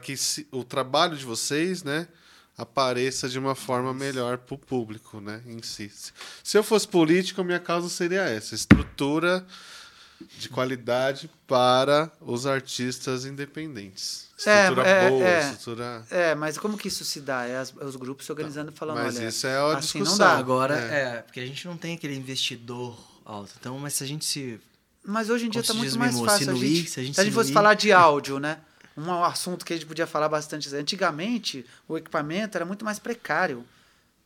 [0.00, 2.08] que se, o trabalho de vocês, né?
[2.56, 5.90] apareça de uma forma melhor para o público, né, em si.
[6.42, 9.44] Se eu fosse político, a minha causa seria essa: estrutura
[10.38, 14.28] de qualidade para os artistas independentes.
[14.36, 16.06] Estrutura é, é, boa, é, estrutura.
[16.10, 17.46] É, mas como que isso se dá?
[17.46, 20.26] É, as, é os grupos se organizando falando, mas olha, isso é a assim discussão.
[20.26, 20.38] não dá.
[20.38, 21.00] Agora, é.
[21.00, 21.22] é.
[21.22, 23.52] porque a gente não tem aquele investidor alto.
[23.58, 24.60] Então, mas se a gente se.
[25.04, 26.50] Mas hoje em dia está muito mais fácil.
[26.50, 28.58] a gente, se a gente, se a gente fosse falar de áudio, né?
[28.96, 30.74] Um assunto que a gente podia falar bastante.
[30.74, 33.64] Antigamente, o equipamento era muito mais precário.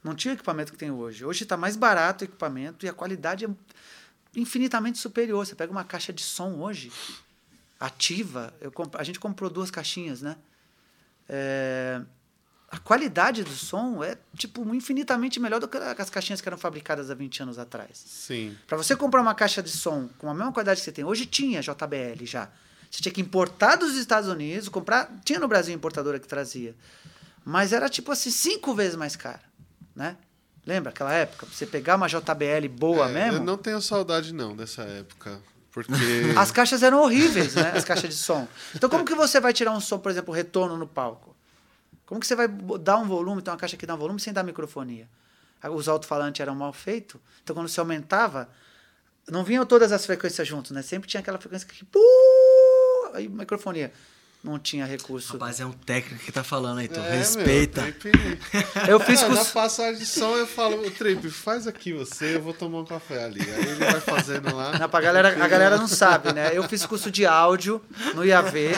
[0.05, 1.24] Não tinha o equipamento que tem hoje.
[1.24, 3.48] Hoje está mais barato o equipamento e a qualidade é
[4.40, 5.47] infinitamente superior.
[5.47, 6.93] Você pega uma caixa de som hoje,
[7.78, 8.52] ativa,
[8.94, 10.36] a gente comprou duas caixinhas, né?
[11.28, 12.01] É,
[12.70, 17.10] a qualidade do som é tipo infinitamente melhor do que as caixinhas que eram fabricadas
[17.10, 18.02] há 20 anos atrás.
[18.06, 18.56] Sim.
[18.66, 21.24] Para você comprar uma caixa de som com a mesma qualidade que você tem hoje,
[21.24, 22.51] tinha JBL já.
[22.90, 25.10] Você tinha que importar dos Estados Unidos, comprar.
[25.24, 26.74] Tinha no Brasil importadora que trazia.
[27.44, 29.43] Mas era tipo assim, cinco vezes mais caro.
[29.94, 30.16] Né?
[30.69, 31.47] Lembra aquela época?
[31.51, 33.39] Você pegar uma JBL boa é, mesmo?
[33.39, 35.40] Eu não tenho saudade, não, dessa época.
[35.73, 35.95] Porque.
[36.36, 37.73] As caixas eram horríveis, né?
[37.74, 38.47] As caixas de som.
[38.74, 41.35] Então, como que você vai tirar um som, por exemplo, retorno no palco?
[42.05, 42.47] Como que você vai
[42.82, 45.09] dar um volume, tem uma caixa que dá um volume sem dar microfonia?
[45.70, 48.47] Os alto-falantes eram mal feitos, então quando você aumentava,
[49.27, 50.82] não vinham todas as frequências juntas, né?
[50.82, 51.86] Sempre tinha aquela frequência que.
[53.15, 53.90] Aí, microfonia
[54.43, 55.32] não tinha recurso.
[55.32, 57.05] Rapaz, é um técnico que tá falando, Heitor.
[57.05, 57.82] É, Respeita.
[57.82, 59.35] Meu, eu fiz curso...
[59.35, 62.85] Na passagem de som eu falo, o Trip, faz aqui você, eu vou tomar um
[62.85, 63.40] café ali.
[63.40, 64.78] Aí ele vai fazendo lá.
[64.78, 66.56] Não, pra galera, a galera não sabe, né?
[66.56, 67.82] Eu fiz curso de áudio
[68.15, 68.73] no IAV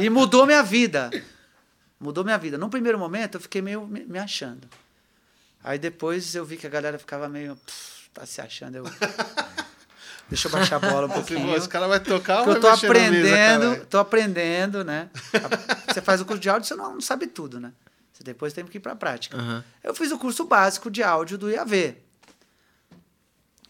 [0.00, 1.10] e mudou minha vida.
[1.98, 2.58] Mudou minha vida.
[2.58, 4.68] Num primeiro momento eu fiquei meio me achando.
[5.62, 7.56] Aí depois eu vi que a galera ficava meio.
[8.12, 8.76] tá se achando.
[8.76, 8.84] Eu...
[10.30, 11.54] Deixa eu baixar a bola um pouquinho.
[11.56, 15.10] Esse cara vai tocar ou eu tô aprendendo, mesa, tô aprendendo, né?
[15.88, 17.72] Você faz o curso de áudio, você não, não sabe tudo, né?
[18.12, 19.36] Você depois tem que ir para a prática.
[19.36, 19.62] Uhum.
[19.82, 21.96] Eu fiz o curso básico de áudio do IAV,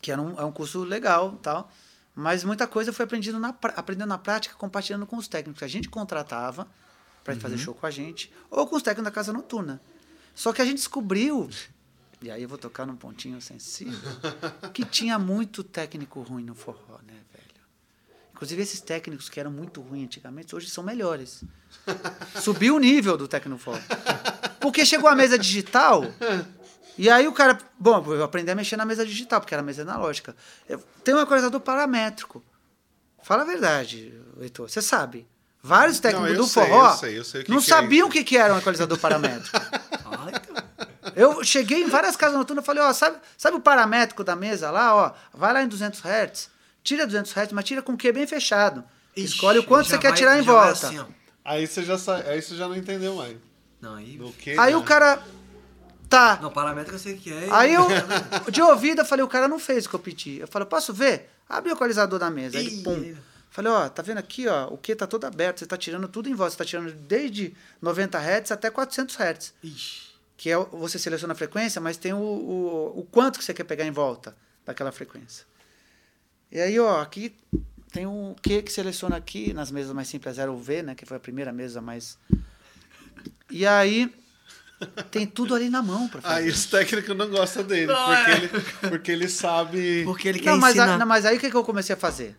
[0.03, 1.73] que era um, é um curso legal tal.
[2.15, 5.62] Mas muita coisa eu fui aprendendo na, aprendendo na prática, compartilhando com os técnicos.
[5.62, 6.69] A gente contratava
[7.24, 7.41] para uhum.
[7.41, 9.81] fazer show com a gente, ou com os técnicos da casa noturna.
[10.35, 11.49] Só que a gente descobriu
[12.23, 13.99] e aí eu vou tocar num pontinho sensível.
[14.73, 17.61] que tinha muito técnico ruim no forró, né, velho?
[18.33, 21.45] Inclusive esses técnicos que eram muito ruins antigamente, hoje são melhores.
[22.41, 23.79] Subiu o nível do técnico forró.
[24.61, 26.05] Porque chegou a mesa digital,
[26.97, 27.59] e aí o cara...
[27.79, 30.37] Bom, eu aprendi a mexer na mesa digital, porque era mesa analógica.
[30.69, 32.43] Eu, tem um equalizador paramétrico.
[33.23, 34.69] Fala a verdade, Heitor.
[34.69, 35.27] Você sabe.
[35.63, 38.13] Vários técnicos não, do sei, forró eu sei, eu sei não que sabiam é o
[38.13, 39.59] que, que era um equalizador paramétrico.
[41.16, 44.70] Eu cheguei em várias casas noturnas e falei, ó, sabe, sabe o paramétrico da mesa
[44.70, 45.12] lá, ó?
[45.32, 46.51] Vai lá em 200 Hz,
[46.82, 48.85] tira 200 Hz, mas tira com o Q bem fechado.
[49.16, 50.87] Ixi, Escolhe o quanto você quer vai, tirar em volta.
[50.87, 51.05] Assim,
[51.45, 52.16] aí você já sa...
[52.16, 53.37] aí você já não entendeu mais.
[53.81, 54.20] Não, aí...
[54.39, 55.23] quê, aí o cara
[56.09, 56.39] tá.
[56.41, 57.49] Não, paramétrico eu sei que é.
[57.51, 57.87] Aí eu
[58.51, 60.39] de ouvido eu falei, o cara não fez o que eu pedi.
[60.39, 61.31] Eu falei, posso ver?
[61.49, 62.59] Abre o equalizador da mesa.
[62.59, 63.15] Aí ele, pum.
[63.51, 66.28] Falei, ó, tá vendo aqui, ó, o Q tá todo aberto, você tá tirando tudo
[66.28, 69.55] em volta, você tá tirando desde 90 Hz até 400 Hz.
[69.65, 70.10] Ixi
[70.41, 73.65] que é você seleciona a frequência, mas tem o, o, o quanto que você quer
[73.65, 74.35] pegar em volta
[74.65, 75.45] daquela frequência.
[76.51, 77.37] E aí, ó, aqui
[77.93, 81.05] tem o Q que seleciona aqui, nas mesas mais simples era o V, né, que
[81.05, 82.17] foi a primeira mesa mais...
[83.51, 84.11] E aí
[85.11, 86.35] tem tudo ali na mão para fazer.
[86.37, 88.35] Aí os técnicos não gostam dele, não, porque, é.
[88.35, 88.49] ele,
[88.89, 90.05] porque ele sabe...
[90.05, 90.95] Porque ele quer não, mas, ensinar.
[90.95, 92.35] A, não, mas aí o que, que eu comecei a fazer?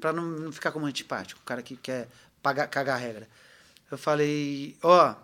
[0.00, 2.06] Para não, não ficar como antipático, o cara que quer
[2.40, 3.28] pagar, cagar a regra.
[3.90, 5.16] Eu falei, ó...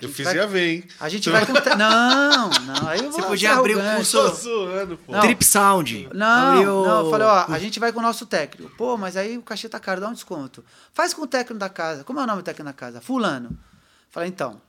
[0.00, 0.84] Eu fiz vai, ver, hein?
[0.98, 1.52] A gente vai com.
[1.52, 2.88] Não, não.
[2.88, 4.18] Aí Você podia abrir o curso.
[4.18, 5.12] Tô zoando, pô.
[5.12, 5.20] Não.
[5.20, 6.08] Trip Sound.
[6.12, 7.04] Não, não.
[7.04, 8.74] Eu falei, ó, a gente vai com o nosso técnico.
[8.76, 10.64] Pô, mas aí o cachê tá caro, dá um desconto.
[10.92, 12.02] Faz com o técnico da casa.
[12.02, 13.00] Como é o nome do técnico da casa?
[13.00, 13.56] Fulano.
[14.10, 14.60] Falei, então.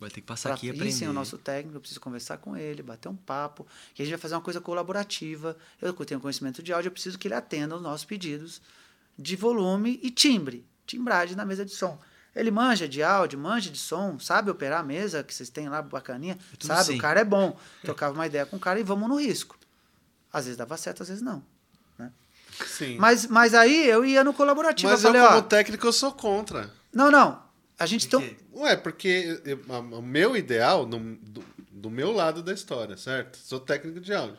[0.00, 0.92] Vai ter que passar aqui e aprender.
[0.92, 3.66] Sim, o nosso técnico, eu preciso conversar com ele, bater um papo.
[3.98, 5.56] E a gente vai fazer uma coisa colaborativa.
[5.80, 8.60] Eu tenho conhecimento de áudio, eu preciso que ele atenda os nossos pedidos
[9.18, 10.66] de volume e timbre.
[10.86, 11.98] Timbragem na mesa de som.
[12.36, 15.80] Ele manja de áudio, manja de som, sabe operar a mesa que vocês têm lá,
[15.80, 16.38] bacaninha.
[16.52, 16.98] É sabe, sim.
[16.98, 17.58] o cara é bom.
[17.82, 19.58] Trocava uma ideia com o cara e vamos no risco.
[20.30, 21.42] Às vezes dava certo, às vezes não.
[21.98, 22.12] Né?
[22.66, 22.98] Sim.
[22.98, 24.92] Mas, mas aí eu ia no colaborativo.
[24.92, 26.70] Mas eu, falei, eu como ó, técnico, eu sou contra.
[26.92, 27.42] Não, não.
[27.78, 28.22] A gente tão...
[28.54, 33.38] Ué, porque eu, o meu ideal, no, do, do meu lado da história, certo?
[33.38, 34.36] Sou técnico de áudio.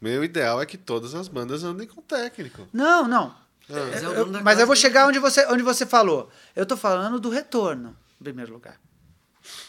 [0.00, 2.68] O meu ideal é que todas as bandas andem com técnico.
[2.72, 3.34] Não, não.
[3.72, 3.86] Ah.
[3.90, 6.30] Mas, eu, mas eu vou chegar onde você, onde você falou.
[6.54, 8.78] Eu estou falando do retorno, em primeiro lugar.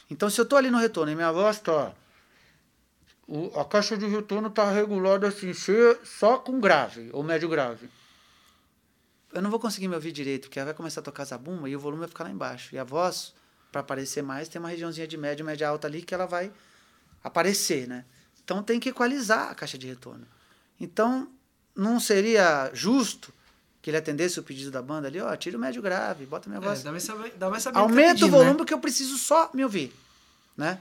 [0.10, 1.94] Então, se eu estou ali no retorno e minha voz está.
[3.56, 5.54] A caixa de retorno está regulada assim,
[6.04, 7.90] só com grave ou médio grave.
[9.32, 11.76] Eu não vou conseguir me ouvir direito, porque ela vai começar a tocar zabumba e
[11.76, 12.76] o volume vai ficar lá embaixo.
[12.76, 13.34] E a voz
[13.72, 16.52] para aparecer mais, tem uma regiãozinha de média, média alta ali que ela vai
[17.24, 18.06] aparecer, né?
[18.44, 20.28] Então tem que equalizar a caixa de retorno.
[20.80, 21.32] Então
[21.76, 23.34] não seria justo
[23.84, 26.62] que ele atendesse o pedido da banda ali, ó, tira o médio grave, bota minha
[26.62, 26.82] é, voz.
[26.82, 27.06] Dá mais
[27.38, 28.56] dá mais Aumenta o volume né?
[28.58, 29.94] porque eu preciso só me ouvir,
[30.58, 30.80] né?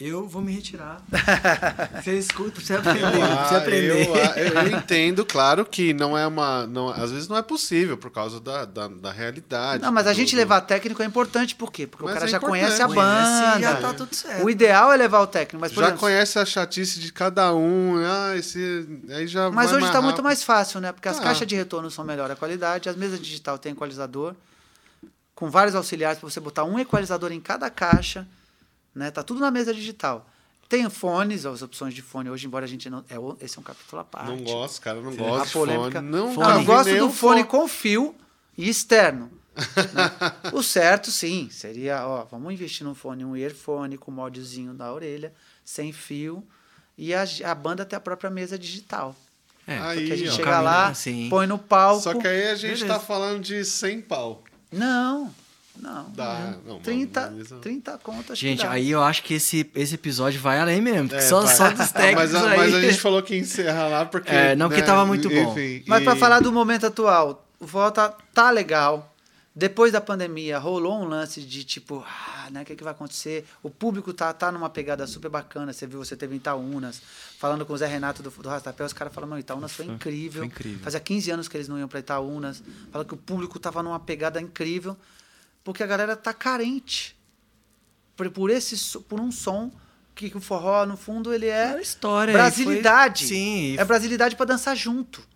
[0.00, 1.00] Eu vou me retirar.
[2.02, 3.22] você escuta, você aprender.
[3.22, 4.08] Ah, você aprender.
[4.08, 6.66] Eu, eu, entendo, claro que não é uma.
[6.66, 9.84] Não, às vezes não é possível por causa da, da, da realidade.
[9.84, 11.86] Não, mas a gente levar técnico é importante, por quê?
[11.86, 13.60] Porque mas o cara é já conhece a banda.
[13.60, 14.44] já tá tudo certo.
[14.44, 15.60] O ideal é levar o técnico.
[15.60, 17.94] Mas, já exemplo, conhece a chatice de cada um.
[18.04, 20.90] Ah, esse, aí já mas hoje está muito mais fácil, né?
[20.90, 21.22] Porque as ah.
[21.22, 24.34] caixas de retorno são melhor a qualidade, as mesas digital têm equalizador,
[25.36, 28.26] com vários auxiliares para você botar um equalizador em cada caixa.
[28.94, 29.10] Né?
[29.10, 30.28] Tá tudo na mesa digital.
[30.68, 33.04] Tem fones, as opções de fone hoje, embora a gente não.
[33.10, 34.28] É, esse é um capítulo à parte.
[34.28, 35.48] Não gosto, cara, não gosto.
[35.48, 36.00] A polêmica.
[36.00, 36.10] Fone.
[36.10, 38.14] Não, não eu gosto do fone, fone com fio
[38.56, 39.30] e externo.
[39.56, 40.12] né?
[40.52, 45.32] O certo, sim, seria, ó, vamos investir num fone, um earphone com modzinho na orelha,
[45.64, 46.44] sem fio,
[46.96, 49.14] e a, a banda ter a própria mesa digital.
[49.66, 51.28] É, aí, a gente ó, chega lá, assim.
[51.30, 52.02] põe no palco.
[52.02, 52.86] Só que aí a gente beleza.
[52.86, 54.42] tá falando de 100 pau.
[54.70, 55.34] Não.
[55.76, 56.10] Não.
[56.10, 56.54] Dá.
[56.64, 57.56] Não, 30, beleza.
[57.56, 58.38] 30 contas.
[58.38, 61.12] Gente, aí eu acho que esse, esse episódio vai além mesmo.
[61.14, 62.56] É, só, só dos técnicos mas, aí.
[62.56, 64.30] Mas a gente falou que encerra lá porque.
[64.30, 65.52] É, não, né, porque tava muito bom.
[65.52, 66.04] Enfim, mas e...
[66.04, 69.10] para falar do momento atual, o Volta tá, legal.
[69.56, 73.46] Depois da pandemia, rolou um lance de tipo, ah, né, o que, que vai acontecer?
[73.62, 75.72] O público tá, tá numa pegada super bacana.
[75.72, 77.00] Você viu, você teve em Itaúnas,
[77.38, 80.40] falando com o Zé Renato do, do Rastapé, os caras falam, mano, Itaúnas foi incrível.
[80.40, 80.80] foi incrível.
[80.82, 82.64] Fazia 15 anos que eles não iam para Itaúnas.
[82.90, 84.96] Fala que o público tava numa pegada incrível
[85.64, 87.16] porque a galera tá carente.
[88.14, 89.72] Por, por esse por um som
[90.14, 93.26] que, que o forró no fundo ele é, é história brasilidade.
[93.26, 95.26] foi, sim é brasilidade para dançar junto.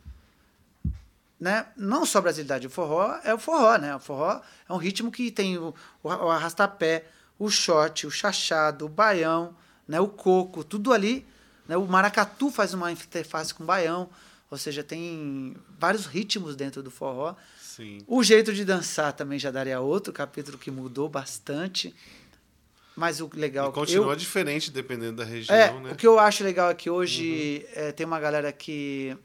[1.40, 1.66] Né?
[1.76, 3.96] Não só brasilidade o forró é o forró né?
[3.96, 7.06] O forró é um ritmo que tem o, o, o arrastapé
[7.38, 9.56] o shot o chachado o baião
[9.86, 9.98] né?
[9.98, 11.26] O coco tudo ali
[11.66, 11.76] né?
[11.76, 14.08] O maracatu faz uma interface com o baião
[14.48, 17.34] ou seja tem vários ritmos dentro do forró
[17.78, 17.98] Sim.
[18.08, 21.94] O jeito de dançar também já daria outro capítulo que mudou bastante.
[22.96, 23.70] Mas o legal.
[23.70, 25.92] E continua eu, diferente dependendo da região, é, né?
[25.92, 27.82] O que eu acho legal é que hoje uhum.
[27.84, 29.16] é, tem uma galera que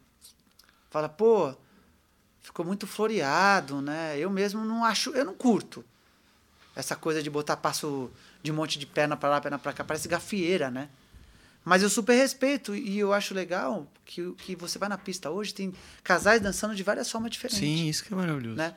[0.91, 1.55] fala, pô,
[2.43, 4.19] ficou muito floreado, né?
[4.19, 5.83] Eu mesmo não acho, eu não curto
[6.75, 8.11] essa coisa de botar passo
[8.43, 10.89] de um monte de perna para lá, perna para cá, parece gafieira, né?
[11.63, 15.53] Mas eu super respeito e eu acho legal que, que você vai na pista hoje,
[15.53, 15.73] tem
[16.03, 17.59] casais dançando de várias formas diferentes.
[17.59, 18.57] Sim, isso que é maravilhoso.
[18.57, 18.75] Né?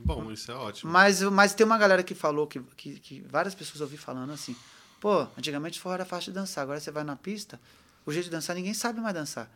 [0.00, 0.92] Bom, isso é ótimo.
[0.92, 4.54] Mas, mas tem uma galera que falou, que, que, que várias pessoas ouvi falando assim,
[5.00, 7.58] pô, antigamente forró era fácil de dançar, agora você vai na pista,
[8.04, 9.50] o jeito de dançar ninguém sabe mais dançar.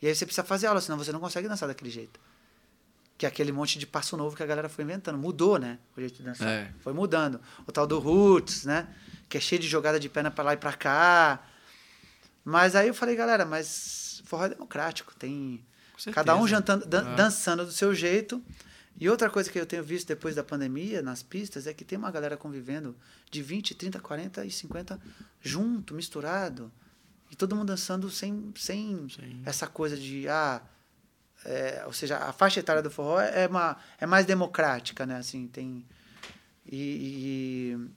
[0.00, 2.18] E aí você precisa fazer aula, senão você não consegue dançar daquele jeito.
[3.16, 5.16] Que é aquele monte de passo novo que a galera foi inventando.
[5.16, 5.78] Mudou, né?
[5.96, 6.48] O jeito de dançar.
[6.48, 6.72] É.
[6.80, 7.40] Foi mudando.
[7.64, 8.88] O tal do roots, né?
[9.28, 11.40] Que é cheio de jogada de perna para lá e para cá
[12.44, 15.64] mas aí eu falei, galera, mas forró é democrático, tem
[16.12, 17.14] cada um jantando, dan ah.
[17.14, 18.42] dançando do seu jeito.
[18.98, 21.98] E outra coisa que eu tenho visto depois da pandemia nas pistas é que tem
[21.98, 22.96] uma galera convivendo
[23.30, 25.00] de 20, 30, 40 e 50
[25.40, 26.70] junto, misturado.
[27.30, 29.06] E todo mundo dançando sem, sem
[29.46, 30.28] essa coisa de.
[30.28, 30.60] Ah,
[31.44, 35.16] é, ou seja, a faixa etária do forró é, uma, é mais democrática, né?
[35.16, 35.86] Assim, tem.
[36.66, 37.90] E, e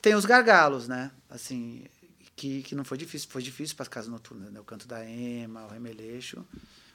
[0.00, 1.10] tem os gargalos, né?
[1.28, 1.84] Assim,
[2.36, 3.28] que, que não foi difícil.
[3.30, 4.60] Foi difícil para as casas noturnas, né?
[4.60, 6.44] O canto da Ema, o remeleixo.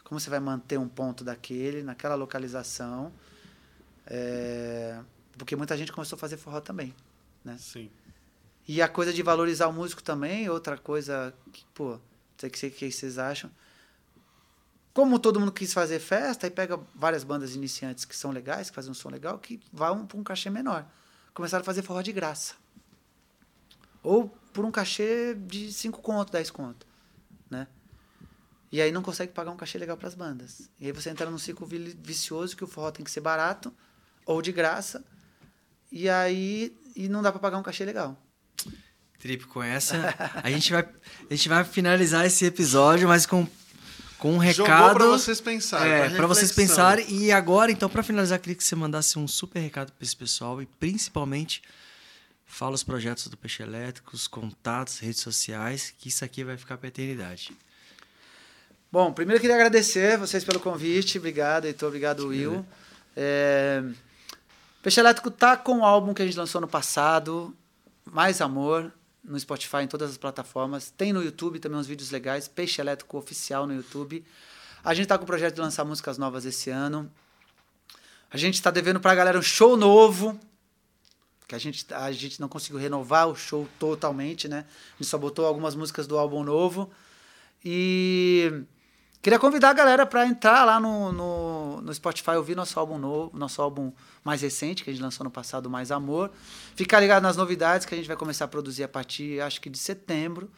[0.04, 3.12] Como você vai manter um ponto daquele, naquela localização?
[4.06, 5.00] É,
[5.38, 6.94] porque muita gente começou a fazer forró também,
[7.44, 7.58] né?
[7.58, 7.90] Sim.
[8.68, 12.00] E a coisa de valorizar o músico também, outra coisa que, pô, não
[12.38, 13.50] sei o que, que vocês acham.
[14.94, 18.76] Como todo mundo quis fazer festa, aí pega várias bandas iniciantes que são legais, que
[18.76, 20.86] fazem um som legal, que vão para um cachê menor.
[21.34, 22.56] Começaram a fazer forró de graça.
[24.04, 26.86] Ou por um cachê de 5 conto, 10 conto,
[27.50, 27.68] né?
[28.72, 30.70] E aí não consegue pagar um cachê legal para as bandas.
[30.80, 33.74] E aí você entra num ciclo vicioso que o forró tem que ser barato
[34.26, 35.04] ou de graça.
[35.92, 38.18] E aí e não dá para pagar um cachê legal.
[39.20, 40.88] Trip, com essa, a gente vai
[41.30, 43.48] a gente vai finalizar esse episódio, mas com
[44.18, 48.40] com um recado para vocês pensarem, é, para vocês pensarem e agora então para finalizar
[48.40, 51.62] queria que você mandasse um super recado para esse pessoal e principalmente
[52.52, 56.78] Fala os projetos do Peixe Elétrico, os contatos, redes sociais, que isso aqui vai ficar
[56.78, 57.58] para a eternidade.
[58.92, 61.18] Bom, primeiro eu queria agradecer vocês pelo convite.
[61.18, 61.88] Obrigado, Heitor.
[61.88, 62.64] Obrigado, Will.
[63.16, 63.82] É...
[64.84, 67.56] Peixe Elétrico tá com o álbum que a gente lançou no passado,
[68.04, 68.92] Mais Amor,
[69.24, 70.92] no Spotify, em todas as plataformas.
[70.92, 74.26] Tem no YouTube também uns vídeos legais, Peixe Elétrico Oficial no YouTube.
[74.84, 77.10] A gente está com o projeto de lançar músicas novas esse ano.
[78.30, 80.38] A gente está devendo para a galera um show novo
[81.52, 84.66] que a gente, a gente não conseguiu renovar o show totalmente, né?
[84.94, 86.90] A gente só botou algumas músicas do álbum novo.
[87.64, 88.64] E
[89.22, 93.38] queria convidar a galera para entrar lá no, no, no, Spotify, ouvir nosso álbum novo,
[93.38, 93.92] nosso álbum
[94.24, 96.32] mais recente, que a gente lançou no passado, Mais Amor.
[96.74, 99.70] Ficar ligado nas novidades que a gente vai começar a produzir a partir, acho que
[99.70, 100.50] de setembro.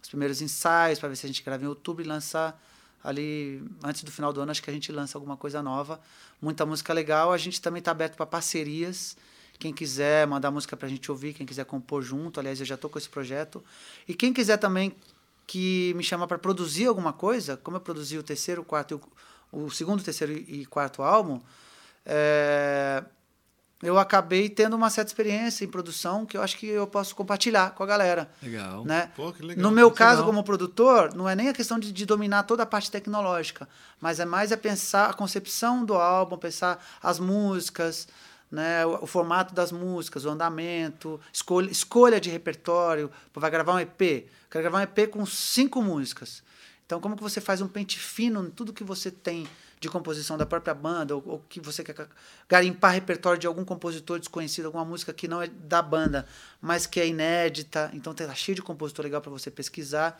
[0.00, 2.62] Os primeiros ensaios, para ver se a gente grava em outubro e lançar
[3.02, 6.00] ali antes do final do ano, acho que a gente lança alguma coisa nova.
[6.40, 7.32] Muita música legal.
[7.32, 9.16] A gente também está aberto para parcerias.
[9.58, 12.74] Quem quiser mandar música para a gente ouvir, quem quiser compor junto, aliás, eu já
[12.74, 13.62] estou com esse projeto.
[14.06, 14.94] E quem quiser também
[15.46, 19.00] que me chama para produzir alguma coisa, como eu produzi o terceiro, quarto,
[19.52, 21.40] o, o segundo, terceiro e quarto álbum,
[22.04, 23.04] é,
[23.82, 27.72] eu acabei tendo uma certa experiência em produção que eu acho que eu posso compartilhar
[27.72, 28.30] com a galera.
[28.42, 28.84] Legal.
[28.84, 29.10] Né?
[29.14, 29.62] Pô, que legal.
[29.62, 30.26] No meu que caso, legal.
[30.26, 33.68] como produtor, não é nem a questão de, de, dominar toda a parte tecnológica,
[34.00, 38.08] mas é mais é pensar a concepção do álbum, pensar as músicas,
[38.50, 43.10] né, o, formato das músicas, o andamento, escolha, escolha de repertório.
[43.34, 43.98] Vai gravar um EP,
[44.50, 46.42] quero gravar um EP com cinco músicas.
[46.84, 49.46] Então, como que você faz um pente fino em tudo que você tem
[49.80, 52.08] de composição da própria banda, ou, ou que você quer
[52.48, 56.26] garimpar repertório de algum compositor desconhecido, alguma música que não é da banda,
[56.60, 57.90] mas que é inédita.
[57.92, 60.18] Então, tá cheio de compositor legal para você pesquisar.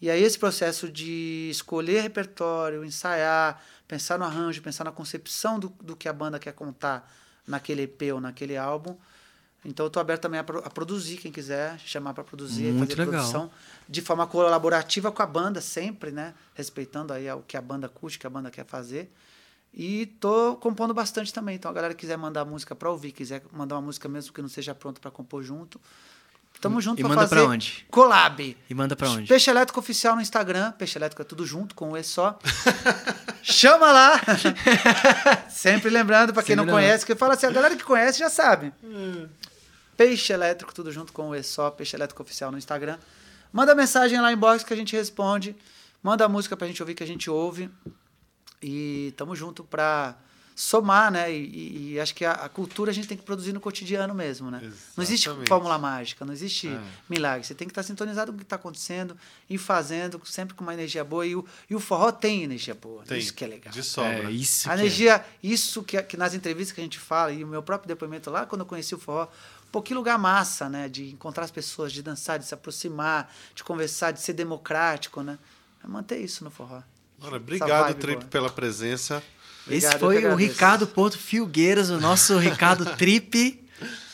[0.00, 5.68] E aí esse processo de escolher repertório, ensaiar, pensar no arranjo, pensar na concepção do,
[5.80, 7.08] do que a banda quer contar
[7.46, 8.96] naquele EP ou naquele álbum.
[9.64, 13.04] Então eu estou aberto também a, a, produzir, quem quiser chamar para produzir, Muito fazer
[13.04, 13.20] legal.
[13.20, 13.50] produção
[13.88, 16.34] de forma colaborativa com a banda, sempre, né?
[16.54, 19.12] Respeitando aí o que a banda curte, o que a banda quer fazer.
[19.72, 21.54] E tô compondo bastante também.
[21.54, 24.42] Então a galera que quiser mandar música para ouvir, quiser mandar uma música mesmo que
[24.42, 25.80] não seja pronta para compor junto,
[26.62, 27.84] Tamo junto e pra manda fazer pra onde?
[27.90, 28.56] collab.
[28.70, 29.26] E manda pra onde?
[29.26, 30.70] Peixe Elétrico Oficial no Instagram.
[30.72, 32.38] Peixe Elétrico é tudo junto, com o E só.
[33.42, 34.20] Chama lá!
[35.50, 36.84] Sempre lembrando, pra quem Sempre não lembrando.
[36.86, 38.72] conhece, que fala assim, a galera que conhece já sabe.
[39.96, 41.68] Peixe Elétrico, tudo junto com o E só.
[41.70, 42.96] Peixe Elétrico Oficial no Instagram.
[43.52, 45.56] Manda mensagem lá em box que a gente responde.
[46.02, 47.68] Manda a música pra gente ouvir que a gente ouve.
[48.62, 50.14] E tamo junto pra
[50.54, 51.32] somar, né?
[51.32, 54.14] E, e- e acho que a, a cultura a gente tem que produzir no cotidiano
[54.14, 54.60] mesmo, né?
[54.96, 55.48] Não existe Exatamente.
[55.48, 56.80] fórmula mágica, não existe É.
[57.08, 57.46] milagre.
[57.46, 59.16] Você tem que estar sintonizado com o que está acontecendo
[59.48, 61.26] e fazendo sempre com uma energia boa.
[61.26, 63.02] E o, e o forró tem energia boa.
[63.04, 63.18] Tem.
[63.18, 63.72] Isso que é legal.
[63.72, 64.24] De sobra.
[64.24, 64.82] É, isso A que é.
[64.84, 68.30] energia, isso que, que nas entrevistas que a gente fala, e o meu próprio depoimento
[68.30, 69.28] lá, quando eu conheci o forró,
[69.70, 70.88] pô, que lugar massa, né?
[70.88, 75.38] De encontrar as pessoas, de dançar, de se aproximar, de conversar, de ser democrático, né?
[75.82, 76.82] É manter isso no forró.
[77.20, 78.28] Essa obrigado, Trip, boa.
[78.30, 79.22] pela presença.
[79.68, 80.34] Esse Obrigado, foi o.
[80.34, 83.62] Ricardo Porto Filgueiras, o nosso Ricardo Trip.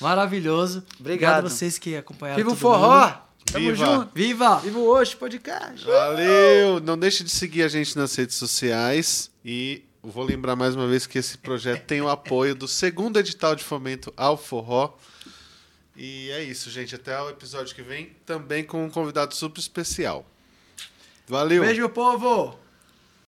[0.00, 0.84] Maravilhoso.
[0.98, 1.46] Obrigado.
[1.46, 2.36] a vocês que acompanharam.
[2.36, 3.06] Viva o forró!
[3.06, 3.28] mundo.
[3.50, 3.86] Tamo Viva!
[3.86, 4.10] junto!
[4.14, 4.56] Viva!
[4.56, 5.86] Viva o Hoje Podcast!
[5.86, 6.80] Valeu!
[6.80, 11.06] Não deixe de seguir a gente nas redes sociais e vou lembrar mais uma vez
[11.06, 14.94] que esse projeto tem o apoio do segundo edital de fomento ao forró.
[15.96, 16.94] E é isso, gente.
[16.94, 20.26] Até o episódio que vem, também com um convidado super especial.
[21.26, 21.62] Valeu!
[21.62, 22.58] Beijo, povo!